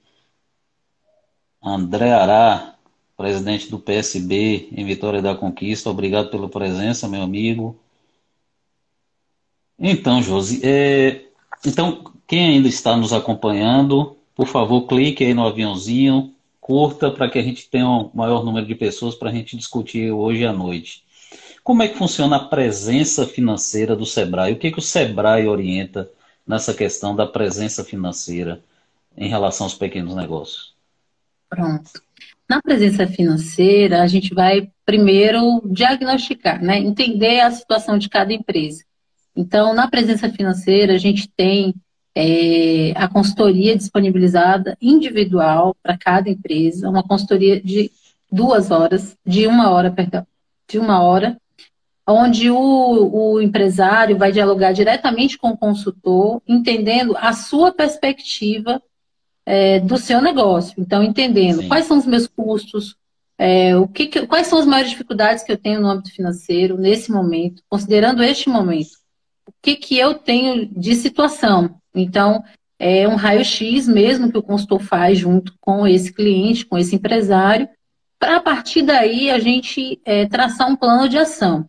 André 1.62 2.12
Ará, 2.12 2.74
presidente 3.16 3.68
do 3.70 3.78
PSB 3.78 4.68
em 4.72 4.84
Vitória 4.84 5.20
da 5.20 5.34
Conquista, 5.34 5.90
obrigado 5.90 6.30
pela 6.30 6.48
presença, 6.48 7.08
meu 7.08 7.22
amigo. 7.22 7.78
Então, 9.78 10.22
Josi, 10.22 10.60
é, 10.64 11.24
então, 11.64 12.04
quem 12.26 12.46
ainda 12.46 12.68
está 12.68 12.96
nos 12.96 13.12
acompanhando, 13.12 14.16
por 14.34 14.46
favor, 14.46 14.86
clique 14.86 15.24
aí 15.24 15.32
no 15.32 15.46
aviãozinho, 15.46 16.34
curta 16.60 17.10
para 17.10 17.30
que 17.30 17.38
a 17.38 17.42
gente 17.42 17.68
tenha 17.70 17.88
um 17.88 18.10
maior 18.12 18.44
número 18.44 18.66
de 18.66 18.74
pessoas 18.74 19.14
para 19.14 19.30
a 19.30 19.32
gente 19.32 19.56
discutir 19.56 20.10
hoje 20.10 20.44
à 20.44 20.52
noite. 20.52 21.04
Como 21.62 21.82
é 21.82 21.88
que 21.88 21.96
funciona 21.96 22.36
a 22.36 22.44
presença 22.44 23.26
financeira 23.26 23.94
do 23.94 24.04
Sebrae? 24.04 24.52
O 24.52 24.58
que, 24.58 24.70
que 24.70 24.78
o 24.78 24.82
Sebrae 24.82 25.46
orienta 25.46 26.10
nessa 26.46 26.72
questão 26.74 27.14
da 27.14 27.26
presença 27.26 27.84
financeira 27.84 28.62
em 29.16 29.28
relação 29.28 29.66
aos 29.66 29.74
pequenos 29.74 30.14
negócios? 30.14 30.74
Pronto. 31.48 32.02
Na 32.48 32.62
presença 32.62 33.06
financeira, 33.06 34.02
a 34.02 34.06
gente 34.06 34.34
vai 34.34 34.70
primeiro 34.84 35.60
diagnosticar, 35.66 36.62
né? 36.62 36.78
entender 36.78 37.40
a 37.40 37.50
situação 37.50 37.98
de 37.98 38.08
cada 38.08 38.32
empresa. 38.32 38.84
Então, 39.38 39.72
na 39.72 39.86
presença 39.86 40.28
financeira, 40.28 40.94
a 40.94 40.98
gente 40.98 41.28
tem 41.28 41.72
é, 42.12 42.90
a 42.96 43.06
consultoria 43.06 43.76
disponibilizada 43.76 44.76
individual 44.82 45.76
para 45.80 45.96
cada 45.96 46.28
empresa, 46.28 46.90
uma 46.90 47.04
consultoria 47.04 47.60
de 47.60 47.88
duas 48.32 48.72
horas, 48.72 49.16
de 49.24 49.46
uma 49.46 49.70
hora, 49.70 49.92
perdão, 49.92 50.26
de 50.68 50.76
uma 50.76 51.00
hora, 51.00 51.38
onde 52.04 52.50
o, 52.50 52.56
o 52.56 53.40
empresário 53.40 54.18
vai 54.18 54.32
dialogar 54.32 54.72
diretamente 54.72 55.38
com 55.38 55.50
o 55.50 55.56
consultor, 55.56 56.42
entendendo 56.44 57.16
a 57.16 57.32
sua 57.32 57.70
perspectiva 57.70 58.82
é, 59.46 59.78
do 59.78 59.96
seu 59.98 60.20
negócio. 60.20 60.74
Então, 60.76 61.00
entendendo 61.00 61.62
Sim. 61.62 61.68
quais 61.68 61.86
são 61.86 61.96
os 61.96 62.06
meus 62.06 62.26
custos, 62.26 62.96
é, 63.38 63.76
o 63.76 63.86
que, 63.86 64.08
que, 64.08 64.26
quais 64.26 64.48
são 64.48 64.58
as 64.58 64.66
maiores 64.66 64.90
dificuldades 64.90 65.44
que 65.44 65.52
eu 65.52 65.56
tenho 65.56 65.80
no 65.80 65.88
âmbito 65.88 66.10
financeiro 66.10 66.76
nesse 66.76 67.12
momento, 67.12 67.62
considerando 67.68 68.20
este 68.20 68.48
momento 68.48 68.98
o 69.48 69.52
que, 69.62 69.76
que 69.76 69.98
eu 69.98 70.14
tenho 70.14 70.66
de 70.66 70.94
situação. 70.94 71.74
Então, 71.94 72.44
é 72.78 73.08
um 73.08 73.16
raio-x 73.16 73.88
mesmo 73.88 74.30
que 74.30 74.38
o 74.38 74.42
consultor 74.42 74.80
faz 74.80 75.18
junto 75.18 75.54
com 75.60 75.86
esse 75.86 76.12
cliente, 76.12 76.66
com 76.66 76.78
esse 76.78 76.94
empresário, 76.94 77.68
para 78.18 78.36
a 78.36 78.40
partir 78.40 78.82
daí 78.82 79.30
a 79.30 79.38
gente 79.38 80.00
é, 80.04 80.26
traçar 80.26 80.68
um 80.68 80.76
plano 80.76 81.08
de 81.08 81.16
ação. 81.16 81.66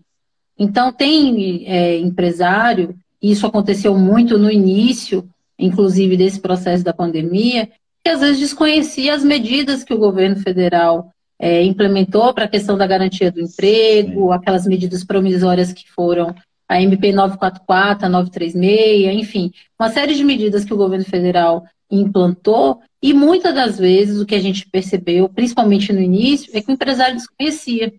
Então, 0.58 0.92
tem 0.92 1.66
é, 1.66 1.98
empresário, 1.98 2.96
isso 3.22 3.48
aconteceu 3.48 3.98
muito 3.98 4.38
no 4.38 4.52
início, 4.52 5.28
inclusive 5.58 6.18
desse 6.18 6.40
processo 6.40 6.84
da 6.84 6.94
pandemia, 6.94 7.70
que 8.04 8.10
às 8.10 8.20
vezes 8.20 8.40
desconhecia 8.40 9.14
as 9.14 9.24
medidas 9.24 9.84
que 9.84 9.94
o 9.94 9.98
governo 9.98 10.38
federal 10.38 11.12
é, 11.40 11.64
implementou 11.64 12.34
para 12.34 12.46
a 12.46 12.50
questão 12.50 12.78
da 12.78 12.86
garantia 12.86 13.32
do 13.32 13.40
emprego, 13.40 14.28
Sim. 14.28 14.34
aquelas 14.34 14.68
medidas 14.68 15.04
promisórias 15.04 15.72
que 15.72 15.90
foram 15.90 16.36
a 16.70 16.80
MP 16.80 17.12
944, 17.12 18.06
a 18.06 18.10
936, 18.10 19.20
enfim, 19.20 19.52
uma 19.78 19.90
série 19.90 20.14
de 20.14 20.24
medidas 20.24 20.64
que 20.64 20.74
o 20.74 20.78
governo 20.78 21.04
federal 21.04 21.66
implantou, 21.90 22.80
e 23.02 23.12
muitas 23.12 23.56
das 23.56 23.80
vezes 23.80 24.22
o 24.22 24.26
que 24.26 24.36
a 24.36 24.40
gente 24.40 24.70
percebeu, 24.70 25.28
principalmente 25.28 25.92
no 25.92 26.00
início, 26.00 26.52
é 26.54 26.62
que 26.62 26.70
o 26.70 26.74
empresário 26.74 27.16
desconhecia. 27.16 27.92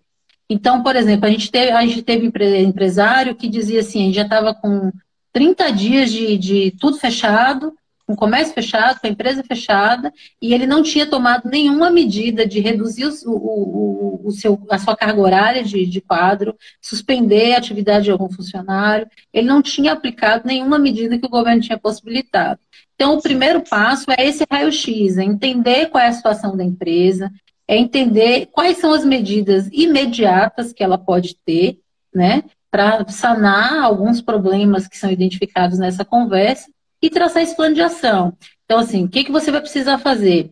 Então, 0.49 0.81
por 0.81 0.95
exemplo, 0.95 1.25
a 1.25 1.29
gente 1.29 1.51
teve, 1.51 1.71
a 1.71 1.85
gente 1.85 2.01
teve 2.01 2.31
empresário 2.63 3.35
que 3.35 3.49
dizia 3.49 3.81
assim, 3.81 4.03
a 4.03 4.05
gente 4.05 4.15
já 4.15 4.23
estava 4.23 4.53
com 4.53 4.91
30 5.33 5.71
dias 5.71 6.11
de, 6.11 6.37
de 6.37 6.71
tudo 6.79 6.97
fechado, 6.97 7.73
com 8.11 8.15
comércio 8.15 8.53
fechado, 8.53 8.99
com 8.99 9.07
a 9.07 9.09
empresa 9.09 9.43
fechada, 9.43 10.13
e 10.41 10.53
ele 10.53 10.65
não 10.65 10.83
tinha 10.83 11.05
tomado 11.05 11.49
nenhuma 11.49 11.89
medida 11.89 12.45
de 12.45 12.59
reduzir 12.59 13.05
o, 13.05 13.31
o, 13.31 14.21
o 14.25 14.31
seu, 14.31 14.59
a 14.69 14.77
sua 14.77 14.95
carga 14.95 15.19
horária 15.19 15.63
de, 15.63 15.85
de 15.85 16.01
quadro, 16.01 16.55
suspender 16.81 17.53
a 17.53 17.57
atividade 17.57 18.05
de 18.05 18.11
algum 18.11 18.29
funcionário, 18.29 19.07
ele 19.33 19.47
não 19.47 19.61
tinha 19.61 19.93
aplicado 19.93 20.45
nenhuma 20.45 20.77
medida 20.77 21.17
que 21.17 21.25
o 21.25 21.29
governo 21.29 21.61
tinha 21.61 21.77
possibilitado. 21.77 22.59
Então, 22.95 23.15
o 23.15 23.21
primeiro 23.21 23.61
passo 23.61 24.11
é 24.11 24.27
esse 24.27 24.45
raio-x, 24.49 25.17
é 25.17 25.23
entender 25.23 25.87
qual 25.87 26.03
é 26.03 26.07
a 26.07 26.13
situação 26.13 26.55
da 26.55 26.63
empresa, 26.63 27.31
é 27.67 27.77
entender 27.77 28.47
quais 28.51 28.77
são 28.77 28.93
as 28.93 29.05
medidas 29.05 29.69
imediatas 29.71 30.73
que 30.73 30.83
ela 30.83 30.97
pode 30.97 31.35
ter, 31.45 31.79
né, 32.13 32.43
para 32.69 33.07
sanar 33.09 33.81
alguns 33.81 34.21
problemas 34.21 34.87
que 34.87 34.97
são 34.97 35.09
identificados 35.09 35.79
nessa 35.79 36.03
conversa 36.05 36.69
e 37.01 37.09
traçar 37.09 37.41
esse 37.41 37.55
plano 37.55 37.75
de 37.75 37.81
ação. 37.81 38.37
Então, 38.65 38.79
assim, 38.79 39.05
o 39.05 39.09
que, 39.09 39.23
que 39.23 39.31
você 39.31 39.51
vai 39.51 39.61
precisar 39.61 39.97
fazer? 39.97 40.51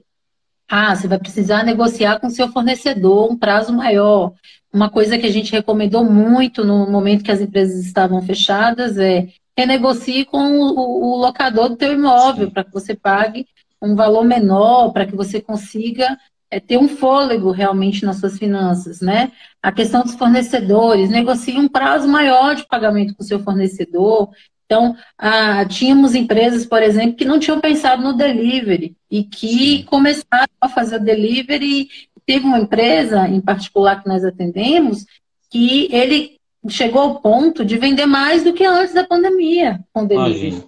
Ah, 0.67 0.95
você 0.95 1.07
vai 1.07 1.17
precisar 1.17 1.63
negociar 1.63 2.19
com 2.19 2.29
seu 2.29 2.49
fornecedor 2.49 3.31
um 3.31 3.37
prazo 3.37 3.73
maior. 3.73 4.33
Uma 4.71 4.89
coisa 4.89 5.17
que 5.17 5.25
a 5.25 5.31
gente 5.31 5.51
recomendou 5.51 6.03
muito 6.03 6.63
no 6.63 6.89
momento 6.89 7.23
que 7.23 7.31
as 7.31 7.41
empresas 7.41 7.85
estavam 7.85 8.21
fechadas 8.21 8.97
é 8.97 9.29
renegocie 9.57 10.25
com 10.25 10.59
o, 10.59 11.13
o 11.13 11.17
locador 11.17 11.69
do 11.69 11.75
teu 11.75 11.91
imóvel 11.91 12.49
para 12.49 12.63
que 12.63 12.71
você 12.71 12.95
pague 12.95 13.45
um 13.81 13.95
valor 13.95 14.23
menor, 14.23 14.91
para 14.91 15.05
que 15.05 15.15
você 15.15 15.41
consiga 15.41 16.17
é, 16.51 16.59
ter 16.59 16.77
um 16.77 16.87
fôlego 16.87 17.51
realmente 17.51 18.05
nas 18.05 18.17
suas 18.17 18.37
finanças, 18.37 19.01
né? 19.01 19.31
A 19.61 19.71
questão 19.71 20.01
dos 20.01 20.15
fornecedores, 20.15 21.09
negocie 21.09 21.57
um 21.57 21.67
prazo 21.67 22.07
maior 22.07 22.55
de 22.55 22.65
pagamento 22.67 23.15
com 23.15 23.23
o 23.23 23.25
seu 23.25 23.39
fornecedor, 23.39 24.29
então, 24.69 24.95
ah, 25.17 25.65
tínhamos 25.65 26.13
empresas, 26.13 26.63
por 26.63 26.83
exemplo, 26.83 27.15
que 27.15 27.25
não 27.25 27.39
tinham 27.39 27.59
pensado 27.59 28.03
no 28.03 28.13
delivery 28.13 28.95
e 29.09 29.23
que 29.23 29.83
começaram 29.85 30.47
a 30.61 30.69
fazer 30.69 30.97
o 30.97 31.03
delivery. 31.03 31.89
Teve 32.23 32.45
uma 32.45 32.59
empresa 32.59 33.27
em 33.27 33.41
particular 33.41 33.99
que 33.99 34.07
nós 34.07 34.23
atendemos 34.23 35.07
que 35.49 35.89
ele 35.91 36.37
chegou 36.69 37.01
ao 37.01 37.19
ponto 37.19 37.65
de 37.65 37.79
vender 37.79 38.05
mais 38.05 38.43
do 38.43 38.53
que 38.53 38.63
antes 38.63 38.93
da 38.93 39.03
pandemia 39.03 39.79
com 39.91 40.05
delivery. 40.05 40.49
Imagina. 40.49 40.63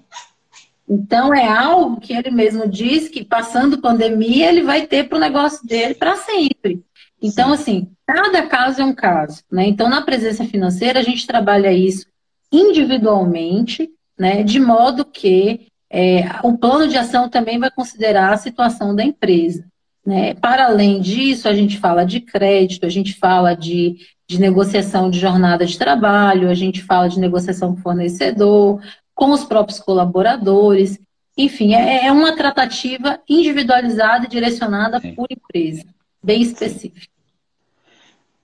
Então, 0.90 1.32
é 1.32 1.48
algo 1.48 2.02
que 2.02 2.12
ele 2.12 2.32
mesmo 2.32 2.68
diz 2.68 3.08
que 3.08 3.24
passando 3.24 3.82
pandemia 3.82 4.50
ele 4.50 4.64
vai 4.64 4.88
ter 4.88 5.08
para 5.08 5.18
o 5.20 5.22
negócio 5.22 5.64
dele 5.64 5.94
para 5.94 6.16
sempre. 6.16 6.84
Então, 7.22 7.50
Sim. 7.50 7.54
assim, 7.54 7.92
cada 8.08 8.48
caso 8.48 8.82
é 8.82 8.84
um 8.84 8.96
caso. 8.96 9.44
Né? 9.52 9.68
Então, 9.68 9.88
na 9.88 10.02
presença 10.02 10.44
financeira, 10.44 11.00
a 11.00 11.04
gente 11.04 11.28
trabalha 11.28 11.72
isso 11.72 12.11
individualmente, 12.52 13.90
né, 14.18 14.44
de 14.44 14.60
modo 14.60 15.06
que 15.06 15.68
é, 15.90 16.24
o 16.44 16.58
plano 16.58 16.88
de 16.88 16.98
ação 16.98 17.30
também 17.30 17.60
vai 17.60 17.70
considerar 17.70 18.34
a 18.34 18.38
situação 18.38 18.96
da 18.96 19.04
empresa. 19.04 19.66
Né? 20.06 20.34
Para 20.36 20.66
além 20.66 21.02
disso, 21.02 21.48
a 21.48 21.54
gente 21.54 21.78
fala 21.78 22.06
de 22.06 22.22
crédito, 22.22 22.86
a 22.86 22.90
gente 22.90 23.14
fala 23.14 23.54
de, 23.54 23.98
de 24.28 24.40
negociação 24.40 25.10
de 25.10 25.20
jornada 25.20 25.66
de 25.66 25.78
trabalho, 25.78 26.50
a 26.50 26.54
gente 26.54 26.82
fala 26.82 27.08
de 27.08 27.20
negociação 27.20 27.76
com 27.76 27.82
fornecedor, 27.82 28.82
com 29.14 29.32
os 29.32 29.44
próprios 29.44 29.80
colaboradores. 29.80 31.00
Enfim, 31.38 31.74
é, 31.74 32.06
é 32.06 32.12
uma 32.12 32.36
tratativa 32.36 33.20
individualizada 33.28 34.26
e 34.26 34.30
direcionada 34.30 35.00
Sim. 35.00 35.14
por 35.14 35.28
empresa, 35.30 35.86
bem 36.24 36.42
específica. 36.42 37.08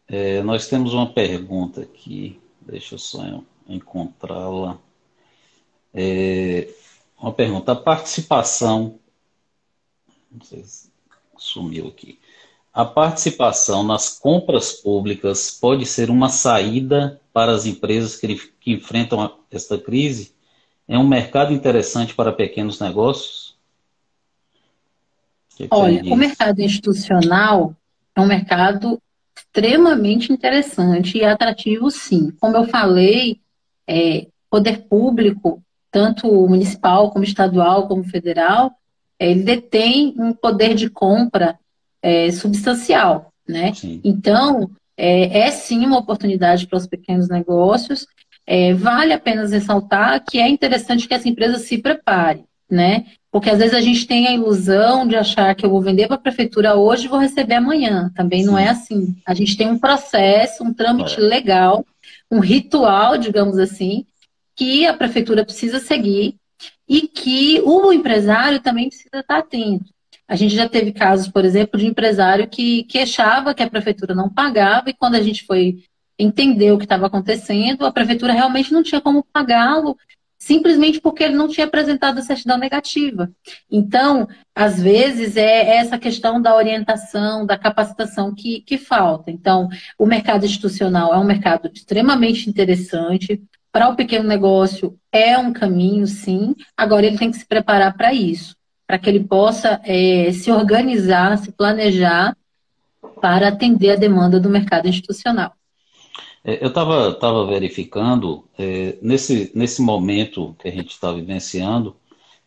É, 0.08 0.42
nós 0.42 0.68
temos 0.68 0.94
uma 0.94 1.12
pergunta 1.12 1.82
aqui, 1.82 2.40
deixa 2.62 2.96
eu 2.96 3.00
só 3.00 3.24
encontrá-la. 3.68 4.78
É, 5.94 6.70
uma 7.20 7.34
pergunta: 7.34 7.72
a 7.72 7.76
participação. 7.76 9.00
Não 10.32 10.42
sei 10.42 10.64
se 10.64 10.92
sumiu 11.38 11.88
aqui. 11.88 12.20
A 12.74 12.86
participação 12.86 13.84
nas 13.84 14.20
compras 14.20 14.72
públicas 14.74 15.50
pode 15.50 15.86
ser 15.86 16.10
uma 16.10 16.30
saída 16.30 17.20
para 17.34 17.52
as 17.52 17.66
empresas 17.66 18.16
que, 18.16 18.36
que 18.60 18.72
enfrentam 18.72 19.40
esta 19.52 19.80
crise? 19.80 20.36
É 20.88 20.98
um 20.98 21.08
mercado 21.08 21.52
interessante 21.54 22.14
para 22.14 22.32
pequenos 22.32 22.80
negócios? 22.80 23.58
Que 25.56 25.68
que 25.68 25.74
Olha, 25.74 26.04
o 26.04 26.16
mercado 26.16 26.62
institucional 26.62 27.76
é 28.16 28.22
um 28.22 28.28
mercado 28.28 29.02
extremamente 29.36 30.32
interessante 30.32 31.18
e 31.18 31.24
atrativo, 31.24 31.90
sim. 31.90 32.32
Como 32.40 32.56
eu 32.56 32.66
falei, 32.66 33.40
é, 33.88 34.28
poder 34.50 34.88
público, 34.88 35.62
tanto 35.92 36.28
municipal 36.48 37.12
como 37.12 37.24
estadual 37.24 37.88
como 37.88 38.04
federal, 38.04 38.72
é, 39.20 39.32
ele 39.32 39.44
detém 39.44 40.14
um 40.18 40.34
poder 40.34 40.76
de 40.76 40.90
compra 40.90 41.58
é, 42.02 42.32
substancial, 42.32 43.32
né? 43.48 43.74
Sim. 43.74 44.00
Então, 44.04 44.70
é, 44.96 45.40
é, 45.40 45.52
sim 45.52 45.86
uma 45.86 46.00
oportunidade 46.00 46.68
para 46.68 46.78
os 46.78 46.88
pequenos 46.88 47.30
negócios. 47.30 48.08
É, 48.46 48.74
vale 48.74 49.14
a 49.14 49.20
pena 49.20 49.46
ressaltar 49.46 50.24
que 50.24 50.40
é 50.40 50.48
interessante 50.48 51.08
que 51.08 51.14
essa 51.14 51.28
empresa 51.28 51.60
se 51.60 51.78
prepare, 51.78 52.46
né? 52.70 53.06
Porque 53.30 53.50
às 53.50 53.60
vezes 53.60 53.74
a 53.74 53.82
gente 53.82 54.08
tem 54.08 54.28
a 54.28 54.34
ilusão 54.34 55.06
de 55.06 55.16
achar 55.16 55.54
que 55.54 55.66
eu 55.66 55.70
vou 55.70 55.82
vender 55.82 56.08
para 56.08 56.16
a 56.16 56.20
prefeitura 56.20 56.76
hoje 56.76 57.06
e 57.06 57.10
vou 57.10 57.20
receber 57.20 57.56
amanhã. 57.56 58.12
Também 58.16 58.42
sim. 58.42 58.48
não 58.48 58.58
é 58.58 58.70
assim. 58.70 59.16
A 59.26 59.34
gente 59.34 59.58
tem 59.58 59.70
um 59.70 59.78
processo, 59.78 60.64
um 60.64 60.74
trâmite 60.74 61.20
é. 61.20 61.24
legal, 61.24 61.86
um 62.32 62.40
ritual, 62.40 63.18
digamos 63.18 63.58
assim, 63.58 64.06
que 64.56 64.86
a 64.86 64.94
prefeitura 64.94 65.46
precisa 65.46 65.80
seguir 65.80 66.36
e 66.88 67.08
que 67.08 67.62
o 67.62 67.92
empresário 67.92 68.62
também 68.62 68.90
precisa 68.90 69.20
estar 69.20 69.38
atento. 69.38 69.86
A 70.28 70.36
gente 70.36 70.56
já 70.56 70.68
teve 70.68 70.92
casos, 70.92 71.30
por 71.30 71.46
exemplo, 71.46 71.80
de 71.80 71.86
empresário 71.86 72.48
que 72.50 72.84
queixava 72.84 73.54
que 73.54 73.64
a 73.64 73.70
prefeitura 73.70 74.14
não 74.14 74.30
pagava 74.30 74.90
e 74.90 74.94
quando 74.94 75.16
a 75.16 75.22
gente 75.22 75.46
foi 75.46 75.84
entender 76.20 76.72
o 76.72 76.78
que 76.78 76.86
estava 76.86 77.06
acontecendo, 77.08 77.86
a 77.86 77.92
prefeitura 77.92 78.34
realmente 78.34 78.74
não 78.74 78.84
tinha 78.84 79.00
como 79.00 79.24
pagá-lo, 79.32 79.96
simplesmente 80.48 81.02
porque 81.02 81.26
ele 81.26 81.36
não 81.36 81.50
tinha 81.50 81.68
apresentado 81.68 82.20
a 82.20 82.22
certidão 82.22 82.58
negativa. 82.58 83.30
Então, 83.70 84.30
às 84.56 84.82
vezes, 84.82 85.36
é 85.36 85.76
essa 85.76 85.98
questão 85.98 86.42
da 86.42 86.56
orientação, 86.56 87.46
da 87.46 87.58
capacitação 87.58 88.34
que, 88.34 88.62
que 88.62 88.78
falta. 88.78 89.30
Então, 89.30 89.68
o 90.00 90.06
mercado 90.06 90.46
institucional 90.46 91.14
é 91.14 91.18
um 91.18 91.26
mercado 91.26 91.70
extremamente 91.74 92.50
interessante. 92.50 93.44
Para 93.74 93.90
o 93.90 93.96
pequeno 93.96 94.26
negócio, 94.26 94.98
é 95.12 95.38
um 95.38 95.52
caminho, 95.52 96.08
sim. 96.08 96.56
Agora, 96.78 97.06
ele 97.06 97.18
tem 97.18 97.30
que 97.30 97.38
se 97.38 97.46
preparar 97.46 97.98
para 97.98 98.14
isso 98.14 98.56
para 98.88 98.98
que 98.98 99.10
ele 99.10 99.26
possa 99.26 99.82
é, 99.84 100.32
se 100.32 100.50
organizar, 100.50 101.38
se 101.38 101.52
planejar 101.52 102.34
para 103.20 103.50
atender 103.50 103.92
a 103.92 103.96
demanda 103.98 104.40
do 104.40 104.50
mercado 104.50 104.88
institucional. 104.88 105.57
É, 106.48 106.64
eu 106.64 106.70
estava 106.70 107.14
tava 107.14 107.46
verificando, 107.46 108.46
é, 108.58 108.98
nesse, 109.02 109.52
nesse 109.54 109.82
momento 109.82 110.56
que 110.58 110.70
a 110.70 110.72
gente 110.72 110.92
está 110.92 111.12
vivenciando, 111.12 111.90
o 111.90 111.96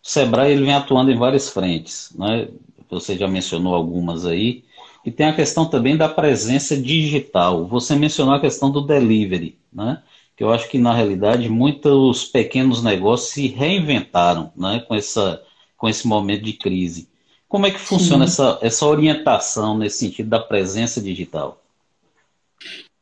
Sebrae 0.08 0.52
ele 0.52 0.64
vem 0.64 0.72
atuando 0.72 1.10
em 1.10 1.18
várias 1.18 1.50
frentes. 1.50 2.10
Né? 2.16 2.48
Você 2.88 3.18
já 3.18 3.28
mencionou 3.28 3.74
algumas 3.74 4.24
aí. 4.24 4.64
E 5.04 5.10
tem 5.10 5.26
a 5.26 5.36
questão 5.36 5.66
também 5.66 5.98
da 5.98 6.08
presença 6.08 6.74
digital. 6.76 7.66
Você 7.66 7.94
mencionou 7.94 8.34
a 8.34 8.40
questão 8.40 8.70
do 8.70 8.80
delivery, 8.80 9.58
né? 9.70 10.02
que 10.34 10.42
eu 10.42 10.50
acho 10.50 10.66
que, 10.70 10.78
na 10.78 10.94
realidade, 10.94 11.50
muitos 11.50 12.24
pequenos 12.24 12.82
negócios 12.82 13.32
se 13.32 13.48
reinventaram 13.48 14.50
né? 14.56 14.82
com 14.88 14.94
essa 14.94 15.42
com 15.76 15.88
esse 15.88 16.06
momento 16.06 16.42
de 16.42 16.52
crise. 16.52 17.08
Como 17.48 17.66
é 17.66 17.70
que 17.70 17.78
funciona 17.78 18.24
essa, 18.26 18.58
essa 18.60 18.86
orientação 18.86 19.78
nesse 19.78 19.96
sentido 19.96 20.28
da 20.28 20.38
presença 20.38 21.00
digital? 21.00 21.58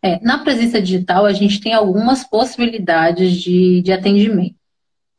É, 0.02 0.20
na 0.20 0.38
presença 0.38 0.80
digital, 0.80 1.26
a 1.26 1.32
gente 1.32 1.60
tem 1.60 1.72
algumas 1.72 2.24
possibilidades 2.24 3.32
de, 3.32 3.82
de 3.82 3.92
atendimento. 3.92 4.56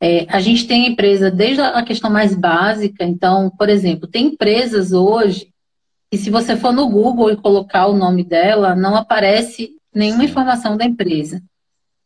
É, 0.00 0.24
a 0.28 0.40
gente 0.40 0.66
tem 0.66 0.86
empresa 0.86 1.30
desde 1.30 1.60
a 1.60 1.82
questão 1.82 2.08
mais 2.08 2.34
básica, 2.34 3.04
então, 3.04 3.50
por 3.50 3.68
exemplo, 3.68 4.08
tem 4.08 4.28
empresas 4.28 4.92
hoje 4.92 5.50
que 6.10 6.16
se 6.16 6.30
você 6.30 6.56
for 6.56 6.72
no 6.72 6.88
Google 6.88 7.30
e 7.30 7.36
colocar 7.36 7.86
o 7.86 7.96
nome 7.96 8.24
dela, 8.24 8.74
não 8.74 8.96
aparece 8.96 9.76
nenhuma 9.94 10.24
informação 10.24 10.76
da 10.76 10.84
empresa. 10.84 11.40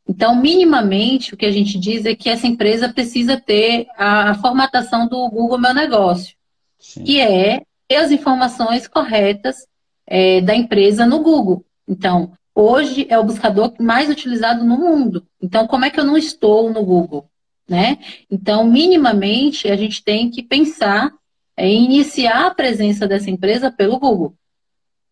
Então, 0.06 0.34
minimamente, 0.36 1.32
o 1.32 1.36
que 1.36 1.46
a 1.46 1.50
gente 1.50 1.78
diz 1.78 2.04
é 2.04 2.14
que 2.14 2.28
essa 2.28 2.46
empresa 2.46 2.92
precisa 2.92 3.40
ter 3.40 3.86
a 3.96 4.34
formatação 4.34 5.08
do 5.08 5.30
Google 5.30 5.58
Meu 5.58 5.72
Negócio, 5.72 6.34
Sim. 6.78 7.04
que 7.04 7.18
é 7.20 7.62
ter 7.88 7.96
as 7.96 8.10
informações 8.10 8.86
corretas 8.86 9.66
é, 10.06 10.42
da 10.42 10.54
empresa 10.54 11.06
no 11.06 11.20
Google. 11.20 11.64
Então, 11.88 12.32
hoje 12.54 13.06
é 13.10 13.18
o 13.18 13.24
buscador 13.24 13.74
mais 13.80 14.08
utilizado 14.08 14.64
no 14.64 14.78
mundo. 14.78 15.26
Então, 15.40 15.66
como 15.66 15.84
é 15.84 15.90
que 15.90 15.98
eu 15.98 16.04
não 16.04 16.16
estou 16.16 16.72
no 16.72 16.84
Google? 16.84 17.28
Né? 17.68 17.98
Então, 18.30 18.64
minimamente, 18.64 19.68
a 19.68 19.76
gente 19.76 20.04
tem 20.04 20.30
que 20.30 20.42
pensar 20.42 21.12
em 21.56 21.84
iniciar 21.84 22.46
a 22.46 22.54
presença 22.54 23.06
dessa 23.06 23.30
empresa 23.30 23.70
pelo 23.70 23.98
Google. 23.98 24.34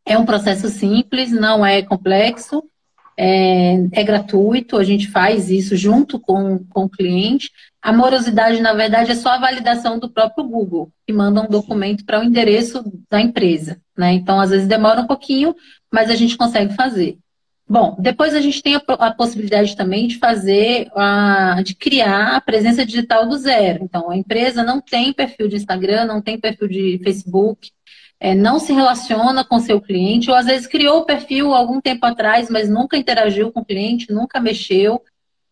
É 0.05 0.19
um 0.19 0.27
processo 0.27 0.69
simples, 0.69 1.31
não 1.31 1.65
é 1.65 1.83
complexo, 1.83 2.63
é, 3.17 3.75
é, 3.93 4.03
gratuito, 4.03 4.77
a 4.77 4.85
gente 4.85 5.09
faz 5.09 5.51
isso 5.51 5.77
junto 5.77 6.19
com, 6.19 6.65
com 6.65 6.85
o 6.85 6.89
cliente. 6.89 7.51
A 7.81 7.93
morosidade, 7.93 8.61
na 8.61 8.73
verdade, 8.73 9.13
é 9.13 9.15
só 9.15 9.31
a 9.31 9.39
validação 9.39 9.99
do 9.99 10.11
próprio 10.11 10.45
Google, 10.45 10.91
que 11.07 11.13
manda 11.13 11.43
um 11.43 11.49
documento 11.49 12.05
para 12.05 12.21
o 12.21 12.25
endereço 12.25 12.83
da 13.11 13.21
empresa. 13.21 13.81
Né? 13.97 14.15
Então, 14.15 14.41
às 14.41 14.51
vezes 14.51 14.67
demora 14.67 15.03
um 15.03 15.07
pouquinho, 15.07 15.55
mas 15.93 16.11
a 16.11 16.15
gente 16.15 16.37
consegue 16.37 16.75
fazer. 16.75 17.19
Bom, 17.73 17.97
depois 17.99 18.35
a 18.35 18.41
gente 18.43 18.63
tem 18.63 18.75
a, 18.75 18.83
a 18.87 19.15
possibilidade 19.15 19.75
também 19.75 20.07
de 20.07 20.19
fazer, 20.19 20.91
a, 20.95 21.63
de 21.65 21.75
criar 21.75 22.37
a 22.37 22.41
presença 22.43 22.85
digital 22.85 23.27
do 23.27 23.39
zero. 23.39 23.83
Então, 23.83 24.11
a 24.11 24.17
empresa 24.17 24.63
não 24.63 24.79
tem 24.79 25.11
perfil 25.11 25.49
de 25.49 25.57
Instagram, 25.57 26.05
não 26.05 26.21
tem 26.21 26.39
perfil 26.39 26.69
de 26.69 27.01
Facebook, 27.03 27.71
é, 28.21 28.35
não 28.35 28.59
se 28.59 28.75
relaciona 28.75 29.43
com 29.43 29.59
seu 29.59 29.81
cliente, 29.81 30.29
ou 30.29 30.37
às 30.37 30.45
vezes 30.45 30.67
criou 30.67 30.99
o 30.99 31.07
perfil 31.07 31.55
algum 31.55 31.81
tempo 31.81 32.05
atrás, 32.05 32.51
mas 32.51 32.69
nunca 32.69 32.95
interagiu 32.95 33.51
com 33.51 33.61
o 33.61 33.65
cliente, 33.65 34.13
nunca 34.13 34.39
mexeu. 34.39 35.01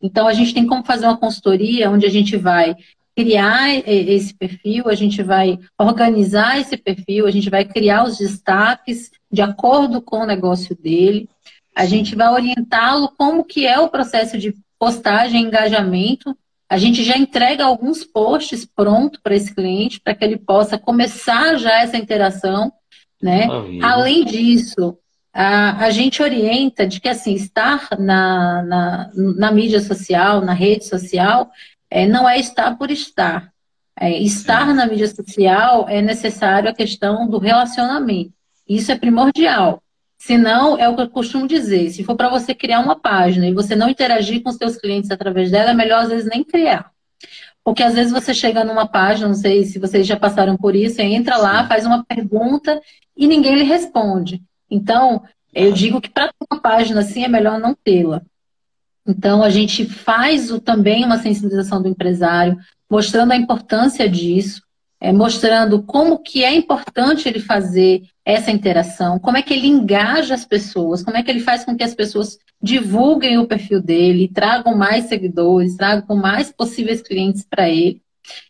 Então, 0.03 0.29
a 0.29 0.35
gente 0.35 0.53
tem 0.53 0.67
como 0.67 0.85
fazer 0.85 1.07
uma 1.07 1.17
consultoria 1.17 1.91
onde 1.91 2.05
a 2.05 2.11
gente 2.11 2.37
vai 2.37 2.77
criar 3.17 3.79
esse 3.89 4.35
perfil, 4.35 4.91
a 4.91 4.95
gente 4.95 5.23
vai 5.23 5.59
organizar 5.79 6.61
esse 6.61 6.77
perfil, 6.77 7.27
a 7.27 7.31
gente 7.31 7.49
vai 7.49 7.65
criar 7.65 8.05
os 8.05 8.19
destaques 8.19 9.11
de 9.33 9.41
acordo 9.41 10.03
com 10.03 10.19
o 10.19 10.27
negócio 10.27 10.77
dele, 10.77 11.27
a 11.75 11.87
gente 11.87 12.15
vai 12.15 12.29
orientá-lo 12.29 13.13
como 13.17 13.45
que 13.45 13.67
é 13.67 13.79
o 13.79 13.89
processo 13.89 14.39
de 14.39 14.55
postagem, 14.79 15.43
engajamento, 15.43 16.37
a 16.69 16.79
gente 16.79 17.03
já 17.03 17.19
entrega 17.19 17.65
alguns 17.65 18.05
posts 18.05 18.65
pronto 18.65 19.21
para 19.23 19.35
esse 19.35 19.53
cliente, 19.53 20.01
para 20.01 20.15
que 20.15 20.25
ele 20.25 20.39
possa 20.39 20.79
começar 20.79 21.57
já 21.57 21.83
essa 21.83 21.97
interação, 21.97 22.73
né? 23.21 23.49
Além 23.83 24.25
disso, 24.25 24.97
a, 25.33 25.85
a 25.85 25.91
gente 25.91 26.23
orienta 26.23 26.87
de 26.87 27.01
que 27.01 27.09
assim 27.09 27.35
estar 27.35 27.89
na, 27.99 28.63
na, 28.63 29.11
na 29.15 29.51
mídia 29.51 29.81
social, 29.81 30.41
na 30.41 30.53
rede 30.53 30.87
social, 30.87 31.51
é, 31.91 32.07
não 32.07 32.29
é 32.29 32.39
estar 32.39 32.77
por 32.79 32.91
estar. 32.91 33.53
É, 33.99 34.17
estar 34.19 34.69
Sim. 34.69 34.75
na 34.75 34.87
mídia 34.87 35.09
social 35.09 35.89
é 35.89 36.01
necessário 36.01 36.71
a 36.71 36.75
questão 36.75 37.29
do 37.29 37.39
relacionamento. 37.39 38.33
Isso 38.69 38.93
é 38.93 38.97
primordial. 38.97 39.83
Senão, 40.21 40.77
é 40.77 40.87
o 40.87 40.95
que 40.95 41.01
eu 41.01 41.09
costumo 41.09 41.49
dizer, 41.49 41.89
se 41.89 42.05
for 42.05 42.15
para 42.15 42.29
você 42.29 42.55
criar 42.55 42.81
uma 42.81 42.95
página 42.95 43.47
e 43.47 43.55
você 43.55 43.75
não 43.75 43.89
interagir 43.89 44.43
com 44.43 44.51
os 44.51 44.57
seus 44.57 44.77
clientes 44.77 45.11
através 45.11 45.51
dela, 45.51 45.71
é 45.71 45.75
melhor 45.75 46.03
às 46.03 46.11
vezes 46.11 46.29
nem 46.29 46.45
criar. 46.45 46.93
Porque 47.65 47.83
às 47.83 47.95
vezes 47.95 48.13
você 48.13 48.35
chega 48.35 48.63
numa 48.63 48.87
página, 48.87 49.29
não 49.29 49.35
sei 49.35 49.65
se 49.65 49.79
vocês 49.79 50.07
já 50.07 50.19
passaram 50.19 50.59
por 50.59 50.77
isso, 50.77 51.01
entra 51.01 51.39
lá, 51.39 51.67
faz 51.67 51.87
uma 51.87 52.05
pergunta 52.05 52.83
e 53.17 53.27
ninguém 53.27 53.55
lhe 53.55 53.65
responde. 53.65 54.43
Então, 54.71 55.23
eu 55.55 55.73
digo 55.73 56.03
que 56.03 56.11
para 56.11 56.29
ter 56.29 56.47
uma 56.53 56.61
página 56.61 57.01
assim 57.01 57.25
é 57.25 57.29
melhor 57.29 57.59
não 57.59 57.75
tê-la. 57.75 58.21
Então, 59.07 59.43
a 59.43 59.49
gente 59.49 59.87
faz 59.87 60.51
o, 60.51 60.61
também 60.61 61.03
uma 61.03 61.17
sensibilização 61.17 61.81
do 61.81 61.89
empresário, 61.89 62.59
mostrando 62.91 63.33
a 63.33 63.37
importância 63.37 64.07
disso, 64.07 64.61
é, 65.01 65.13
mostrando 65.13 65.83
como 65.83 66.19
que 66.19 66.45
é 66.45 66.55
importante 66.55 67.27
ele 67.27 67.41
fazer 67.41 68.03
essa 68.25 68.51
interação, 68.51 69.19
como 69.19 69.39
é 69.39 69.43
que 69.43 69.55
ele 69.55 69.67
engaja 69.67 70.35
as 70.35 70.45
pessoas, 70.45 71.03
como 71.03 71.17
é 71.17 71.23
que 71.23 71.31
ele 71.31 71.41
faz 71.41 71.65
com 71.65 71.75
que 71.75 71.83
as 71.83 71.95
pessoas 71.95 72.39
divulguem 72.63 73.39
o 73.39 73.47
perfil 73.47 73.81
dele, 73.81 74.29
tragam 74.29 74.77
mais 74.77 75.07
seguidores, 75.07 75.77
tragam 75.77 76.17
mais 76.17 76.53
possíveis 76.53 77.01
clientes 77.01 77.47
para 77.49 77.69
ele. 77.69 78.03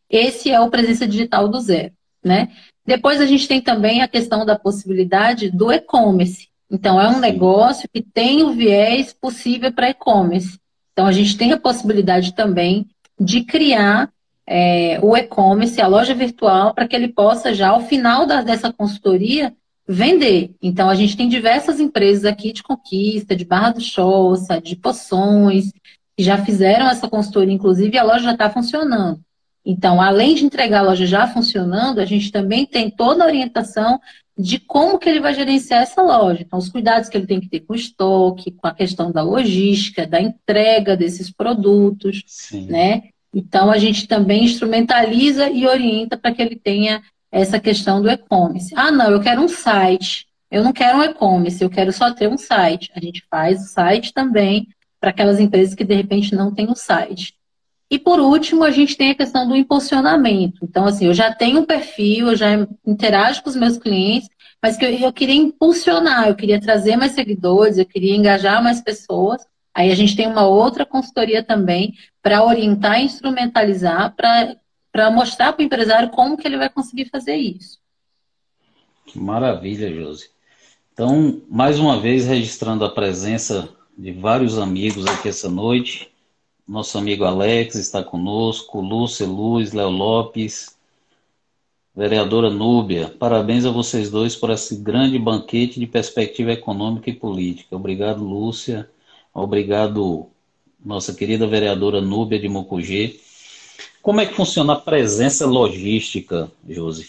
Esse 0.08 0.50
é 0.50 0.60
o 0.60 0.68
presença 0.68 1.06
digital 1.06 1.48
do 1.48 1.60
zero, 1.60 1.92
né? 2.22 2.48
Depois 2.84 3.20
a 3.20 3.26
gente 3.26 3.46
tem 3.46 3.60
também 3.60 4.02
a 4.02 4.08
questão 4.08 4.44
da 4.44 4.58
possibilidade 4.58 5.50
do 5.50 5.70
e-commerce. 5.70 6.48
Então, 6.68 7.00
é 7.00 7.08
um 7.08 7.20
negócio 7.20 7.88
que 7.92 8.02
tem 8.02 8.42
o 8.42 8.52
viés 8.52 9.12
possível 9.12 9.72
para 9.72 9.90
e-commerce. 9.90 10.58
Então, 10.92 11.06
a 11.06 11.12
gente 11.12 11.36
tem 11.36 11.52
a 11.52 11.58
possibilidade 11.58 12.34
também 12.34 12.88
de 13.18 13.44
criar 13.44 14.10
é, 14.46 14.98
o 15.02 15.16
e-commerce, 15.16 15.80
a 15.80 15.86
loja 15.86 16.14
virtual, 16.14 16.74
para 16.74 16.88
que 16.88 16.96
ele 16.96 17.08
possa 17.08 17.54
já, 17.54 17.68
ao 17.68 17.80
final 17.80 18.26
da, 18.26 18.42
dessa 18.42 18.72
consultoria, 18.72 19.54
vender. 19.86 20.54
Então, 20.62 20.88
a 20.88 20.94
gente 20.94 21.16
tem 21.16 21.28
diversas 21.28 21.80
empresas 21.80 22.24
aqui 22.24 22.52
de 22.52 22.62
conquista, 22.62 23.34
de 23.34 23.44
Barra 23.44 23.70
do 23.70 23.80
Choça, 23.80 24.60
de 24.60 24.76
poções, 24.76 25.72
que 26.16 26.22
já 26.22 26.38
fizeram 26.38 26.88
essa 26.88 27.08
consultoria, 27.08 27.54
inclusive, 27.54 27.94
e 27.94 27.98
a 27.98 28.04
loja 28.04 28.24
já 28.24 28.32
está 28.32 28.50
funcionando. 28.50 29.20
Então, 29.64 30.00
além 30.00 30.34
de 30.34 30.44
entregar 30.44 30.80
a 30.80 30.88
loja 30.88 31.06
já 31.06 31.26
funcionando, 31.26 31.98
a 31.98 32.04
gente 32.04 32.32
também 32.32 32.64
tem 32.64 32.90
toda 32.90 33.24
a 33.24 33.26
orientação 33.26 34.00
de 34.36 34.58
como 34.58 34.98
que 34.98 35.08
ele 35.08 35.20
vai 35.20 35.34
gerenciar 35.34 35.82
essa 35.82 36.00
loja. 36.00 36.42
Então, 36.42 36.58
os 36.58 36.70
cuidados 36.70 37.08
que 37.08 37.16
ele 37.16 37.26
tem 37.26 37.40
que 37.40 37.48
ter 37.48 37.60
com 37.60 37.74
o 37.74 37.76
estoque, 37.76 38.52
com 38.52 38.66
a 38.66 38.74
questão 38.74 39.12
da 39.12 39.22
logística, 39.22 40.06
da 40.06 40.20
entrega 40.20 40.96
desses 40.96 41.30
produtos, 41.30 42.22
Sim. 42.26 42.66
né? 42.66 43.02
Então, 43.32 43.70
a 43.70 43.78
gente 43.78 44.08
também 44.08 44.44
instrumentaliza 44.44 45.48
e 45.48 45.66
orienta 45.66 46.16
para 46.16 46.32
que 46.32 46.42
ele 46.42 46.56
tenha 46.56 47.02
essa 47.30 47.60
questão 47.60 48.02
do 48.02 48.10
e-commerce. 48.10 48.74
Ah, 48.76 48.90
não, 48.90 49.10
eu 49.10 49.20
quero 49.20 49.40
um 49.40 49.48
site. 49.48 50.26
Eu 50.50 50.64
não 50.64 50.72
quero 50.72 50.98
um 50.98 51.02
e-commerce, 51.02 51.62
eu 51.62 51.70
quero 51.70 51.92
só 51.92 52.12
ter 52.12 52.28
um 52.28 52.36
site. 52.36 52.90
A 52.94 53.00
gente 53.00 53.24
faz 53.30 53.62
o 53.62 53.68
site 53.68 54.12
também 54.12 54.66
para 55.00 55.10
aquelas 55.10 55.38
empresas 55.38 55.74
que 55.74 55.84
de 55.84 55.94
repente 55.94 56.34
não 56.34 56.52
têm 56.52 56.68
um 56.68 56.74
site. 56.74 57.34
E 57.88 57.98
por 57.98 58.20
último, 58.20 58.64
a 58.64 58.70
gente 58.70 58.96
tem 58.96 59.10
a 59.10 59.14
questão 59.14 59.48
do 59.48 59.56
impulsionamento. 59.56 60.64
Então, 60.64 60.84
assim, 60.84 61.06
eu 61.06 61.14
já 61.14 61.32
tenho 61.32 61.60
um 61.60 61.64
perfil, 61.64 62.28
eu 62.28 62.36
já 62.36 62.66
interajo 62.86 63.42
com 63.42 63.50
os 63.50 63.56
meus 63.56 63.78
clientes, 63.78 64.28
mas 64.62 64.76
que 64.76 64.84
eu, 64.84 64.90
eu 64.90 65.12
queria 65.12 65.34
impulsionar, 65.34 66.28
eu 66.28 66.36
queria 66.36 66.60
trazer 66.60 66.96
mais 66.96 67.12
seguidores, 67.12 67.78
eu 67.78 67.86
queria 67.86 68.14
engajar 68.14 68.62
mais 68.62 68.80
pessoas. 68.80 69.44
Aí 69.74 69.90
a 69.90 69.94
gente 69.94 70.16
tem 70.16 70.26
uma 70.26 70.46
outra 70.46 70.84
consultoria 70.84 71.42
também 71.42 71.94
para 72.22 72.44
orientar 72.44 73.00
instrumentalizar, 73.00 74.14
para 74.14 75.10
mostrar 75.10 75.52
para 75.52 75.62
o 75.62 75.66
empresário 75.66 76.10
como 76.10 76.36
que 76.36 76.46
ele 76.46 76.58
vai 76.58 76.68
conseguir 76.68 77.08
fazer 77.08 77.36
isso. 77.36 77.78
Que 79.06 79.18
maravilha, 79.18 79.92
Josi. 79.92 80.30
Então, 80.92 81.40
mais 81.48 81.78
uma 81.78 81.98
vez, 81.98 82.26
registrando 82.26 82.84
a 82.84 82.90
presença 82.90 83.68
de 83.96 84.12
vários 84.12 84.58
amigos 84.58 85.06
aqui 85.06 85.28
essa 85.28 85.48
noite. 85.48 86.10
Nosso 86.68 86.98
amigo 86.98 87.24
Alex 87.24 87.74
está 87.74 88.04
conosco, 88.04 88.80
Lúcia 88.80 89.26
Luz, 89.26 89.72
Léo 89.72 89.90
Lopes, 89.90 90.78
vereadora 91.96 92.48
Núbia. 92.48 93.08
Parabéns 93.18 93.64
a 93.64 93.70
vocês 93.70 94.10
dois 94.10 94.36
por 94.36 94.50
esse 94.50 94.76
grande 94.76 95.18
banquete 95.18 95.80
de 95.80 95.86
perspectiva 95.86 96.52
econômica 96.52 97.10
e 97.10 97.14
política. 97.14 97.74
Obrigado, 97.74 98.22
Lúcia. 98.22 98.88
Obrigado, 99.34 100.28
nossa 100.84 101.14
querida 101.14 101.46
vereadora 101.46 102.00
Núbia 102.00 102.38
de 102.38 102.48
Mocugê. 102.48 103.20
Como 104.02 104.20
é 104.20 104.26
que 104.26 104.34
funciona 104.34 104.74
a 104.74 104.80
presença 104.80 105.46
logística, 105.46 106.50
Josi? 106.68 107.06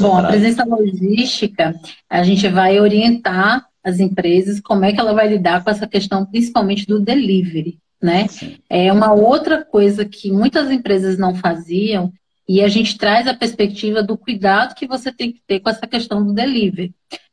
Bom, 0.00 0.16
a 0.16 0.28
presença 0.28 0.64
logística, 0.64 1.74
a 2.08 2.22
gente 2.22 2.48
vai 2.48 2.78
orientar 2.78 3.66
as 3.82 3.98
empresas 3.98 4.60
como 4.60 4.84
é 4.84 4.92
que 4.92 5.00
ela 5.00 5.12
vai 5.12 5.28
lidar 5.28 5.64
com 5.64 5.70
essa 5.70 5.86
questão, 5.88 6.24
principalmente 6.24 6.86
do 6.86 7.00
delivery 7.00 7.78
né? 8.02 8.26
É 8.68 8.92
uma 8.92 9.12
outra 9.12 9.64
coisa 9.64 10.04
que 10.04 10.30
muitas 10.32 10.70
empresas 10.70 11.16
não 11.16 11.36
faziam 11.36 12.12
e 12.48 12.60
a 12.60 12.68
gente 12.68 12.98
traz 12.98 13.28
a 13.28 13.34
perspectiva 13.34 14.02
do 14.02 14.18
cuidado 14.18 14.74
que 14.74 14.86
você 14.86 15.12
tem 15.12 15.32
que 15.32 15.40
ter 15.46 15.60
com 15.60 15.70
essa 15.70 15.86
questão 15.86 16.26
do 16.26 16.34
delivery. 16.34 16.92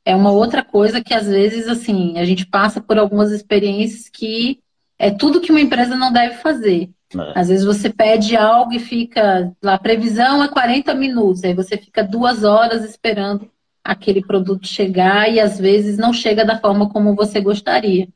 É 0.09 0.15
uma 0.15 0.31
outra 0.31 0.63
coisa 0.63 1.03
que 1.03 1.13
às 1.13 1.27
vezes 1.27 1.67
assim 1.67 2.17
a 2.17 2.25
gente 2.25 2.43
passa 2.43 2.81
por 2.81 2.97
algumas 2.97 3.31
experiências 3.31 4.09
que 4.09 4.59
é 4.97 5.11
tudo 5.11 5.39
que 5.39 5.51
uma 5.51 5.61
empresa 5.61 5.95
não 5.95 6.11
deve 6.11 6.37
fazer. 6.37 6.89
É. 7.15 7.39
Às 7.39 7.49
vezes 7.49 7.63
você 7.63 7.91
pede 7.91 8.35
algo 8.35 8.73
e 8.73 8.79
fica 8.79 9.53
lá, 9.61 9.75
a 9.75 9.79
previsão 9.79 10.43
é 10.43 10.47
40 10.47 10.95
minutos, 10.95 11.43
aí 11.43 11.53
você 11.53 11.77
fica 11.77 12.03
duas 12.03 12.43
horas 12.43 12.83
esperando 12.83 13.47
aquele 13.83 14.21
produto 14.25 14.67
chegar 14.67 15.31
e 15.31 15.39
às 15.39 15.59
vezes 15.59 15.95
não 15.97 16.11
chega 16.11 16.43
da 16.43 16.59
forma 16.59 16.89
como 16.89 17.15
você 17.15 17.39
gostaria. 17.39 18.07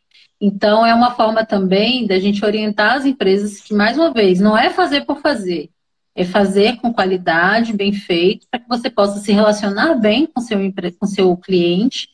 Então, 0.42 0.84
é 0.84 0.96
uma 0.96 1.12
forma 1.12 1.46
também 1.46 2.08
da 2.08 2.20
gente 2.20 2.44
orientar 2.44 2.96
as 2.96 3.06
empresas 3.06 3.62
que, 3.62 3.74
mais 3.74 3.98
uma 3.98 4.12
vez, 4.12 4.40
não 4.40 4.58
é 4.58 4.72
fazer 4.72 5.06
por 5.06 5.22
fazer, 5.22 5.70
é 6.16 6.24
fazer 6.24 6.78
com 6.78 6.94
qualidade, 6.94 7.74
bem 7.74 7.92
feito, 7.92 8.48
para 8.50 8.60
que 8.60 8.70
você 8.70 8.90
possa 8.90 9.20
se 9.20 9.32
relacionar 9.32 9.96
bem 9.96 10.28
com 10.28 10.42
seu, 10.42 10.58
com 11.00 11.06
seu 11.08 11.36
cliente 11.38 12.10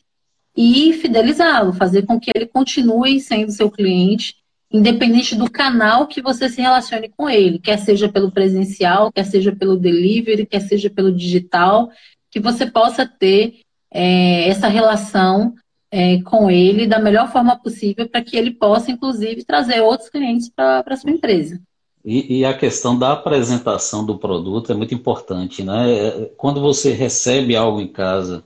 e 0.56 0.92
fidelizá-lo, 0.94 1.72
fazer 1.72 2.02
com 2.06 2.18
que 2.18 2.30
ele 2.34 2.46
continue 2.46 3.20
sendo 3.20 3.52
seu 3.52 3.70
cliente, 3.70 4.36
independente 4.72 5.34
do 5.34 5.50
canal 5.50 6.06
que 6.06 6.22
você 6.22 6.48
se 6.48 6.60
relacione 6.60 7.08
com 7.08 7.28
ele, 7.28 7.58
quer 7.58 7.78
seja 7.78 8.08
pelo 8.08 8.30
presencial, 8.30 9.12
quer 9.12 9.24
seja 9.24 9.54
pelo 9.54 9.76
delivery, 9.76 10.46
quer 10.46 10.60
seja 10.60 10.88
pelo 10.88 11.14
digital, 11.14 11.90
que 12.30 12.40
você 12.40 12.66
possa 12.66 13.06
ter 13.06 13.60
é, 13.90 14.48
essa 14.48 14.68
relação 14.68 15.54
é, 15.90 16.22
com 16.22 16.50
ele 16.50 16.86
da 16.86 16.98
melhor 16.98 17.30
forma 17.32 17.58
possível 17.58 18.08
para 18.08 18.22
que 18.22 18.36
ele 18.36 18.52
possa, 18.52 18.90
inclusive, 18.90 19.44
trazer 19.44 19.80
outros 19.80 20.08
clientes 20.08 20.48
para 20.48 20.84
a 20.86 20.96
sua 20.96 21.10
empresa. 21.10 21.60
E, 22.04 22.38
e, 22.38 22.44
a 22.44 22.56
questão 22.56 22.98
da 22.98 23.12
apresentação 23.12 24.06
do 24.06 24.16
produto 24.16 24.72
é 24.72 24.74
muito 24.74 24.94
importante, 24.94 25.62
né? 25.62 25.92
É, 25.92 26.30
quando 26.36 26.60
você 26.60 26.92
recebe 26.92 27.54
algo 27.54 27.78
em 27.80 27.88
casa, 27.88 28.42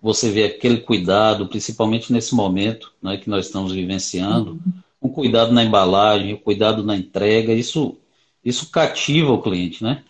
você 0.00 0.30
vê 0.30 0.44
aquele 0.44 0.78
cuidado, 0.78 1.46
principalmente 1.46 2.12
nesse 2.12 2.34
momento 2.34 2.92
né, 3.02 3.16
que 3.16 3.28
nós 3.28 3.46
estamos 3.46 3.72
vivenciando, 3.72 4.52
uhum. 4.52 4.72
um 5.02 5.08
cuidado 5.08 5.52
na 5.52 5.62
embalagem, 5.62 6.34
um 6.34 6.38
cuidado 6.38 6.82
na 6.82 6.96
entrega, 6.96 7.52
isso, 7.52 7.96
isso 8.42 8.70
cativa 8.70 9.32
o 9.32 9.42
cliente, 9.42 9.82
né? 9.82 10.02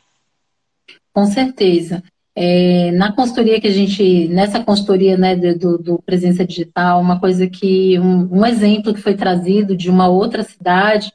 Com 1.13 1.27
certeza. 1.27 2.03
É, 2.37 2.91
na 2.91 3.13
consultoria 3.13 3.61
que 3.61 3.69
a 3.69 3.73
gente, 3.73 4.27
nessa 4.29 4.63
consultoria 4.63 5.17
né, 5.17 5.37
do, 5.37 5.79
do 5.79 5.99
Presença 6.01 6.45
Digital, 6.45 7.01
uma 7.01 7.21
coisa 7.21 7.47
que, 7.47 7.99
um, 8.01 8.41
um, 8.41 8.45
exemplo 8.45 8.93
que 8.93 9.01
foi 9.01 9.15
trazido 9.15 9.77
de 9.77 9.89
uma 9.89 10.09
outra 10.09 10.43
cidade 10.43 11.13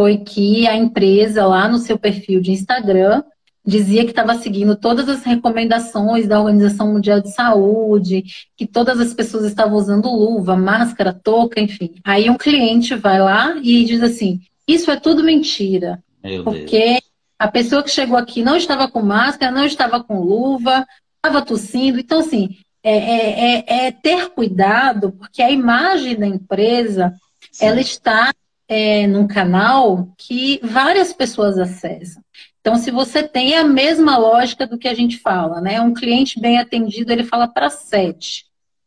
foi 0.00 0.16
que 0.16 0.66
a 0.66 0.74
empresa 0.74 1.46
lá 1.46 1.68
no 1.68 1.76
seu 1.76 1.98
perfil 1.98 2.40
de 2.40 2.52
Instagram 2.52 3.22
dizia 3.62 4.02
que 4.04 4.12
estava 4.12 4.34
seguindo 4.36 4.74
todas 4.74 5.06
as 5.10 5.22
recomendações 5.22 6.26
da 6.26 6.40
Organização 6.40 6.90
Mundial 6.90 7.20
de 7.20 7.30
Saúde, 7.30 8.24
que 8.56 8.66
todas 8.66 8.98
as 8.98 9.12
pessoas 9.12 9.44
estavam 9.44 9.76
usando 9.76 10.08
luva, 10.08 10.56
máscara, 10.56 11.12
touca, 11.12 11.60
enfim. 11.60 11.96
Aí 12.02 12.30
um 12.30 12.38
cliente 12.38 12.94
vai 12.94 13.20
lá 13.20 13.54
e 13.62 13.84
diz 13.84 14.02
assim, 14.02 14.40
isso 14.66 14.90
é 14.90 14.98
tudo 14.98 15.22
mentira. 15.22 16.02
Meu 16.24 16.44
porque 16.44 16.78
Deus 16.78 17.02
a 17.38 17.48
pessoa 17.48 17.82
que 17.82 17.90
chegou 17.90 18.16
aqui 18.16 18.42
não 18.42 18.56
estava 18.56 18.88
com 18.88 19.02
máscara, 19.02 19.52
não 19.52 19.66
estava 19.66 20.02
com 20.02 20.18
luva, 20.18 20.86
estava 21.16 21.44
tossindo. 21.44 22.00
Então, 22.00 22.20
assim, 22.20 22.56
é, 22.82 22.96
é, 22.96 23.64
é, 23.68 23.86
é 23.86 23.92
ter 23.92 24.30
cuidado, 24.30 25.12
porque 25.12 25.42
a 25.42 25.50
imagem 25.50 26.16
da 26.18 26.26
empresa, 26.26 27.12
Sim. 27.52 27.66
ela 27.66 27.80
está 27.82 28.32
é, 28.70 29.04
num 29.08 29.26
canal 29.26 30.08
que 30.16 30.60
várias 30.62 31.12
pessoas 31.12 31.58
acessam. 31.58 32.22
Então, 32.60 32.76
se 32.76 32.92
você 32.92 33.20
tem 33.20 33.56
a 33.56 33.64
mesma 33.64 34.16
lógica 34.16 34.64
do 34.64 34.78
que 34.78 34.86
a 34.86 34.94
gente 34.94 35.18
fala, 35.18 35.60
né? 35.60 35.80
Um 35.80 35.92
cliente 35.92 36.38
bem 36.38 36.56
atendido, 36.56 37.12
ele 37.12 37.24
fala 37.24 37.48
para 37.48 37.68
sete. 37.68 38.46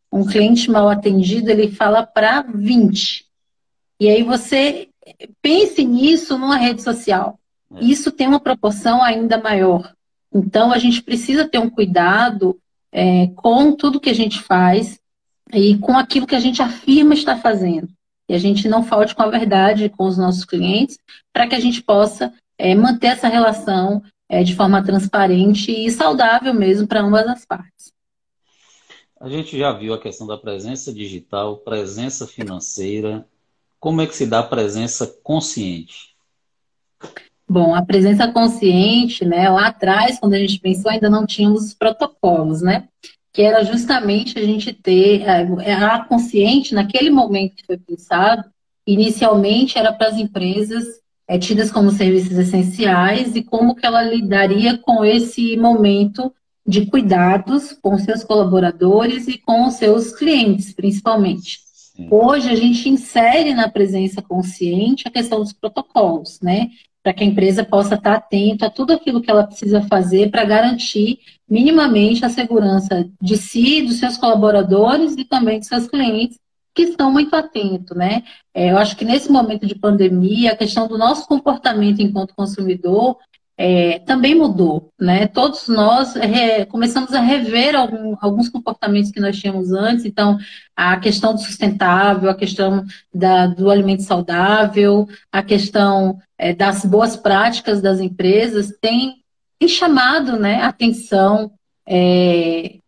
Um 0.09 0.25
cliente 0.25 0.71
mal 0.71 0.87
atendido, 0.87 1.51
ele 1.51 1.69
fala 1.69 2.05
para 2.05 2.43
20. 2.43 3.25
E 3.99 4.07
aí 4.07 4.23
você 4.23 4.87
pense 5.41 5.83
nisso 5.83 6.37
numa 6.37 6.55
rede 6.55 6.81
social. 6.81 7.37
É. 7.75 7.83
Isso 7.83 8.09
tem 8.09 8.27
uma 8.27 8.39
proporção 8.39 9.03
ainda 9.03 9.37
maior. 9.37 9.93
Então, 10.33 10.71
a 10.71 10.77
gente 10.77 11.03
precisa 11.03 11.45
ter 11.45 11.57
um 11.57 11.69
cuidado 11.69 12.57
é, 12.89 13.27
com 13.35 13.73
tudo 13.73 13.99
que 13.99 14.09
a 14.09 14.15
gente 14.15 14.41
faz 14.41 14.97
e 15.51 15.77
com 15.79 15.97
aquilo 15.97 16.25
que 16.25 16.35
a 16.35 16.39
gente 16.39 16.61
afirma 16.61 17.13
estar 17.13 17.35
fazendo. 17.35 17.89
E 18.27 18.33
a 18.33 18.37
gente 18.37 18.67
não 18.67 18.83
falte 18.83 19.13
com 19.13 19.21
a 19.21 19.29
verdade 19.29 19.89
com 19.89 20.05
os 20.05 20.17
nossos 20.17 20.45
clientes, 20.45 20.97
para 21.31 21.47
que 21.47 21.55
a 21.55 21.59
gente 21.59 21.81
possa 21.81 22.33
é, 22.57 22.73
manter 22.73 23.07
essa 23.07 23.27
relação 23.27 24.01
é, 24.29 24.43
de 24.43 24.55
forma 24.55 24.83
transparente 24.83 25.71
e 25.71 25.89
saudável 25.91 26.53
mesmo 26.53 26.87
para 26.87 27.01
ambas 27.01 27.27
as 27.27 27.45
partes. 27.45 27.91
A 29.19 29.29
gente 29.29 29.57
já 29.57 29.71
viu 29.71 29.93
a 29.93 29.99
questão 29.99 30.27
da 30.27 30.37
presença 30.37 30.93
digital, 30.93 31.57
presença 31.57 32.27
financeira. 32.27 33.25
Como 33.79 34.01
é 34.01 34.07
que 34.07 34.15
se 34.15 34.25
dá 34.25 34.39
a 34.39 34.47
presença 34.47 35.07
consciente? 35.23 36.13
Bom, 37.47 37.75
a 37.75 37.85
presença 37.85 38.27
consciente, 38.31 39.23
né, 39.23 39.49
lá 39.49 39.67
atrás, 39.67 40.19
quando 40.19 40.33
a 40.33 40.39
gente 40.39 40.59
pensou, 40.59 40.89
ainda 40.89 41.09
não 41.09 41.25
tínhamos 41.25 41.65
os 41.65 41.73
protocolos, 41.73 42.61
né? 42.61 42.87
Que 43.33 43.41
era 43.41 43.63
justamente 43.63 44.37
a 44.37 44.45
gente 44.45 44.71
ter 44.71 45.23
é, 45.23 45.73
a 45.73 46.05
consciente, 46.05 46.73
naquele 46.75 47.09
momento 47.09 47.55
que 47.55 47.65
foi 47.65 47.77
pensado, 47.77 48.43
inicialmente 48.85 49.77
era 49.77 49.91
para 49.91 50.07
as 50.07 50.17
empresas 50.17 50.85
é, 51.27 51.37
tidas 51.37 51.71
como 51.71 51.91
serviços 51.91 52.37
essenciais 52.37 53.35
e 53.35 53.43
como 53.43 53.75
que 53.75 53.85
ela 53.85 54.03
lidaria 54.03 54.77
com 54.77 55.03
esse 55.03 55.57
momento 55.57 56.31
de 56.65 56.85
cuidados 56.85 57.73
com 57.81 57.97
seus 57.97 58.23
colaboradores 58.23 59.27
e 59.27 59.37
com 59.37 59.67
os 59.67 59.75
seus 59.75 60.13
clientes, 60.13 60.73
principalmente. 60.73 61.59
Sim. 61.95 62.07
Hoje 62.09 62.49
a 62.49 62.55
gente 62.55 62.89
insere 62.89 63.53
na 63.53 63.69
presença 63.69 64.21
consciente 64.21 65.07
a 65.07 65.11
questão 65.11 65.39
dos 65.39 65.53
protocolos, 65.53 66.39
né? 66.41 66.69
Para 67.03 67.13
que 67.13 67.23
a 67.23 67.27
empresa 67.27 67.65
possa 67.65 67.95
estar 67.95 68.15
atenta 68.15 68.67
a 68.67 68.69
tudo 68.69 68.93
aquilo 68.93 69.21
que 69.21 69.29
ela 69.29 69.45
precisa 69.45 69.81
fazer 69.83 70.31
para 70.31 70.45
garantir 70.45 71.19
minimamente 71.53 72.25
a 72.25 72.29
segurança 72.29 73.07
de 73.21 73.37
si, 73.37 73.83
dos 73.83 73.99
seus 73.99 74.17
colaboradores 74.17 75.15
e 75.15 75.23
também 75.23 75.59
dos 75.59 75.67
seus 75.67 75.87
clientes, 75.87 76.39
que 76.73 76.81
estão 76.81 77.11
muito 77.11 77.35
atentos, 77.35 77.95
né? 77.95 78.23
É, 78.51 78.71
eu 78.71 78.77
acho 78.79 78.97
que 78.97 79.05
nesse 79.05 79.31
momento 79.31 79.67
de 79.67 79.75
pandemia, 79.75 80.53
a 80.53 80.55
questão 80.55 80.87
do 80.87 80.97
nosso 80.97 81.27
comportamento 81.27 82.01
enquanto 82.01 82.33
consumidor 82.33 83.17
é, 83.55 83.99
também 83.99 84.33
mudou, 84.33 84.89
né? 84.99 85.27
Todos 85.27 85.67
nós 85.67 86.15
é, 86.15 86.65
começamos 86.65 87.13
a 87.13 87.21
rever 87.21 87.75
algum, 87.75 88.15
alguns 88.19 88.49
comportamentos 88.49 89.11
que 89.11 89.19
nós 89.19 89.39
tínhamos 89.39 89.71
antes, 89.71 90.05
então 90.05 90.39
a 90.75 90.97
questão 90.97 91.35
do 91.35 91.39
sustentável, 91.39 92.31
a 92.31 92.35
questão 92.35 92.83
da, 93.13 93.45
do 93.45 93.69
alimento 93.69 94.01
saudável, 94.01 95.07
a 95.31 95.43
questão 95.43 96.17
é, 96.35 96.51
das 96.51 96.83
boas 96.83 97.15
práticas 97.15 97.79
das 97.79 97.99
empresas 97.99 98.73
tem, 98.81 99.22
tem 99.59 99.67
chamado 99.67 100.37
né, 100.37 100.61
a 100.61 100.67
atenção 100.67 101.51
é, 101.87 102.79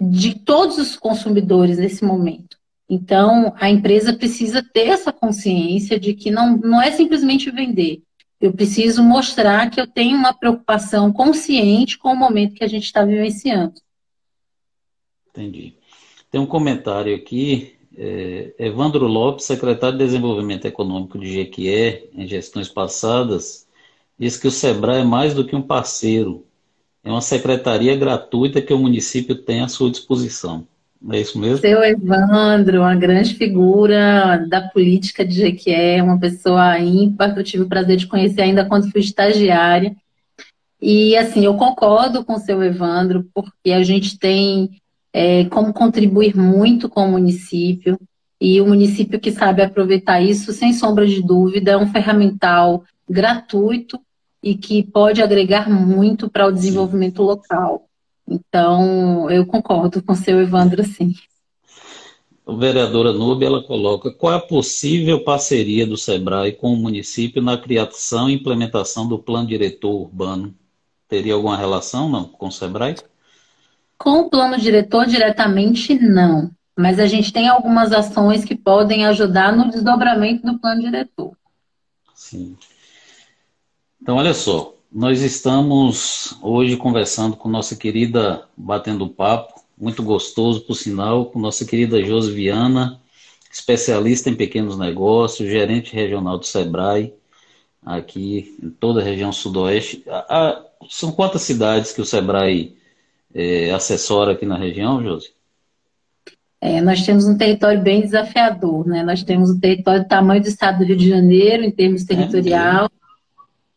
de 0.00 0.34
todos 0.34 0.78
os 0.78 0.96
consumidores 0.96 1.78
nesse 1.78 2.04
momento. 2.04 2.58
Então, 2.88 3.54
a 3.56 3.70
empresa 3.70 4.12
precisa 4.12 4.62
ter 4.62 4.88
essa 4.88 5.12
consciência 5.12 5.98
de 5.98 6.14
que 6.14 6.30
não, 6.30 6.56
não 6.56 6.82
é 6.82 6.90
simplesmente 6.90 7.50
vender, 7.50 8.02
eu 8.40 8.54
preciso 8.54 9.02
mostrar 9.02 9.68
que 9.70 9.78
eu 9.78 9.86
tenho 9.86 10.16
uma 10.16 10.32
preocupação 10.32 11.12
consciente 11.12 11.98
com 11.98 12.10
o 12.10 12.16
momento 12.16 12.54
que 12.54 12.64
a 12.64 12.68
gente 12.68 12.84
está 12.84 13.04
vivenciando. 13.04 13.74
Entendi. 15.28 15.74
Tem 16.30 16.40
um 16.40 16.46
comentário 16.46 17.14
aqui. 17.14 17.74
É, 17.94 18.54
Evandro 18.58 19.06
Lopes, 19.06 19.44
secretário 19.44 19.98
de 19.98 20.04
Desenvolvimento 20.04 20.64
Econômico 20.64 21.18
de 21.18 21.30
Jequié, 21.30 22.08
em 22.14 22.26
gestões 22.26 22.68
passadas, 22.68 23.68
diz 24.20 24.36
que 24.36 24.46
o 24.46 24.50
SEBRAE 24.50 25.00
é 25.00 25.04
mais 25.04 25.32
do 25.32 25.46
que 25.46 25.56
um 25.56 25.62
parceiro. 25.62 26.44
É 27.02 27.10
uma 27.10 27.22
secretaria 27.22 27.96
gratuita 27.96 28.60
que 28.60 28.74
o 28.74 28.78
município 28.78 29.34
tem 29.34 29.62
à 29.62 29.68
sua 29.68 29.90
disposição. 29.90 30.66
É 31.10 31.18
isso 31.18 31.38
mesmo? 31.38 31.56
Seu 31.56 31.82
Evandro, 31.82 32.80
uma 32.80 32.94
grande 32.94 33.34
figura 33.34 34.46
da 34.50 34.60
política 34.60 35.24
de 35.24 35.34
Jequié, 35.34 36.02
uma 36.02 36.20
pessoa 36.20 36.78
ímpar, 36.78 37.32
que 37.32 37.40
eu 37.40 37.44
tive 37.44 37.62
o 37.62 37.68
prazer 37.68 37.96
de 37.96 38.06
conhecer 38.06 38.42
ainda 38.42 38.66
quando 38.66 38.90
fui 38.92 39.00
estagiária. 39.00 39.96
E, 40.78 41.16
assim, 41.16 41.46
eu 41.46 41.54
concordo 41.54 42.22
com 42.22 42.34
o 42.34 42.38
seu 42.38 42.62
Evandro, 42.62 43.26
porque 43.32 43.72
a 43.72 43.82
gente 43.82 44.18
tem 44.18 44.78
é, 45.14 45.46
como 45.46 45.72
contribuir 45.72 46.36
muito 46.36 46.90
com 46.90 47.06
o 47.06 47.12
município, 47.12 47.98
e 48.38 48.60
o 48.60 48.66
município 48.66 49.18
que 49.18 49.32
sabe 49.32 49.62
aproveitar 49.62 50.20
isso, 50.20 50.52
sem 50.52 50.74
sombra 50.74 51.06
de 51.06 51.22
dúvida, 51.22 51.70
é 51.70 51.76
um 51.78 51.90
ferramental 51.90 52.84
gratuito 53.08 53.98
e 54.42 54.54
que 54.54 54.82
pode 54.82 55.22
agregar 55.22 55.68
muito 55.68 56.30
para 56.30 56.46
o 56.46 56.52
desenvolvimento 56.52 57.22
local. 57.22 57.86
Então, 58.26 59.28
eu 59.30 59.44
concordo 59.44 60.02
com 60.02 60.12
o 60.12 60.16
seu 60.16 60.40
Evandro, 60.40 60.84
sim. 60.84 61.14
A 62.46 62.52
vereadora 62.52 63.12
Nube, 63.12 63.44
ela 63.44 63.62
coloca 63.62 64.10
qual 64.10 64.32
é 64.32 64.36
a 64.36 64.40
possível 64.40 65.22
parceria 65.22 65.86
do 65.86 65.96
SEBRAE 65.96 66.52
com 66.52 66.72
o 66.72 66.76
município 66.76 67.42
na 67.42 67.58
criação 67.58 68.28
e 68.28 68.34
implementação 68.34 69.06
do 69.06 69.18
plano 69.18 69.46
diretor 69.46 69.92
urbano? 69.92 70.54
Teria 71.08 71.34
alguma 71.34 71.56
relação, 71.56 72.08
não, 72.08 72.24
com 72.24 72.48
o 72.48 72.52
SEBRAE? 72.52 72.96
Com 73.98 74.20
o 74.20 74.30
plano 74.30 74.56
diretor, 74.58 75.06
diretamente, 75.06 75.94
não. 75.94 76.50
Mas 76.76 76.98
a 76.98 77.06
gente 77.06 77.32
tem 77.32 77.48
algumas 77.48 77.92
ações 77.92 78.44
que 78.44 78.54
podem 78.54 79.06
ajudar 79.06 79.54
no 79.54 79.70
desdobramento 79.70 80.46
do 80.46 80.58
plano 80.58 80.80
diretor. 80.80 81.36
Sim. 82.14 82.56
Então, 84.02 84.16
olha 84.16 84.32
só, 84.32 84.74
nós 84.90 85.20
estamos 85.22 86.36
hoje 86.42 86.76
conversando 86.76 87.36
com 87.36 87.48
nossa 87.48 87.76
querida, 87.76 88.44
batendo 88.56 89.08
papo, 89.08 89.60
muito 89.78 90.02
gostoso, 90.02 90.62
por 90.62 90.74
sinal, 90.74 91.26
com 91.26 91.38
nossa 91.38 91.64
querida 91.64 92.02
Josiviana, 92.02 93.00
especialista 93.52 94.30
em 94.30 94.34
pequenos 94.34 94.78
negócios, 94.78 95.48
gerente 95.48 95.94
regional 95.94 96.38
do 96.38 96.46
SEBRAE, 96.46 97.12
aqui 97.84 98.56
em 98.62 98.70
toda 98.70 99.00
a 99.00 99.04
região 99.04 99.32
sudoeste. 99.32 100.04
são 100.88 101.12
quantas 101.12 101.42
cidades 101.42 101.92
que 101.92 102.00
o 102.00 102.04
SEBRAE 102.04 102.76
é, 103.34 103.70
assessora 103.70 104.32
aqui 104.32 104.46
na 104.46 104.56
região, 104.56 105.02
Josi? 105.02 105.32
É, 106.60 106.80
nós 106.80 107.04
temos 107.06 107.26
um 107.26 107.38
território 107.38 107.80
bem 107.80 108.02
desafiador, 108.02 108.86
né? 108.86 109.02
Nós 109.02 109.22
temos 109.22 109.50
um 109.50 109.58
território 109.58 110.02
do 110.02 110.08
tamanho 110.08 110.42
do 110.42 110.48
estado 110.48 110.78
do 110.78 110.84
Rio 110.84 110.96
de 110.96 111.08
Janeiro, 111.08 111.64
em 111.64 111.70
termos 111.70 112.02
é 112.02 112.06
territorial, 112.06 112.84
é 112.84 112.99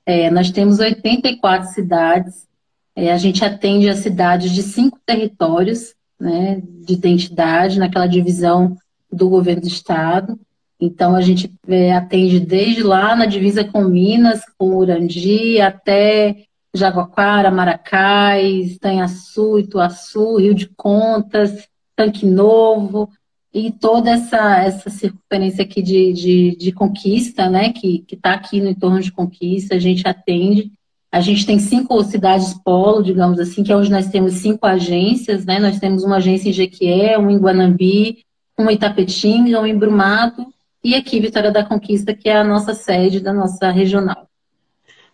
é, 0.05 0.29
nós 0.29 0.51
temos 0.51 0.79
84 0.79 1.69
cidades, 1.69 2.47
é, 2.95 3.11
a 3.11 3.17
gente 3.17 3.43
atende 3.43 3.89
as 3.89 3.99
cidades 3.99 4.51
de 4.51 4.61
cinco 4.61 4.99
territórios 5.05 5.95
né, 6.19 6.61
de 6.63 6.93
identidade, 6.93 7.79
naquela 7.79 8.07
divisão 8.07 8.77
do 9.11 9.29
governo 9.29 9.61
do 9.61 9.67
estado. 9.67 10.39
Então, 10.79 11.15
a 11.15 11.21
gente 11.21 11.53
é, 11.67 11.93
atende 11.93 12.39
desde 12.39 12.83
lá 12.83 13.15
na 13.15 13.25
divisa 13.25 13.63
com 13.63 13.83
Minas, 13.83 14.41
com 14.57 14.75
Urandi, 14.75 15.59
até 15.61 16.45
Jaguaquara, 16.73 17.51
Maracás, 17.51 18.77
Tanhaçu, 18.79 19.59
Ituaçu, 19.59 20.37
Rio 20.37 20.53
de 20.53 20.67
Contas, 20.67 21.67
Tanque 21.95 22.25
Novo, 22.25 23.09
e 23.53 23.71
toda 23.71 24.09
essa, 24.09 24.57
essa 24.63 24.89
circunferência 24.89 25.63
aqui 25.63 25.81
de, 25.81 26.11
de, 26.13 26.55
de 26.55 26.71
conquista, 26.71 27.49
né, 27.49 27.71
que 27.71 28.03
está 28.11 28.33
aqui 28.33 28.59
no 28.59 28.69
entorno 28.69 28.99
de 28.99 29.11
conquista, 29.11 29.75
a 29.75 29.79
gente 29.79 30.07
atende. 30.07 30.71
A 31.11 31.21
gente 31.21 31.45
tem 31.45 31.59
cinco 31.59 32.03
cidades 32.03 32.55
polo, 32.65 33.03
digamos 33.03 33.39
assim, 33.39 33.63
que 33.63 33.71
é 33.71 33.75
onde 33.75 33.91
nós 33.91 34.07
temos 34.07 34.33
cinco 34.33 34.65
agências, 34.65 35.45
né? 35.45 35.59
Nós 35.59 35.79
temos 35.79 36.03
uma 36.03 36.15
agência 36.15 36.49
em 36.49 36.53
Jequié, 36.53 37.15
uma 37.19 37.31
em 37.31 37.37
Guanambi, 37.37 38.25
uma 38.57 38.73
em 38.73 38.77
Tapetinga, 38.77 39.59
uma 39.59 39.69
em 39.69 39.77
Brumado 39.77 40.47
e 40.83 40.95
aqui 40.95 41.19
Vitória 41.19 41.51
da 41.51 41.63
Conquista, 41.63 42.15
que 42.15 42.27
é 42.27 42.35
a 42.35 42.43
nossa 42.43 42.73
sede 42.73 43.19
da 43.19 43.31
nossa 43.31 43.69
regional. 43.69 44.27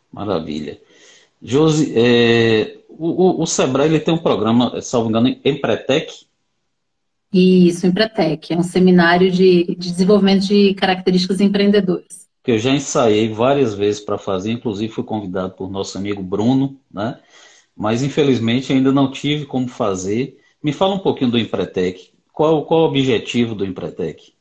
Maravilha. 0.10 0.80
Josi, 1.42 1.94
é, 1.94 2.78
o, 2.88 3.42
o, 3.42 3.44
o 3.44 3.46
Sebrae 3.46 3.90
ele 3.90 4.00
tem 4.00 4.14
um 4.14 4.18
programa, 4.18 4.82
salvo 4.82 5.10
engano, 5.10 5.36
Empretec, 5.44 6.29
isso, 7.32 7.86
Empretec, 7.86 8.52
é 8.52 8.58
um 8.58 8.64
seminário 8.64 9.30
de, 9.32 9.66
de 9.66 9.92
desenvolvimento 9.92 10.48
de 10.48 10.74
características 10.74 11.40
empreendedoras. 11.40 12.28
Que 12.44 12.52
eu 12.52 12.60
já 12.60 12.72
ensaiei 12.72 13.32
várias 13.32 13.76
vezes 13.76 14.02
para 14.02 14.18
fazer, 14.18 14.52
inclusive 14.52 14.92
fui 14.92 15.04
convidado 15.04 15.54
por 15.54 15.70
nosso 15.70 15.98
amigo 15.98 16.24
Bruno, 16.24 16.80
né? 16.92 17.20
Mas 17.76 18.02
infelizmente 18.02 18.74
ainda 18.74 18.92
não 18.92 19.12
tive 19.12 19.46
como 19.46 19.68
fazer. 19.68 20.38
Me 20.62 20.74
fala 20.74 20.96
um 20.96 21.00
pouquinho 21.00 21.32
do 21.32 21.38
Empretec. 21.38 22.12
Qual, 22.34 22.66
qual 22.66 22.82
o 22.82 22.86
objetivo 22.86 23.54
do 23.54 23.66
Empretec? 23.66 24.34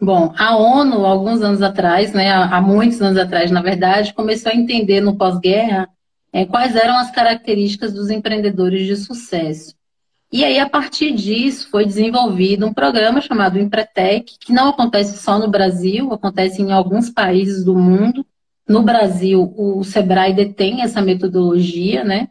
Bom, 0.00 0.34
a 0.36 0.56
ONU, 0.56 1.06
alguns 1.06 1.42
anos 1.42 1.62
atrás, 1.62 2.12
né, 2.12 2.32
há 2.32 2.60
muitos 2.60 3.00
anos 3.00 3.16
atrás, 3.16 3.52
na 3.52 3.62
verdade, 3.62 4.12
começou 4.12 4.50
a 4.50 4.56
entender 4.56 5.00
no 5.00 5.16
pós-guerra 5.16 5.88
é, 6.32 6.44
quais 6.44 6.74
eram 6.74 6.96
as 6.96 7.10
características 7.12 7.92
dos 7.92 8.10
empreendedores 8.10 8.84
de 8.84 8.96
sucesso. 8.96 9.76
E 10.32 10.46
aí, 10.46 10.58
a 10.58 10.66
partir 10.66 11.12
disso, 11.12 11.68
foi 11.70 11.84
desenvolvido 11.84 12.66
um 12.66 12.72
programa 12.72 13.20
chamado 13.20 13.58
Empretec, 13.58 14.38
que 14.40 14.50
não 14.50 14.70
acontece 14.70 15.22
só 15.22 15.38
no 15.38 15.50
Brasil, 15.50 16.10
acontece 16.10 16.62
em 16.62 16.72
alguns 16.72 17.10
países 17.10 17.62
do 17.62 17.78
mundo. 17.78 18.24
No 18.66 18.82
Brasil, 18.82 19.52
o 19.54 19.84
Sebrae 19.84 20.32
detém 20.32 20.80
essa 20.80 21.02
metodologia, 21.02 22.02
né? 22.02 22.28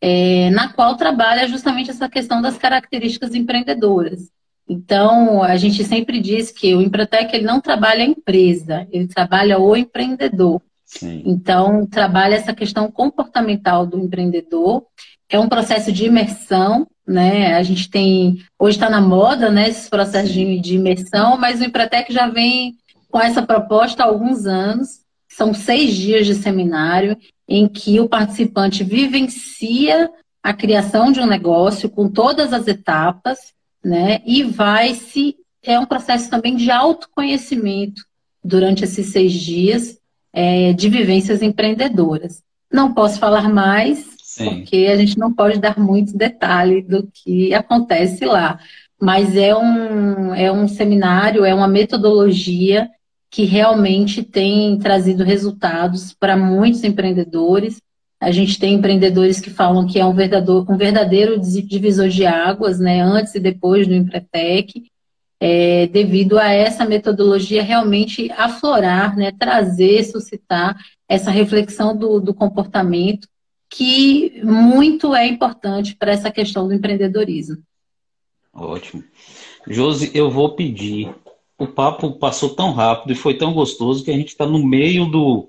É, 0.00 0.48
na 0.50 0.72
qual 0.72 0.96
trabalha 0.96 1.48
justamente 1.48 1.90
essa 1.90 2.08
questão 2.08 2.40
das 2.40 2.56
características 2.56 3.34
empreendedoras. 3.34 4.30
Então, 4.68 5.42
a 5.42 5.56
gente 5.56 5.82
sempre 5.82 6.20
diz 6.20 6.52
que 6.52 6.72
o 6.76 6.80
Empretec 6.80 7.34
ele 7.34 7.44
não 7.44 7.60
trabalha 7.60 8.04
a 8.04 8.06
empresa, 8.06 8.86
ele 8.92 9.08
trabalha 9.08 9.58
o 9.58 9.76
empreendedor. 9.76 10.62
Sim. 10.90 11.22
Então, 11.24 11.86
trabalha 11.86 12.34
essa 12.34 12.52
questão 12.52 12.90
comportamental 12.90 13.86
do 13.86 13.98
empreendedor. 13.98 14.84
É 15.28 15.38
um 15.38 15.48
processo 15.48 15.92
de 15.92 16.06
imersão 16.06 16.86
né? 17.10 17.56
A 17.56 17.62
gente 17.64 17.90
tem, 17.90 18.44
hoje 18.56 18.76
está 18.76 18.88
na 18.88 19.00
moda, 19.00 19.50
né, 19.50 19.68
esses 19.68 19.88
processos 19.88 20.32
de, 20.32 20.60
de 20.60 20.76
imersão, 20.76 21.36
mas 21.36 21.60
o 21.60 21.64
Empretec 21.64 22.12
já 22.12 22.28
vem 22.28 22.76
com 23.10 23.20
essa 23.20 23.42
proposta 23.42 24.04
há 24.04 24.06
alguns 24.06 24.46
anos. 24.46 25.00
São 25.28 25.52
seis 25.52 25.94
dias 25.94 26.24
de 26.24 26.34
seminário 26.34 27.16
em 27.48 27.66
que 27.66 27.98
o 27.98 28.08
participante 28.08 28.84
vivencia 28.84 30.08
a 30.42 30.54
criação 30.54 31.10
de 31.10 31.20
um 31.20 31.26
negócio 31.26 31.90
com 31.90 32.08
todas 32.08 32.52
as 32.52 32.66
etapas, 32.68 33.38
né? 33.84 34.22
E 34.24 34.44
vai 34.44 34.94
se 34.94 35.36
é 35.62 35.78
um 35.78 35.84
processo 35.84 36.30
também 36.30 36.56
de 36.56 36.70
autoconhecimento 36.70 38.02
durante 38.42 38.84
esses 38.84 39.08
seis 39.08 39.32
dias, 39.32 39.98
é, 40.32 40.72
de 40.72 40.88
vivências 40.88 41.42
empreendedoras. 41.42 42.42
Não 42.72 42.94
posso 42.94 43.18
falar 43.18 43.48
mais, 43.48 44.06
Sim. 44.22 44.60
porque 44.60 44.88
a 44.90 44.96
gente 44.96 45.18
não 45.18 45.32
pode 45.32 45.58
dar 45.58 45.78
muitos 45.78 46.12
detalhes 46.12 46.86
do 46.86 47.08
que 47.12 47.52
acontece 47.52 48.24
lá. 48.24 48.58
Mas 49.00 49.36
é 49.36 49.56
um, 49.56 50.34
é 50.34 50.52
um 50.52 50.68
seminário, 50.68 51.44
é 51.44 51.54
uma 51.54 51.66
metodologia 51.66 52.88
que 53.30 53.44
realmente 53.44 54.22
tem 54.22 54.78
trazido 54.78 55.24
resultados 55.24 56.12
para 56.12 56.36
muitos 56.36 56.84
empreendedores. 56.84 57.80
A 58.20 58.30
gente 58.30 58.58
tem 58.58 58.74
empreendedores 58.74 59.40
que 59.40 59.48
falam 59.48 59.86
que 59.86 59.98
é 59.98 60.04
um 60.04 60.12
verdadeiro, 60.12 60.66
um 60.68 60.76
verdadeiro 60.76 61.40
divisor 61.40 62.08
de 62.08 62.26
águas, 62.26 62.78
né, 62.78 63.00
antes 63.00 63.34
e 63.34 63.40
depois 63.40 63.86
do 63.86 63.94
Empretec, 63.94 64.89
é, 65.40 65.86
devido 65.86 66.38
a 66.38 66.52
essa 66.52 66.84
metodologia 66.84 67.62
realmente 67.62 68.30
aflorar, 68.32 69.16
né, 69.16 69.32
trazer, 69.32 70.04
suscitar 70.04 70.76
essa 71.08 71.30
reflexão 71.30 71.96
do, 71.96 72.20
do 72.20 72.34
comportamento, 72.34 73.26
que 73.68 74.42
muito 74.44 75.14
é 75.14 75.26
importante 75.26 75.96
para 75.96 76.12
essa 76.12 76.30
questão 76.30 76.68
do 76.68 76.74
empreendedorismo. 76.74 77.56
Ótimo. 78.52 79.02
Josi, 79.66 80.10
eu 80.12 80.30
vou 80.30 80.54
pedir. 80.54 81.14
O 81.56 81.66
papo 81.66 82.12
passou 82.12 82.54
tão 82.54 82.72
rápido 82.72 83.12
e 83.12 83.16
foi 83.16 83.34
tão 83.34 83.52
gostoso 83.52 84.04
que 84.04 84.10
a 84.10 84.14
gente 84.14 84.28
está 84.28 84.44
no 84.46 84.64
meio 84.64 85.06
do, 85.06 85.48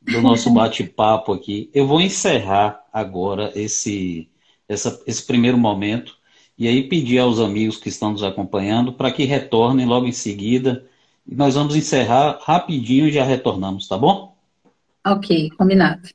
do 0.00 0.20
nosso 0.20 0.50
bate-papo 0.54 1.32
aqui. 1.32 1.70
Eu 1.74 1.86
vou 1.86 2.00
encerrar 2.00 2.84
agora 2.92 3.52
esse, 3.54 4.28
essa, 4.68 5.02
esse 5.06 5.24
primeiro 5.24 5.56
momento 5.56 6.15
e 6.58 6.68
aí 6.68 6.88
pedir 6.88 7.18
aos 7.18 7.38
amigos 7.40 7.76
que 7.78 7.88
estão 7.88 8.12
nos 8.12 8.22
acompanhando 8.22 8.92
para 8.92 9.12
que 9.12 9.24
retornem 9.24 9.86
logo 9.86 10.06
em 10.06 10.12
seguida. 10.12 10.84
E 11.26 11.34
nós 11.34 11.54
vamos 11.54 11.76
encerrar 11.76 12.38
rapidinho 12.42 13.06
e 13.08 13.12
já 13.12 13.24
retornamos, 13.24 13.88
tá 13.88 13.98
bom? 13.98 14.34
Ok, 15.04 15.50
combinado. 15.56 16.08